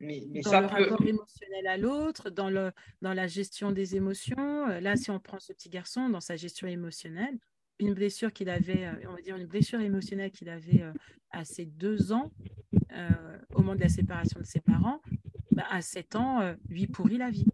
Mais, 0.00 0.22
mais 0.28 0.40
dans 0.40 0.50
ça 0.50 0.60
le 0.60 0.66
rapport 0.66 1.00
émotionnel 1.06 1.66
à 1.66 1.76
l'autre, 1.76 2.30
dans, 2.30 2.50
le, 2.50 2.72
dans 3.00 3.14
la 3.14 3.26
gestion 3.26 3.72
des 3.72 3.96
émotions. 3.96 4.68
Euh, 4.68 4.80
là, 4.80 4.96
si 4.96 5.10
on 5.10 5.18
prend 5.18 5.38
ce 5.38 5.52
petit 5.52 5.70
garçon 5.70 6.08
dans 6.08 6.20
sa 6.20 6.36
gestion 6.36 6.66
émotionnelle, 6.66 7.38
une 7.78 7.94
blessure 7.94 8.32
qu'il 8.32 8.50
avait, 8.50 8.86
euh, 8.86 9.08
on 9.08 9.14
va 9.14 9.22
dire 9.22 9.36
une 9.36 9.46
blessure 9.46 9.80
émotionnelle 9.80 10.30
qu'il 10.30 10.48
avait 10.48 10.82
à 11.30 11.44
ses 11.44 11.66
deux 11.66 12.12
ans, 12.12 12.32
au 13.54 13.58
moment 13.60 13.74
de 13.74 13.80
la 13.80 13.88
séparation 13.88 14.40
de 14.40 14.46
ses 14.46 14.60
parents, 14.60 15.00
bah, 15.50 15.66
à 15.70 15.82
sept 15.82 16.16
ans, 16.16 16.54
lui 16.68 16.86
pourrit 16.86 17.18
la 17.18 17.30
vie. 17.30 17.46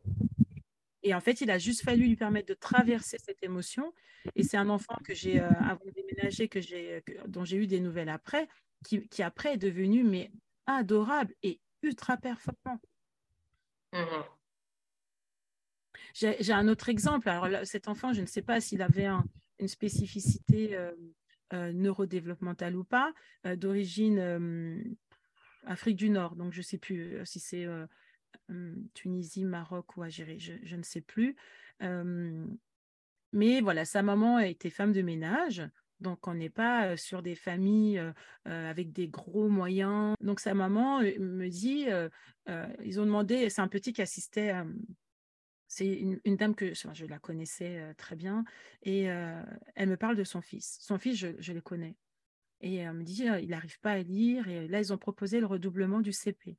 Et 1.03 1.15
en 1.15 1.21
fait, 1.21 1.41
il 1.41 1.51
a 1.51 1.59
juste 1.59 1.83
fallu 1.83 2.07
lui 2.07 2.17
permettre 2.17 2.47
de 2.47 2.55
traverser 2.55 3.17
cette 3.19 3.43
émotion. 3.43 3.93
Et 4.37 4.45
c'est 4.45 4.57
un 4.57 4.69
enfant 4.69 4.97
que 5.05 5.15
j'ai, 5.15 5.41
avant 5.41 5.81
de 5.85 5.91
déménager, 5.91 6.47
que 6.47 6.61
j'ai, 6.61 7.03
dont 7.27 7.45
j'ai 7.45 7.57
eu 7.57 7.67
des 7.67 7.81
nouvelles 7.81 8.09
après, 8.09 8.47
qui, 8.83 9.23
après 9.23 9.55
est 9.55 9.59
devenu 9.59 10.05
mais 10.05 10.31
adorable 10.67 11.35
et 11.43 11.61
ultra 11.83 12.17
performant. 12.17 12.81
Mm-hmm. 13.93 14.25
J'ai 16.15 16.53
un 16.53 16.69
autre 16.69 16.89
exemple. 16.89 17.29
Alors 17.29 17.49
cet 17.65 17.89
enfant, 17.89 18.13
je 18.13 18.21
ne 18.21 18.27
sais 18.27 18.43
pas 18.43 18.61
s'il 18.61 18.83
avait 18.83 19.09
une 19.59 19.69
spécificité 19.69 20.77
euh, 20.77 20.93
euh, 21.53 21.73
neurodéveloppementale 21.73 22.77
ou 22.77 22.85
pas, 22.85 23.13
euh, 23.47 23.57
d'origine 23.57 24.95
Afrique 25.65 25.97
du 25.97 26.11
Nord. 26.11 26.37
Donc 26.37 26.53
je 26.53 26.59
ne 26.59 26.65
sais 26.65 26.79
plus 26.79 27.19
si 27.25 27.41
c'est 27.41 27.67
Tunisie, 28.95 29.45
Maroc 29.45 29.97
ou 29.97 30.03
Algérie, 30.03 30.41
je, 30.41 30.55
je 30.63 30.77
ne 30.77 30.83
sais 30.83 31.01
plus. 31.01 31.37
mais 33.33 33.61
voilà, 33.61 33.85
sa 33.85 34.03
maman 34.03 34.39
était 34.39 34.71
femme 34.71 34.93
de 34.93 35.03
ménage. 35.03 35.63
Donc, 36.03 36.27
on 36.27 36.35
n'est 36.35 36.51
pas 36.51 36.97
sur 36.97 37.23
des 37.23 37.35
familles 37.35 38.03
avec 38.45 38.93
des 38.93 39.09
gros 39.09 39.49
moyens. 39.49 40.15
Donc, 40.21 40.41
sa 40.41 40.55
maman 40.55 41.01
me 41.01 41.49
dit, 41.49 41.87
ils 42.85 43.01
ont 43.01 43.07
demandé, 43.07 43.49
c'est 43.49 43.61
un 43.63 43.69
petit 43.69 43.93
qui 43.93 44.03
assistait, 44.03 44.53
c'est 45.69 45.87
une, 45.87 46.37
dame 46.37 46.55
que 46.55 46.75
je 46.75 47.07
la 47.07 47.19
connaissais 47.19 47.95
très 47.97 48.17
bien, 48.17 48.45
et 48.83 49.05
elle 49.05 49.89
me 49.89 49.97
parle 49.97 50.17
de 50.17 50.25
son 50.25 50.43
fils. 50.43 50.77
Son 50.81 50.99
fils, 50.99 51.17
je, 51.17 51.29
je 51.39 51.53
le 51.53 51.61
connais. 51.61 51.97
Et 52.61 52.77
elle 52.77 52.93
me 52.93 53.03
dit, 53.03 53.25
il 53.41 53.49
n'arrive 53.49 53.81
pas 53.81 53.93
à 53.93 54.03
lire, 54.03 54.49
et 54.49 54.69
là, 54.69 54.81
ils 54.81 54.93
ont 54.93 54.99
proposé 54.99 55.41
le 55.41 55.47
redoublement 55.47 56.01
du 56.01 56.13
CP. 56.13 56.57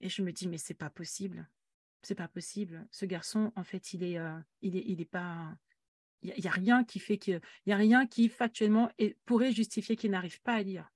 Et 0.00 0.08
je 0.08 0.22
me 0.22 0.32
dis, 0.32 0.48
mais 0.48 0.58
c'est 0.58 0.74
pas 0.74 0.90
possible. 0.90 1.48
C'est 2.02 2.16
pas 2.16 2.28
possible. 2.28 2.86
Ce 2.90 3.06
garçon, 3.06 3.52
en 3.56 3.62
fait, 3.62 3.94
il 3.94 4.02
est, 4.02 4.18
il 4.60 4.76
est, 4.76 4.84
il 4.86 5.00
est 5.00 5.06
pas, 5.06 5.56
il 6.22 6.34
n'y 6.38 6.48
a, 6.48 6.50
rien 6.50 6.84
qui 6.84 6.98
fait 6.98 7.18
que, 7.18 7.40
il 7.66 7.72
a 7.72 7.76
rien 7.76 8.06
qui 8.06 8.28
factuellement 8.28 8.90
pourrait 9.24 9.52
justifier 9.52 9.96
qu'il 9.96 10.10
n'arrive 10.10 10.40
pas 10.42 10.54
à 10.54 10.62
lire. 10.62 10.90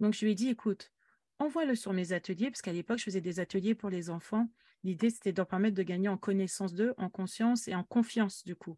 Donc 0.00 0.14
je 0.14 0.24
lui 0.24 0.32
ai 0.32 0.34
dit, 0.34 0.48
écoute, 0.48 0.92
envoie-le 1.38 1.74
sur 1.74 1.92
mes 1.92 2.12
ateliers, 2.12 2.50
parce 2.50 2.62
qu'à 2.62 2.72
l'époque, 2.72 2.98
je 2.98 3.04
faisais 3.04 3.20
des 3.20 3.40
ateliers 3.40 3.74
pour 3.74 3.90
les 3.90 4.10
enfants. 4.10 4.48
L'idée, 4.82 5.10
c'était 5.10 5.32
de 5.32 5.38
leur 5.38 5.46
permettre 5.46 5.76
de 5.76 5.82
gagner 5.82 6.08
en 6.08 6.18
connaissance 6.18 6.74
d'eux, 6.74 6.94
en 6.98 7.08
conscience 7.08 7.68
et 7.68 7.74
en 7.74 7.84
confiance, 7.84 8.44
du 8.44 8.54
coup. 8.54 8.76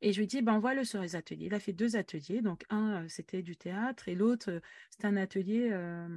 Et 0.00 0.12
je 0.12 0.18
lui 0.18 0.24
ai 0.24 0.26
dit, 0.26 0.42
ben, 0.42 0.54
envoie-le 0.54 0.84
sur 0.84 1.00
les 1.00 1.16
ateliers. 1.16 1.46
Il 1.46 1.54
a 1.54 1.60
fait 1.60 1.72
deux 1.72 1.96
ateliers. 1.96 2.40
Donc, 2.40 2.64
un, 2.70 3.04
euh, 3.04 3.08
c'était 3.08 3.42
du 3.42 3.56
théâtre, 3.56 4.08
et 4.08 4.14
l'autre, 4.14 4.50
euh, 4.50 4.60
c'était 4.90 5.06
un 5.06 5.16
atelier, 5.16 5.68
euh, 5.70 6.08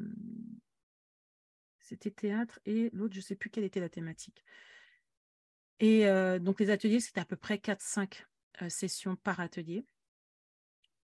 c'était 1.80 2.12
théâtre, 2.12 2.60
et 2.66 2.90
l'autre, 2.94 3.14
je 3.14 3.20
ne 3.20 3.24
sais 3.24 3.36
plus 3.36 3.50
quelle 3.50 3.66
était 3.66 3.80
la 3.80 3.90
thématique. 3.90 4.44
Et 5.80 6.08
euh, 6.08 6.40
donc, 6.40 6.60
les 6.60 6.70
ateliers, 6.70 7.00
c'était 7.00 7.22
à 7.22 7.26
peu 7.26 7.36
près 7.36 7.58
4-5 7.58 8.26
euh, 8.62 8.70
sessions 8.70 9.16
par 9.16 9.40
atelier. 9.40 9.86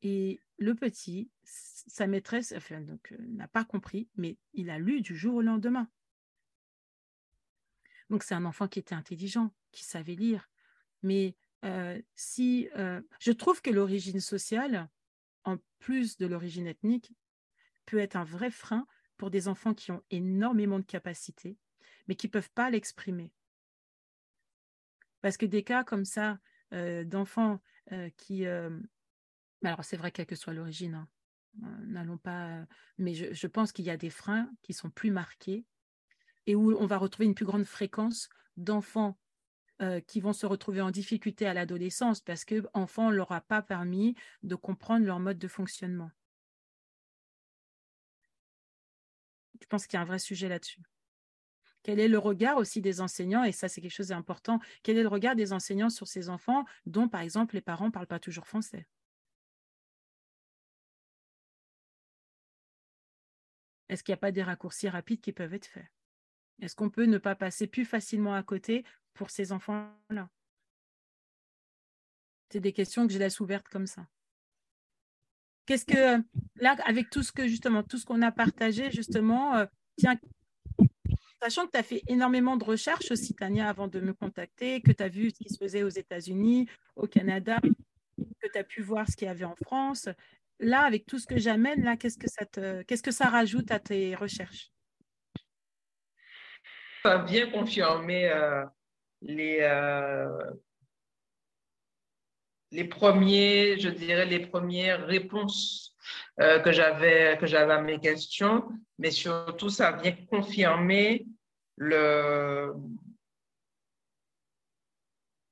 Et 0.03 0.41
le 0.59 0.75
petit, 0.75 1.31
sa 1.43 2.07
maîtresse 2.07 2.53
euh, 2.53 2.97
n'a 3.21 3.49
pas 3.49 3.64
compris, 3.64 4.09
mais 4.16 4.37
il 4.53 4.71
a 4.71 4.79
lu 4.79 5.01
du 5.01 5.16
jour 5.16 5.37
au 5.37 5.43
lendemain. 5.43 5.91
Donc, 8.11 8.23
c'est 8.23 8.35
un 8.35 8.45
enfant 8.45 8.69
qui 8.69 8.79
était 8.79 8.95
intelligent, 8.95 9.53
qui 9.73 9.85
savait 9.85 10.14
lire. 10.14 10.49
Mais 11.03 11.37
si 12.14 12.69
je 12.75 13.33
trouve 13.33 13.61
que 13.61 13.71
l'origine 13.71 14.21
sociale, 14.21 14.89
en 15.45 15.59
plus 15.79 16.16
de 16.16 16.27
l'origine 16.27 16.66
ethnique, 16.66 17.12
peut 17.85 17.99
être 17.99 18.16
un 18.16 18.25
vrai 18.25 18.51
frein 18.51 18.87
pour 19.16 19.31
des 19.31 19.49
enfants 19.49 19.75
qui 19.75 19.91
ont 19.91 20.03
énormément 20.11 20.79
de 20.79 20.85
capacités, 20.85 21.59
mais 22.07 22.14
qui 22.14 22.29
ne 22.29 22.33
peuvent 22.33 22.51
pas 22.53 22.71
l'exprimer. 22.71 23.33
Parce 25.21 25.37
que 25.37 25.47
des 25.47 25.62
cas 25.62 25.85
comme 25.85 26.05
ça, 26.05 26.39
euh, 26.75 27.05
d'enfants 27.05 27.61
euh, 27.93 28.11
qui... 28.16 28.47
Euh, 28.47 28.79
alors 29.64 29.85
c'est 29.85 29.97
vrai, 29.97 30.11
quelle 30.11 30.27
que 30.27 30.37
soit 30.37 30.53
l'origine, 30.53 30.95
hein, 30.95 31.09
n'allons 31.87 32.19
pas... 32.19 32.66
mais 32.99 33.14
je, 33.14 33.47
pense 33.47 33.73
qu'il 33.73 33.87
y 33.87 33.91
a 33.91 33.97
des 33.97 34.11
freins 34.11 34.51
qui 34.62 34.73
sont 34.73 34.91
plus 34.91 35.11
marqués 35.11 35.64
et 36.47 36.55
où 36.55 36.77
on 36.79 36.87
va 36.87 36.99
retrouver 36.99 37.27
une 37.27 37.35
plus 37.35 37.47
grande 37.47 37.64
fréquence 37.64 38.29
d'enfants 38.57 39.19
qui 40.09 40.21
vont 40.21 40.33
se 40.33 40.45
retrouver 40.45 40.81
en 40.81 40.91
difficulté 40.91 41.47
à 41.47 41.55
l'adolescence 41.55 42.21
parce 42.21 42.45
que 42.45 42.66
enfant, 42.75 43.11
ne 43.11 43.16
leur 43.16 43.31
a 43.31 43.41
pas 43.41 43.62
permis 43.62 44.16
de 44.43 44.57
comprendre 44.57 45.07
leur 45.07 45.21
mode 45.21 45.39
de 45.39 45.47
fonctionnement. 45.47 46.11
Je 49.61 49.66
pense 49.66 49.87
qu'il 49.87 49.97
y 49.97 50.01
a 50.01 50.03
un 50.03 50.07
vrai 50.07 50.19
sujet 50.19 50.49
là-dessus. 50.49 50.83
Quel 51.89 52.01
est 52.01 52.09
le 52.09 52.18
regard 52.18 52.59
aussi 52.59 52.82
des 52.82 53.01
enseignants 53.01 53.45
Et 53.45 53.53
ça, 53.53 53.66
c'est 53.66 53.80
quelque 53.80 53.95
chose 53.95 54.09
d'important. 54.09 54.61
Quel 54.82 54.99
est 54.99 55.03
le 55.03 55.09
regard 55.09 55.34
des 55.34 55.55
enseignants 55.55 55.89
sur 55.89 56.07
ces 56.07 56.28
enfants 56.28 56.66
dont, 56.84 57.09
par 57.09 57.22
exemple, 57.22 57.55
les 57.55 57.62
parents 57.62 57.86
ne 57.86 57.91
parlent 57.91 58.07
pas 58.07 58.18
toujours 58.18 58.47
français? 58.47 58.86
Est-ce 63.89 64.05
qu'il 64.05 64.12
n'y 64.12 64.18
a 64.18 64.20
pas 64.20 64.32
des 64.32 64.43
raccourcis 64.43 64.91
rapides 64.91 65.22
qui 65.22 65.32
peuvent 65.32 65.55
être 65.55 65.64
faits? 65.64 65.86
Est-ce 66.61 66.76
qu'on 66.76 66.91
peut 66.91 67.07
ne 67.07 67.16
pas 67.16 67.34
passer 67.34 67.66
plus 67.66 67.86
facilement 67.86 68.34
à 68.34 68.43
côté 68.43 68.84
pour 69.14 69.30
ces 69.30 69.51
enfants-là? 69.51 70.28
C'est 72.51 72.61
des 72.61 72.74
questions 72.74 73.07
que 73.07 73.14
je 73.14 73.18
laisse 73.18 73.41
ouvertes 73.41 73.68
comme 73.68 73.86
ça. 73.86 74.07
Qu'est-ce 75.64 75.86
que 75.86 76.22
là, 76.57 76.76
avec 76.84 77.09
tout 77.09 77.22
ce 77.22 77.32
que 77.32 77.49
justement, 77.49 77.82
tout 77.82 77.97
ce 77.97 78.05
qu'on 78.05 78.20
a 78.20 78.30
partagé, 78.30 78.91
justement, 78.91 79.55
euh, 79.57 79.64
tiens, 79.97 80.18
sachant 81.43 81.66
que 81.66 81.72
tu 81.72 81.78
as 81.78 81.82
fait 81.82 82.03
énormément 82.09 82.57
de 82.57 82.64
recherches 82.64 83.11
aussi, 83.11 83.34
Tania, 83.34 83.68
avant 83.68 83.89
de 83.89 84.01
me 84.01 84.12
contacter, 84.12 84.80
que 84.80 84.93
tu 84.93 85.03
as 85.03 85.09
vu 85.09 85.30
ce 85.30 85.39
qui 85.39 85.49
se 85.49 85.59
faisait 85.59 85.82
aux 85.82 85.89
États-Unis, 85.89 86.68
au 86.97 87.07
Canada, 87.07 87.59
que 88.41 88.49
tu 88.53 88.59
as 88.59 88.64
pu 88.64 88.82
voir 88.82 89.09
ce 89.09 89.16
qu'il 89.16 89.26
y 89.26 89.30
avait 89.30 89.45
en 89.45 89.57
France, 89.57 90.09
là, 90.61 90.82
avec 90.82 91.07
tout 91.07 91.18
ce 91.18 91.26
que 91.26 91.39
j'amène, 91.39 91.82
là, 91.84 91.97
qu'est-ce 91.97 92.18
que 92.18 92.28
ça 92.28 92.45
te, 92.45 92.82
qu'est-ce 92.82 93.03
que 93.03 93.11
ça 93.11 93.28
rajoute 93.28 93.70
à 93.70 93.78
tes 93.78 94.14
recherches? 94.14 94.70
Ça 97.03 97.12
a 97.12 97.18
bien 97.18 97.51
confirmé 97.51 98.28
euh, 98.28 98.64
les, 99.22 99.59
euh, 99.61 100.51
les 102.72 102.84
premiers, 102.84 103.78
je 103.78 103.89
dirais, 103.89 104.26
les 104.26 104.47
premières 104.47 105.07
réponses 105.07 105.95
euh, 106.41 106.59
que 106.61 106.73
j'avais 106.73 107.37
que 107.39 107.47
j'avais 107.47 107.73
à 107.73 107.81
mes 107.81 107.99
questions, 107.99 108.69
mais 108.99 109.11
surtout 109.11 109.71
ça 109.71 109.93
vient 109.93 110.17
confirmer 110.31 111.27
le 111.77 112.73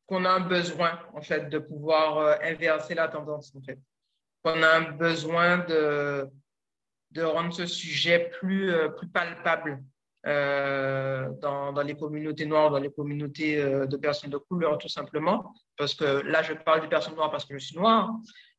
qu'on 0.06 0.24
a 0.24 0.30
un 0.30 0.40
besoin 0.40 1.00
en 1.14 1.20
fait 1.20 1.48
de 1.48 1.58
pouvoir 1.58 2.40
inverser 2.42 2.94
la 2.94 3.08
tendance 3.08 3.54
en 3.56 3.62
fait 3.62 3.78
on 4.46 4.62
a 4.62 4.80
besoin 4.80 5.58
de, 5.58 6.28
de 7.10 7.22
rendre 7.22 7.52
ce 7.52 7.66
sujet 7.66 8.30
plus, 8.38 8.72
euh, 8.72 8.88
plus 8.88 9.08
palpable 9.08 9.82
euh, 10.26 11.28
dans, 11.40 11.72
dans, 11.72 11.82
les 11.82 11.96
communautés 11.96 12.46
noires, 12.46 12.70
dans 12.70 12.78
les 12.78 12.92
communautés 12.92 13.60
euh, 13.60 13.86
de 13.86 13.96
personnes 13.96 14.30
de 14.30 14.38
couleur, 14.38 14.78
tout 14.78 14.88
simplement. 14.88 15.52
Parce 15.76 15.94
que 15.94 16.04
là, 16.04 16.42
je 16.42 16.52
parle 16.52 16.80
des 16.80 16.88
personnes 16.88 17.14
noires 17.14 17.30
parce 17.30 17.44
que 17.44 17.58
je 17.58 17.64
suis 17.64 17.76
noire, 17.76 18.12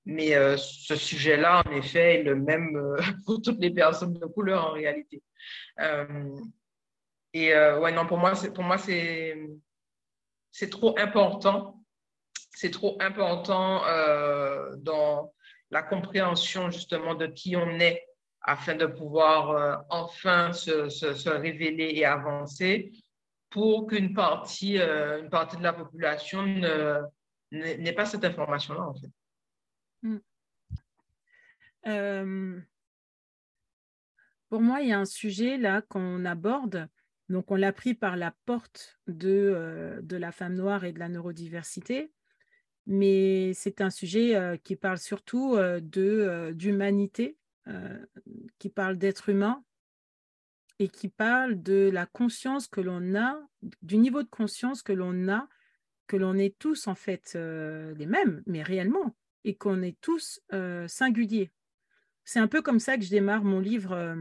mais 0.07 0.33
ce 0.57 0.95
sujet-là, 0.95 1.63
en 1.65 1.71
effet, 1.71 2.15
est 2.15 2.23
le 2.23 2.35
même 2.35 2.95
pour 3.25 3.41
toutes 3.41 3.59
les 3.59 3.71
personnes 3.71 4.13
de 4.13 4.25
couleur 4.25 4.65
en 4.65 4.71
réalité. 4.71 5.21
et 7.33 7.53
ouais, 7.53 7.91
non, 7.91 8.07
pour 8.07 8.17
moi, 8.17 8.33
c'est, 8.35 8.51
pour 8.51 8.63
moi, 8.63 8.77
c'est, 8.77 9.37
c'est 10.51 10.69
trop 10.69 10.97
important. 10.97 11.83
C'est 12.51 12.71
trop 12.71 12.97
important 12.99 13.83
dans, 14.77 15.31
la 15.71 15.83
compréhension 15.83 16.69
justement 16.69 17.15
de 17.15 17.27
qui 17.27 17.55
on 17.55 17.79
est 17.79 18.05
afin 18.41 18.75
de 18.75 18.85
pouvoir 18.85 19.51
euh, 19.51 19.75
enfin 19.89 20.53
se, 20.53 21.29
révéler 21.29 21.91
et 21.95 22.05
avancer 22.05 22.91
pour 23.49 23.87
qu'une 23.87 24.13
partie, 24.13 24.79
euh, 24.79 25.21
une 25.21 25.29
partie 25.29 25.57
de 25.57 25.63
la 25.63 25.73
population 25.73 26.45
n'ait 27.51 27.93
pas 27.93 28.05
cette 28.05 28.25
information-là, 28.25 28.81
en 28.81 28.93
fait. 28.93 29.09
Hmm. 30.03 30.17
Euh, 31.87 32.59
pour 34.49 34.61
moi, 34.61 34.81
il 34.81 34.89
y 34.89 34.93
a 34.93 34.99
un 34.99 35.05
sujet 35.05 35.57
là 35.57 35.81
qu'on 35.81 36.25
aborde. 36.25 36.87
Donc, 37.29 37.51
on 37.51 37.55
l'a 37.55 37.73
pris 37.73 37.93
par 37.93 38.15
la 38.15 38.33
porte 38.45 38.99
de, 39.07 39.99
de 40.01 40.17
la 40.17 40.31
femme 40.31 40.55
noire 40.55 40.85
et 40.85 40.93
de 40.93 40.99
la 40.99 41.09
neurodiversité 41.09 42.11
mais 42.87 43.53
c'est 43.53 43.81
un 43.81 43.89
sujet 43.89 44.35
euh, 44.35 44.55
qui 44.57 44.75
parle 44.75 44.97
surtout 44.97 45.55
euh, 45.55 45.79
de 45.81 46.01
euh, 46.01 46.53
d'humanité, 46.53 47.37
qui 48.59 48.69
parle 48.69 48.97
d'être 48.97 49.27
humain 49.27 49.61
et 50.79 50.87
qui 50.87 51.09
parle 51.09 51.61
de 51.61 51.89
la 51.91 52.05
conscience 52.05 52.69
que 52.69 52.79
l'on 52.79 53.13
a, 53.13 53.37
du 53.81 53.97
niveau 53.97 54.23
de 54.23 54.29
conscience 54.29 54.81
que 54.81 54.93
l'on 54.93 55.27
a, 55.27 55.49
que 56.07 56.15
l'on 56.15 56.35
est 56.35 56.57
tous 56.57 56.87
en 56.87 56.95
fait 56.95 57.33
les 57.33 58.05
mêmes, 58.05 58.41
mais 58.45 58.63
réellement, 58.63 59.17
et 59.47 59.55
qu'on 59.55 59.81
est 59.81 59.99
tous 60.01 60.41
singuliers. 60.87 61.51
C'est 62.23 62.39
un 62.39 62.47
peu 62.47 62.61
comme 62.61 62.79
ça 62.79 62.97
que 62.97 63.03
je 63.03 63.09
démarre 63.09 63.43
mon 63.43 63.59
livre. 63.59 64.15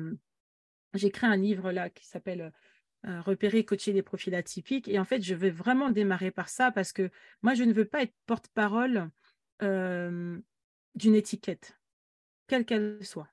J'écris 0.95 1.27
un 1.27 1.37
livre 1.37 1.73
là 1.73 1.91
qui 1.91 2.07
s'appelle 2.07 2.53
euh, 3.07 3.21
repérer, 3.21 3.65
coacher 3.65 3.93
les 3.93 4.03
profils 4.03 4.35
atypiques. 4.35 4.89
Et 4.89 4.99
en 4.99 5.05
fait, 5.05 5.23
je 5.23 5.35
vais 5.35 5.51
vraiment 5.51 5.91
démarrer 5.91 6.33
par 6.33 6.49
ça 6.49 6.73
parce 6.73 6.93
que 6.93 7.09
moi, 7.41 7.55
je 7.55 7.63
ne 7.63 7.73
veux 7.73 7.85
pas 7.85 8.03
être 8.03 8.15
porte-parole 8.27 9.11
euh, 9.63 10.37
d'une 10.97 11.15
étiquette, 11.15 11.79
quelle 12.49 12.65
qu'elle 12.65 13.05
soit. 13.05 13.29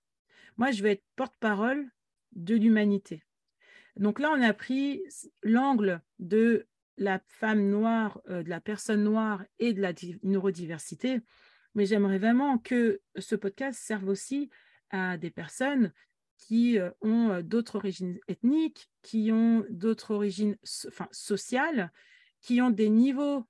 Moi, 0.58 0.70
je 0.70 0.84
veux 0.84 0.90
être 0.90 1.04
porte-parole 1.16 1.90
de 2.34 2.56
l'humanité. 2.56 3.24
Donc 3.96 4.20
là, 4.20 4.32
on 4.32 4.42
a 4.44 4.54
pris 4.54 5.02
l'angle 5.42 6.02
de 6.20 6.68
la 6.98 7.20
femme 7.26 7.68
noire, 7.68 8.22
euh, 8.30 8.44
de 8.44 8.50
la 8.50 8.62
personne 8.62 9.04
noire 9.04 9.44
et 9.58 9.74
de 9.74 9.82
la 9.82 9.94
neurodiversité. 10.22 11.22
Mais 11.76 11.86
j'aimerais 11.86 12.20
vraiment 12.20 12.58
que 12.58 13.02
ce 13.18 13.36
podcast 13.36 13.80
serve 13.80 14.08
aussi 14.08 14.50
à 14.90 15.18
des 15.18 15.32
personnes 15.32 15.92
qui 16.38 16.78
euh, 16.78 16.92
ont 17.02 17.30
euh, 17.30 17.42
d'autres 17.42 17.76
origines 17.76 18.20
ethniques, 18.28 18.90
qui 19.02 19.32
ont 19.32 19.66
d'autres 19.70 20.12
origines 20.14 20.58
enfin, 20.88 21.08
sociales, 21.12 21.92
qui 22.42 22.62
ont 22.62 22.70
des 22.70 22.90
niveaux, 22.90 23.46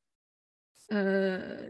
euh, 0.91 1.69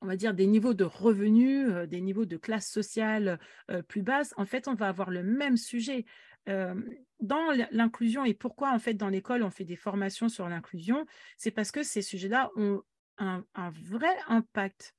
on 0.00 0.06
va 0.06 0.16
dire 0.16 0.34
des 0.34 0.46
niveaux 0.46 0.74
de 0.74 0.84
revenus, 0.84 1.68
des 1.88 2.00
niveaux 2.00 2.24
de 2.24 2.36
classe 2.36 2.70
sociale 2.70 3.40
plus 3.88 4.02
basse. 4.02 4.32
En 4.36 4.46
fait, 4.46 4.68
on 4.68 4.74
va 4.74 4.86
avoir 4.86 5.10
le 5.10 5.24
même 5.24 5.56
sujet. 5.56 6.04
dans 6.46 7.50
l'inclusion 7.72 8.24
et 8.24 8.32
pourquoi 8.32 8.72
en 8.72 8.78
fait 8.78 8.94
dans 8.94 9.08
l'école 9.08 9.42
on 9.42 9.50
fait 9.50 9.64
des 9.64 9.74
formations 9.74 10.28
sur 10.28 10.48
l'inclusion, 10.48 11.04
c'est 11.36 11.50
parce 11.50 11.72
que 11.72 11.82
ces 11.82 12.00
sujets-là 12.00 12.52
ont 12.54 12.80
un, 13.18 13.44
un 13.56 13.70
vrai 13.70 14.14
impact 14.28 14.94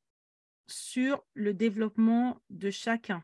sur 0.72 1.26
le 1.34 1.54
développement 1.54 2.42
de 2.50 2.70
chacun 2.70 3.24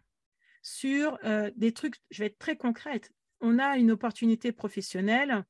sur 0.65 1.19
euh, 1.23 1.51
des 1.55 1.73
trucs, 1.73 1.97
je 2.09 2.23
vais 2.23 2.25
être 2.25 2.39
très 2.39 2.57
concrète. 2.57 3.13
On 3.39 3.59
a 3.59 3.77
une 3.77 3.91
opportunité 3.91 4.51
professionnelle 4.51 5.45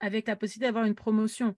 avec 0.00 0.26
la 0.26 0.34
possibilité 0.34 0.66
d'avoir 0.66 0.86
une 0.86 0.96
promotion. 0.96 1.54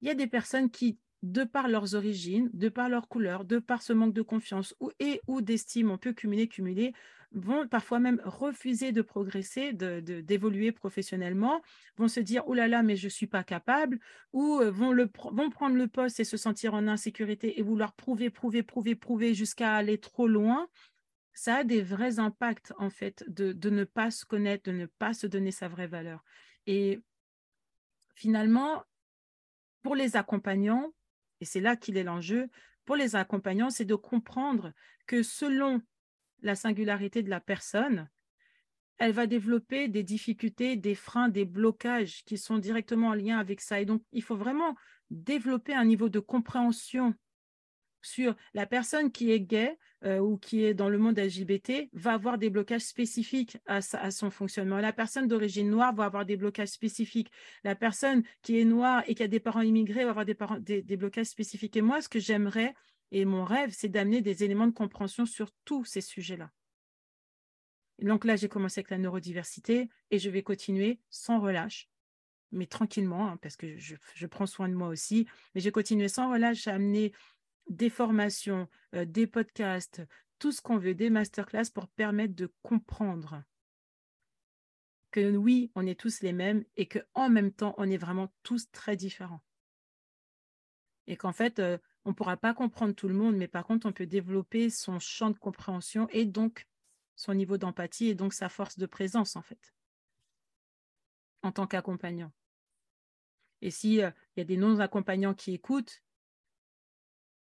Il 0.00 0.06
y 0.06 0.10
a 0.12 0.14
des 0.14 0.28
personnes 0.28 0.70
qui, 0.70 1.00
de 1.24 1.42
par 1.42 1.66
leurs 1.66 1.96
origines, 1.96 2.48
de 2.52 2.68
par 2.68 2.88
leur 2.88 3.08
couleur, 3.08 3.44
de 3.44 3.58
par 3.58 3.82
ce 3.82 3.92
manque 3.92 4.14
de 4.14 4.22
confiance 4.22 4.76
ou, 4.78 4.92
et 5.00 5.20
ou 5.26 5.40
d'estime, 5.40 5.90
on 5.90 5.98
peut 5.98 6.12
cumuler, 6.12 6.46
cumuler, 6.46 6.92
vont 7.36 7.68
parfois 7.68 8.00
même 8.00 8.20
refuser 8.24 8.90
de 8.90 9.02
progresser, 9.02 9.72
d'évoluer 9.72 10.72
de, 10.72 10.76
professionnellement, 10.76 11.62
vont 11.96 12.08
se 12.08 12.18
dire, 12.20 12.42
oh 12.46 12.54
là 12.54 12.66
là, 12.66 12.82
mais 12.82 12.96
je 12.96 13.06
ne 13.06 13.10
suis 13.10 13.26
pas 13.26 13.44
capable, 13.44 14.00
ou 14.32 14.58
euh, 14.60 14.70
vont, 14.70 14.90
le, 14.90 15.08
vont 15.32 15.50
prendre 15.50 15.76
le 15.76 15.86
poste 15.86 16.18
et 16.18 16.24
se 16.24 16.36
sentir 16.36 16.74
en 16.74 16.88
insécurité 16.88 17.60
et 17.60 17.62
vouloir 17.62 17.92
prouver, 17.94 18.30
prouver, 18.30 18.62
prouver, 18.62 18.94
prouver 18.94 19.34
jusqu'à 19.34 19.74
aller 19.74 19.98
trop 19.98 20.26
loin 20.26 20.66
ça 21.36 21.56
a 21.56 21.64
des 21.64 21.82
vrais 21.82 22.18
impacts, 22.18 22.72
en 22.78 22.88
fait, 22.88 23.22
de, 23.28 23.68
ne 23.68 23.84
pas 23.84 24.10
se 24.10 24.24
connaître, 24.24 24.64
de 24.64 24.72
ne 24.74 24.86
pas 24.86 25.12
se 25.12 25.26
donner 25.26 25.50
sa 25.50 25.68
vraie 25.68 25.86
valeur. 25.86 26.24
Et 26.66 26.98
finalement, 28.14 28.82
pour 29.82 29.94
les 29.94 30.16
accompagnants, 30.16 30.94
et 31.42 31.44
c'est 31.44 31.60
là 31.60 31.76
qu'il 31.76 31.98
est 31.98 32.04
l'enjeu, 32.04 32.48
pour 32.86 32.96
les 32.96 33.16
accompagnants, 33.16 33.68
c'est 33.68 33.84
de 33.84 33.94
comprendre 33.94 34.72
que 35.06 35.22
selon 35.22 35.82
la 36.42 36.54
singularité 36.54 37.22
de 37.22 37.30
la 37.30 37.40
personne, 37.40 38.08
elle 38.98 39.12
va 39.12 39.26
développer 39.26 39.88
des 39.88 40.02
difficultés, 40.02 40.76
des 40.76 40.94
freins, 40.94 41.28
des 41.28 41.44
blocages 41.44 42.24
qui 42.24 42.38
sont 42.38 42.58
directement 42.58 43.08
en 43.08 43.14
lien 43.14 43.38
avec 43.38 43.60
ça. 43.60 43.80
Et 43.80 43.84
donc, 43.84 44.02
il 44.12 44.22
faut 44.22 44.36
vraiment 44.36 44.74
développer 45.10 45.74
un 45.74 45.84
niveau 45.84 46.08
de 46.08 46.18
compréhension 46.18 47.14
sur 48.02 48.36
la 48.54 48.66
personne 48.66 49.10
qui 49.10 49.32
est 49.32 49.40
gay 49.40 49.76
euh, 50.04 50.18
ou 50.18 50.38
qui 50.38 50.62
est 50.64 50.74
dans 50.74 50.88
le 50.88 50.98
monde 50.98 51.18
LGBT 51.18 51.88
va 51.92 52.12
avoir 52.12 52.38
des 52.38 52.50
blocages 52.50 52.82
spécifiques 52.82 53.58
à, 53.66 53.80
son 53.80 54.30
fonctionnement. 54.30 54.78
La 54.78 54.92
personne 54.92 55.26
d'origine 55.26 55.68
noire 55.68 55.94
va 55.94 56.04
avoir 56.04 56.24
des 56.24 56.36
blocages 56.36 56.68
spécifiques. 56.68 57.30
La 57.64 57.74
personne 57.74 58.22
qui 58.42 58.60
est 58.60 58.64
noire 58.64 59.02
et 59.06 59.14
qui 59.14 59.22
a 59.22 59.28
des 59.28 59.40
parents 59.40 59.62
immigrés 59.62 60.04
va 60.04 60.10
avoir 60.10 60.26
des, 60.60 60.96
blocages 60.96 61.26
spécifiques. 61.26 61.76
Et 61.76 61.82
moi, 61.82 62.00
ce 62.00 62.08
que 62.08 62.20
j'aimerais 62.20 62.74
et 63.12 63.24
mon 63.24 63.44
rêve, 63.44 63.72
c'est 63.72 63.88
d'amener 63.88 64.20
des 64.20 64.44
éléments 64.44 64.66
de 64.66 64.72
compréhension 64.72 65.26
sur 65.26 65.50
tous 65.64 65.84
ces 65.84 66.00
sujets-là. 66.00 66.50
Donc 68.00 68.24
là, 68.24 68.36
j'ai 68.36 68.48
commencé 68.48 68.80
avec 68.80 68.90
la 68.90 68.98
neurodiversité 68.98 69.88
et 70.10 70.18
je 70.18 70.28
vais 70.28 70.42
continuer 70.42 71.00
sans 71.08 71.40
relâche 71.40 71.88
mais 72.52 72.66
tranquillement, 72.66 73.28
hein, 73.28 73.36
parce 73.38 73.56
que 73.56 73.76
je, 73.76 74.26
prends 74.26 74.46
soin 74.46 74.68
de 74.68 74.74
moi 74.74 74.88
aussi. 74.88 75.26
Mais 75.54 75.60
j'ai 75.60 75.72
continué 75.72 76.08
sans 76.08 76.30
relâche 76.30 76.64
j'ai 76.64 76.70
amené 76.70 77.12
des 77.68 77.90
formations, 77.90 78.68
euh, 78.94 79.04
des 79.04 79.26
podcasts, 79.26 80.02
tout 80.38 80.52
ce 80.52 80.60
qu'on 80.60 80.78
veut, 80.78 80.94
des 80.94 81.10
masterclass 81.10 81.70
pour 81.72 81.88
permettre 81.88 82.34
de 82.34 82.52
comprendre 82.62 83.42
que 85.10 85.36
oui, 85.36 85.70
on 85.74 85.86
est 85.86 85.98
tous 85.98 86.20
les 86.20 86.32
mêmes 86.32 86.64
et 86.76 86.86
qu'en 86.86 87.28
même 87.28 87.52
temps, 87.52 87.74
on 87.78 87.90
est 87.90 87.96
vraiment 87.96 88.32
tous 88.42 88.70
très 88.70 88.96
différents. 88.96 89.42
Et 91.06 91.16
qu'en 91.16 91.32
fait, 91.32 91.58
euh, 91.58 91.78
on 92.06 92.10
ne 92.10 92.14
pourra 92.14 92.36
pas 92.36 92.54
comprendre 92.54 92.94
tout 92.94 93.08
le 93.08 93.14
monde, 93.14 93.36
mais 93.36 93.48
par 93.48 93.66
contre, 93.66 93.86
on 93.86 93.92
peut 93.92 94.06
développer 94.06 94.70
son 94.70 95.00
champ 95.00 95.30
de 95.30 95.38
compréhension 95.38 96.08
et 96.10 96.24
donc 96.24 96.68
son 97.16 97.34
niveau 97.34 97.58
d'empathie 97.58 98.06
et 98.06 98.14
donc 98.14 98.32
sa 98.32 98.48
force 98.48 98.78
de 98.78 98.86
présence, 98.86 99.34
en 99.34 99.42
fait, 99.42 99.74
en 101.42 101.50
tant 101.50 101.66
qu'accompagnant. 101.66 102.32
Et 103.60 103.72
s'il 103.72 104.02
euh, 104.02 104.10
y 104.36 104.40
a 104.40 104.44
des 104.44 104.56
non-accompagnants 104.56 105.34
qui 105.34 105.52
écoutent, 105.52 106.00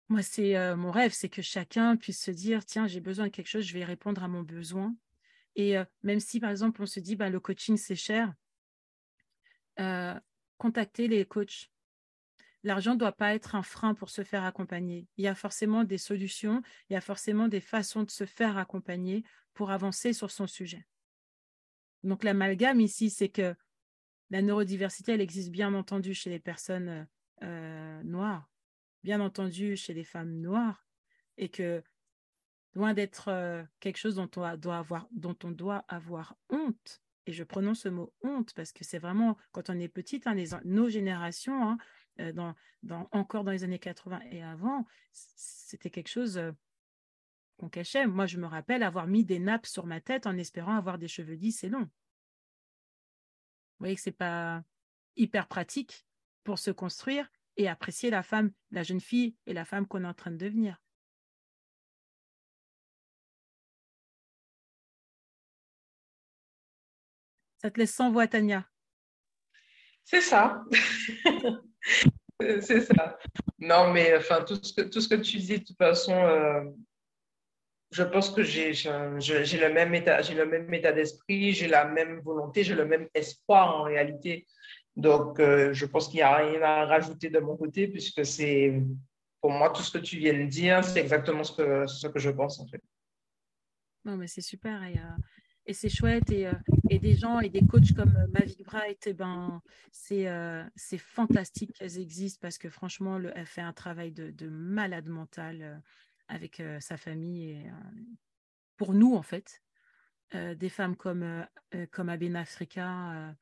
moi, 0.08 0.22
c'est 0.22 0.56
euh, 0.56 0.78
mon 0.78 0.92
rêve, 0.92 1.12
c'est 1.12 1.30
que 1.30 1.42
chacun 1.42 1.98
puisse 1.98 2.24
se 2.24 2.32
dire, 2.32 2.66
tiens, 2.66 2.88
j'ai 2.88 3.02
besoin 3.02 3.26
de 3.26 3.32
quelque 3.32 3.50
chose, 3.50 3.66
je 3.66 3.74
vais 3.74 3.84
répondre 3.84 4.24
à 4.24 4.30
mon 4.30 4.44
besoin. 4.44 4.96
Et 5.56 5.78
euh, 5.78 5.84
même 6.02 6.22
si, 6.22 6.40
par 6.40 6.52
exemple, 6.52 6.82
on 6.82 6.86
se 6.86 7.02
dit, 7.02 7.18
bah, 7.18 7.30
le 7.30 7.42
coaching, 7.42 7.76
c'est 7.76 7.96
cher, 7.96 8.34
contactez 10.58 11.10
les 11.10 11.26
coachs. 11.26 11.70
L'argent 12.66 12.96
ne 12.96 13.00
doit 13.00 13.12
pas 13.12 13.36
être 13.36 13.54
un 13.54 13.62
frein 13.62 13.94
pour 13.94 14.10
se 14.10 14.24
faire 14.24 14.44
accompagner. 14.44 15.08
Il 15.18 15.24
y 15.24 15.28
a 15.28 15.36
forcément 15.36 15.84
des 15.84 16.00
solutions, 16.00 16.64
il 16.90 16.94
y 16.94 16.96
a 16.96 17.02
forcément 17.02 17.48
des 17.48 17.62
façons 17.62 18.02
de 18.02 18.10
se 18.10 18.26
faire 18.26 18.58
accompagner 18.58 19.24
pour 19.54 19.70
avancer 19.70 20.14
sur 20.14 20.32
son 20.32 20.48
sujet. 20.48 20.88
Donc 22.04 22.24
l'amalgame 22.24 22.82
ici, 22.82 23.12
c'est 23.12 23.30
que 23.30 23.56
la 24.32 24.42
neurodiversité, 24.42 25.12
elle 25.14 25.22
existe 25.22 25.52
bien 25.52 25.76
entendu 25.76 26.16
chez 26.16 26.32
les 26.32 26.40
personnes 26.40 27.08
euh, 27.44 28.02
noires, 28.02 28.50
bien 29.04 29.22
entendu 29.22 29.78
chez 29.78 29.94
les 29.94 30.04
femmes 30.04 30.42
noires, 30.42 30.88
et 31.38 31.50
que 31.50 31.84
loin 32.74 32.96
d'être 32.96 33.28
euh, 33.28 33.64
quelque 33.80 33.98
chose 33.98 34.16
dont 34.16 34.30
on, 34.38 35.52
doit 35.52 35.86
avoir, 35.88 36.36
honte, 36.50 37.02
et 37.28 37.32
je 37.32 37.44
prononce 37.44 37.82
ce 37.82 37.90
mot 37.90 38.12
honte 38.24 38.56
parce 38.56 38.72
que 38.72 38.84
c'est 38.84 39.00
vraiment, 39.00 39.38
quand 39.52 39.70
on 39.70 39.80
est 39.80 39.88
petite, 39.88 40.26
hein, 40.26 40.36
nos 40.64 40.90
générations, 40.90 41.70
hein, 41.70 41.78
euh, 42.20 42.32
dans, 42.32 42.56
encore 43.12 43.44
dans 43.44 43.52
les 43.52 43.64
années 43.64 43.80
80 43.80 44.22
et 44.32 44.44
avant, 44.44 44.86
c'était 45.12 45.90
quelque 45.90 46.10
chose 46.10 46.42
qu'on 47.58 47.70
cachait. 47.70 48.06
Moi, 48.08 48.26
je 48.26 48.38
me 48.38 48.46
rappelle 48.46 48.84
avoir 48.84 49.08
mis 49.08 49.26
des 49.26 49.40
nappes 49.40 49.66
sur 49.66 49.86
ma 49.86 50.02
tête 50.02 50.28
en 50.28 50.38
espérant 50.38 50.76
avoir 50.76 50.98
des 50.98 51.08
cheveux 51.08 51.36
lisses 51.36 51.64
et 51.64 51.70
longs. 51.70 51.90
Vous 53.78 53.80
voyez 53.80 53.96
que 53.96 54.02
c'est 54.02 54.12
pas 54.12 54.64
hyper 55.16 55.48
pratique 55.48 56.06
pour 56.44 56.60
se 56.60 56.72
construire 56.72 57.30
et 57.58 57.68
apprécier 57.68 58.10
la 58.10 58.24
femme, 58.24 58.52
la 58.72 58.84
jeune 58.84 59.02
fille 59.02 59.36
et 59.46 59.54
la 59.54 59.66
femme 59.66 59.88
qu'on 59.88 60.04
est 60.04 60.08
en 60.08 60.14
train 60.14 60.32
de 60.32 60.38
devenir. 60.38 60.82
Ça 67.58 67.72
te 67.72 67.80
laisse 67.80 67.96
sans 67.96 68.12
voix, 68.12 68.28
Tania? 68.28 68.70
C'est 70.04 70.22
ça. 70.22 70.64
c'est 72.40 72.82
ça. 72.82 73.18
Non, 73.60 73.92
mais 73.92 74.16
enfin, 74.18 74.44
tout 74.44 74.56
ce 74.62 74.74
que, 74.74 74.82
tout 74.82 75.02
ce 75.02 75.08
que 75.08 75.16
tu 75.16 75.38
dis, 75.38 75.60
de 75.60 75.64
toute 75.64 75.78
façon, 75.78 76.14
euh, 76.14 76.64
je 77.92 78.04
pense 78.04 78.30
que 78.30 78.44
j'ai 78.44 78.72
le 78.74 79.74
même 79.74 79.94
état, 79.96 80.22
j'ai 80.22 80.34
le 80.34 80.46
même 80.46 80.74
état 80.74 80.92
d'esprit, 80.92 81.54
j'ai 81.54 81.68
la 81.68 81.86
même 81.86 82.20
volonté, 82.20 82.64
j'ai 82.64 82.76
le 82.76 82.86
même 82.86 83.08
espoir 83.14 83.78
en 83.78 83.84
réalité. 83.84 84.46
Donc, 84.96 85.40
euh, 85.40 85.74
je 85.74 85.86
pense 85.86 86.08
qu'il 86.08 86.18
n'y 86.18 86.24
a 86.24 86.36
rien 86.36 86.62
à 86.62 86.86
rajouter 86.86 87.30
de 87.30 87.40
mon 87.40 87.58
côté 87.58 87.88
puisque 87.88 88.26
c'est, 88.26 88.82
pour 89.42 89.52
moi, 89.52 89.70
tout 89.70 89.82
ce 89.82 89.92
que 89.92 90.04
tu 90.04 90.18
viens 90.18 90.34
de 90.34 90.46
dire, 90.46 90.84
c'est 90.84 91.02
exactement 91.02 91.44
ce 91.44 91.56
que, 91.56 91.88
ce 91.88 92.08
que 92.08 92.20
je 92.20 92.30
pense 92.30 92.60
en 92.60 92.68
fait. 92.68 92.82
Non, 94.06 94.18
mais 94.18 94.28
c'est 94.28 94.42
super 94.42 94.82
euh, 94.82 94.96
et 95.66 95.74
c'est 95.74 95.90
chouette 95.90 96.30
et, 96.32 96.48
euh, 96.48 96.54
et, 96.90 97.00
des 97.00 97.16
gens 97.16 97.40
et 97.40 97.50
des 97.50 97.66
coachs 97.66 97.94
comme 97.94 98.14
Mavic 98.32 98.64
Bright, 98.64 99.08
eh 99.08 99.14
ben, 99.14 99.62
c'est 99.92 100.28
c'est 100.76 100.98
fantastique 100.98 101.74
qu'elles 101.74 102.00
existent 102.00 102.40
parce 102.42 102.58
que 102.58 102.70
franchement, 102.70 103.18
le, 103.18 103.32
elle 103.36 103.46
fait 103.46 103.62
un 103.62 103.74
travail 103.74 104.12
de, 104.12 104.32
de 104.32 104.48
malade 104.48 105.08
mental 105.08 105.82
avec 106.28 106.62
sa 106.80 106.98
famille 106.98 107.52
et 107.52 107.72
pour 108.78 108.94
nous 108.94 109.16
en 109.16 109.22
fait. 109.22 109.62
Des 110.34 110.70
femmes 110.70 110.96
comme 110.96 111.48
comme 111.92 112.10
Abena 112.10 112.42
Africa 112.42 113.36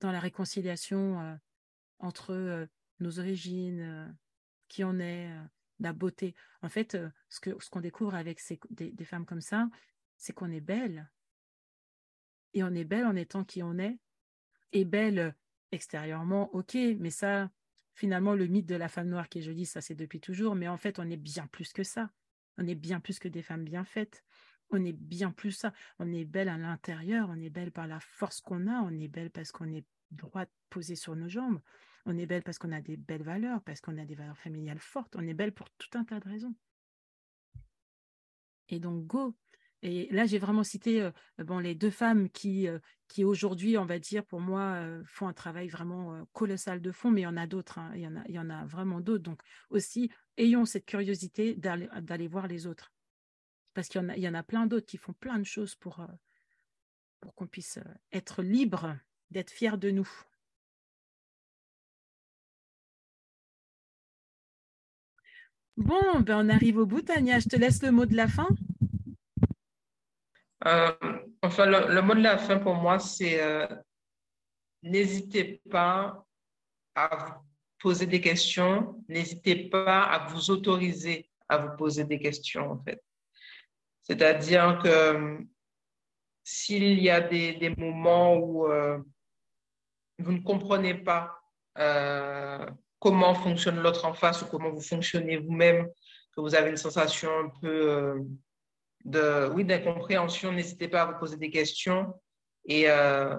dans 0.00 0.12
la 0.12 0.20
réconciliation 0.20 1.38
entre 1.98 2.68
nos 3.00 3.18
origines 3.18 4.16
qui 4.68 4.82
on 4.84 4.98
est 4.98 5.28
la 5.80 5.92
beauté. 5.92 6.34
En 6.62 6.68
fait 6.68 6.96
ce 7.28 7.40
que 7.40 7.50
ce 7.60 7.68
qu'on 7.68 7.80
découvre 7.80 8.14
avec 8.14 8.40
ces, 8.40 8.58
des, 8.70 8.92
des 8.92 9.04
femmes 9.04 9.26
comme 9.26 9.42
ça 9.42 9.68
c'est 10.16 10.32
qu'on 10.32 10.50
est 10.50 10.60
belle 10.60 11.10
et 12.56 12.64
on 12.64 12.74
est 12.74 12.84
belle 12.84 13.06
en 13.06 13.16
étant 13.16 13.44
qui 13.44 13.62
on 13.62 13.78
est 13.78 13.98
et 14.72 14.84
belle 14.84 15.34
extérieurement 15.72 16.54
ok 16.54 16.74
mais 16.98 17.10
ça 17.10 17.50
finalement, 17.96 18.34
le 18.34 18.46
mythe 18.46 18.66
de 18.66 18.76
la 18.76 18.88
femme 18.88 19.08
noire 19.08 19.28
qui 19.28 19.38
est 19.38 19.42
jolie, 19.42 19.66
ça 19.66 19.80
c'est 19.80 19.94
depuis 19.94 20.20
toujours, 20.20 20.54
mais 20.54 20.68
en 20.68 20.76
fait, 20.76 20.98
on 20.98 21.10
est 21.10 21.16
bien 21.16 21.46
plus 21.46 21.72
que 21.72 21.82
ça. 21.82 22.10
On 22.58 22.66
est 22.66 22.74
bien 22.74 23.00
plus 23.00 23.18
que 23.18 23.28
des 23.28 23.42
femmes 23.42 23.64
bien 23.64 23.84
faites. 23.84 24.22
On 24.70 24.84
est 24.84 24.92
bien 24.92 25.30
plus 25.30 25.52
ça. 25.52 25.72
On 25.98 26.12
est 26.12 26.24
belle 26.24 26.48
à 26.48 26.58
l'intérieur, 26.58 27.28
on 27.30 27.40
est 27.40 27.50
belle 27.50 27.72
par 27.72 27.86
la 27.86 27.98
force 27.98 28.40
qu'on 28.40 28.66
a, 28.66 28.80
on 28.82 28.90
est 29.00 29.08
belle 29.08 29.30
parce 29.30 29.50
qu'on 29.50 29.72
est 29.72 29.86
droit 30.10 30.44
posé 30.68 30.94
sur 30.94 31.16
nos 31.16 31.28
jambes, 31.28 31.60
on 32.04 32.16
est 32.16 32.26
belle 32.26 32.42
parce 32.42 32.58
qu'on 32.58 32.72
a 32.72 32.80
des 32.80 32.96
belles 32.96 33.22
valeurs, 33.22 33.62
parce 33.62 33.80
qu'on 33.80 33.96
a 33.98 34.04
des 34.04 34.14
valeurs 34.14 34.38
familiales 34.38 34.78
fortes, 34.78 35.16
on 35.16 35.26
est 35.26 35.34
belle 35.34 35.52
pour 35.52 35.70
tout 35.70 35.98
un 35.98 36.04
tas 36.04 36.20
de 36.20 36.28
raisons. 36.28 36.54
Et 38.68 38.78
donc, 38.78 39.06
go, 39.06 39.34
et 39.82 40.08
là, 40.10 40.26
j'ai 40.26 40.38
vraiment 40.38 40.64
cité 40.64 41.02
euh, 41.02 41.10
bon, 41.38 41.58
les 41.58 41.74
deux 41.74 41.90
femmes 41.90 42.30
qui, 42.30 42.66
euh, 42.66 42.78
qui 43.08 43.24
aujourd'hui, 43.24 43.76
on 43.78 43.84
va 43.84 43.98
dire, 43.98 44.24
pour 44.24 44.40
moi, 44.40 44.74
euh, 44.76 45.02
font 45.06 45.28
un 45.28 45.32
travail 45.32 45.68
vraiment 45.68 46.24
colossal 46.32 46.80
de 46.80 46.92
fond, 46.92 47.10
mais 47.10 47.22
il 47.22 47.24
y 47.24 47.26
en 47.26 47.36
a 47.36 47.46
d'autres, 47.46 47.78
hein. 47.78 47.92
il, 47.94 48.00
y 48.00 48.38
en 48.38 48.50
a, 48.50 48.64
vraiment 48.66 49.00
d'autres. 49.00 49.22
Donc 49.22 49.42
aussi, 49.70 50.10
ayons 50.38 50.64
cette 50.64 50.86
curiosité 50.86 51.54
d'aller 51.54 52.28
voir 52.28 52.46
les 52.46 52.66
autres. 52.66 52.92
Parce 53.74 53.88
qu'il 53.88 54.00
y, 54.00 54.04
en 54.04 54.08
a, 54.08 54.16
il 54.16 54.22
y 54.22 54.28
en 54.28 54.34
a 54.34 54.42
plein 54.42 54.66
d'autres 54.66 54.86
qui 54.86 54.96
font 54.96 55.12
plein 55.12 55.38
de 55.38 55.44
choses 55.44 55.74
pour, 55.74 56.06
pour 57.20 57.34
qu'on 57.34 57.46
puisse 57.46 57.78
être 58.12 58.42
libre, 58.42 58.96
d'être 59.30 59.50
fiers 59.50 59.76
de 59.76 59.90
nous. 59.90 60.08
Bon, 65.76 66.20
ben 66.20 66.46
on 66.46 66.48
arrive 66.48 66.78
au 66.78 66.86
bout, 66.86 67.02
Tania. 67.02 67.38
Je 67.38 67.48
te 67.48 67.56
laisse 67.56 67.82
le 67.82 67.90
mot 67.90 68.06
de 68.06 68.16
la 68.16 68.28
fin. 68.28 68.48
Euh, 70.64 70.92
enfin, 71.42 71.66
le, 71.66 72.00
mot 72.00 72.14
de 72.14 72.22
la 72.22 72.38
fin 72.38 72.58
pour 72.58 72.74
moi, 72.74 72.98
c'est 72.98 73.42
euh, 73.42 73.66
n'hésitez 74.82 75.60
pas 75.70 76.24
à 76.94 77.42
poser 77.78 78.06
des 78.06 78.20
questions, 78.20 79.04
n'hésitez 79.08 79.68
pas 79.68 80.02
à 80.02 80.26
vous 80.28 80.50
autoriser 80.50 81.28
à 81.48 81.58
vous 81.58 81.76
poser 81.76 82.04
des 82.04 82.18
questions, 82.18 82.72
en 82.72 82.82
fait. 82.82 83.00
C'est-à-dire 84.02 84.80
que 84.82 85.38
s'il 86.42 87.00
y 87.00 87.10
a 87.10 87.20
des, 87.20 87.74
moments 87.76 88.36
où 88.36 88.66
euh, 88.66 88.98
vous 90.18 90.32
ne 90.32 90.40
comprenez 90.40 90.94
pas 90.94 91.38
comment 92.98 93.34
fonctionne 93.34 93.80
l'autre 93.80 94.06
en 94.06 94.14
face 94.14 94.42
ou 94.42 94.46
comment 94.46 94.70
vous 94.70 94.80
fonctionnez 94.80 95.36
vous-même, 95.36 95.86
que 96.34 96.40
vous 96.40 96.54
avez 96.54 96.70
une 96.70 96.76
sensation 96.76 97.30
un 97.38 97.48
peu 97.60 98.24
oui, 99.06 99.64
d'incompréhension, 99.64 100.52
n'hésitez 100.52 100.88
pas 100.88 101.02
à 101.02 101.12
vous 101.12 101.18
poser 101.18 101.36
des 101.36 101.50
questions 101.50 102.14
et, 102.64 102.90
euh, 102.90 103.36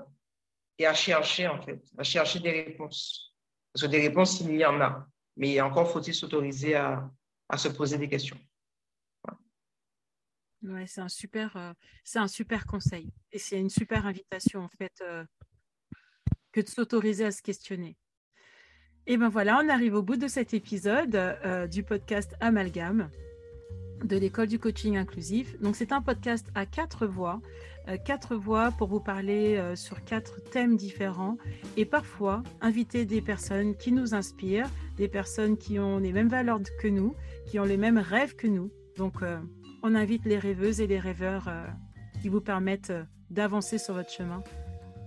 et 0.78 0.86
à 0.86 0.94
chercher, 0.94 1.48
en 1.48 1.62
fait, 1.62 1.82
à 1.98 2.04
chercher 2.04 2.40
des 2.40 2.52
réponses. 2.52 3.36
Parce 3.74 3.86
que 3.86 3.92
des 3.92 4.08
réponses, 4.08 4.40
il 4.42 4.56
y 4.56 4.66
en 4.66 4.80
a. 4.82 5.08
Mais 5.36 5.60
encore 5.62 5.92
faut-il 5.92 6.16
s'autoriser 6.16 6.76
à, 6.76 7.12
se 7.58 7.68
poser 7.68 7.98
des 7.98 8.10
questions. 8.10 8.40
Ouais, 10.64 10.88
c'est 10.88 11.02
un 11.02 11.10
super, 11.10 11.56
euh, 11.56 11.74
c'est 12.04 12.20
un 12.20 12.28
super 12.28 12.66
conseil 12.66 13.14
et 13.32 13.38
c'est 13.38 13.60
une 13.60 13.70
super 13.70 14.08
invitation 14.08 14.62
en 14.62 14.70
fait 14.70 14.92
euh, 15.02 15.24
que 16.52 16.62
de 16.62 16.68
s'autoriser 16.68 17.26
à 17.26 17.32
se 17.32 17.44
questionner. 17.44 17.96
Et 19.06 19.18
ben 19.18 19.30
voilà, 19.30 19.62
on 19.64 19.70
arrive 19.70 19.94
au 19.94 20.02
bout 20.02 20.18
de 20.18 20.28
cet 20.28 20.54
épisode 20.54 21.70
du 21.70 21.84
podcast 21.84 22.36
Amalgame 22.42 23.10
de 24.04 24.18
l'école 24.18 24.48
du 24.48 24.60
coaching 24.60 24.98
inclusif. 24.98 25.60
Donc 25.62 25.76
c'est 25.76 25.92
un 25.92 26.02
podcast 26.02 26.48
à 26.56 26.66
quatre 26.66 27.08
voix, 27.08 27.42
euh, 27.88 27.98
quatre 27.98 28.36
voix 28.36 28.72
pour 28.72 28.88
vous 28.88 29.00
parler 29.00 29.58
euh, 29.58 29.76
sur 29.76 30.04
quatre 30.04 30.42
thèmes 30.44 30.76
différents 30.76 31.38
et 31.76 31.86
parfois 31.86 32.44
inviter 32.62 33.06
des 33.06 33.22
personnes 33.22 33.76
qui 33.76 33.92
nous 33.92 34.14
inspirent, 34.14 34.70
des 34.98 35.08
personnes 35.08 35.58
qui 35.58 35.80
ont 35.80 35.98
les 35.98 36.12
mêmes 36.12 36.30
valeurs 36.30 36.60
que 36.80 36.88
nous, 36.88 37.16
qui 37.46 37.60
ont 37.60 37.66
les 37.66 37.78
mêmes 37.78 37.98
rêves 37.98 38.36
que 38.36 38.48
nous. 38.48 38.72
Donc 38.98 39.22
euh, 39.22 39.40
on 39.84 39.96
invite 39.96 40.26
les 40.26 40.40
rêveuses 40.40 40.82
et 40.82 40.88
les 40.88 41.00
rêveurs 41.00 41.50
qui 42.22 42.30
vous 42.30 42.42
permettent 42.42 42.94
d'avancer 43.30 43.78
sur 43.78 43.94
votre 43.94 44.10
chemin 44.10 44.44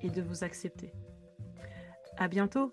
et 0.03 0.11
de 0.11 0.23
vous 0.23 0.45
accepter. 0.45 0.93
À 2.17 2.29
bientôt. 2.29 2.73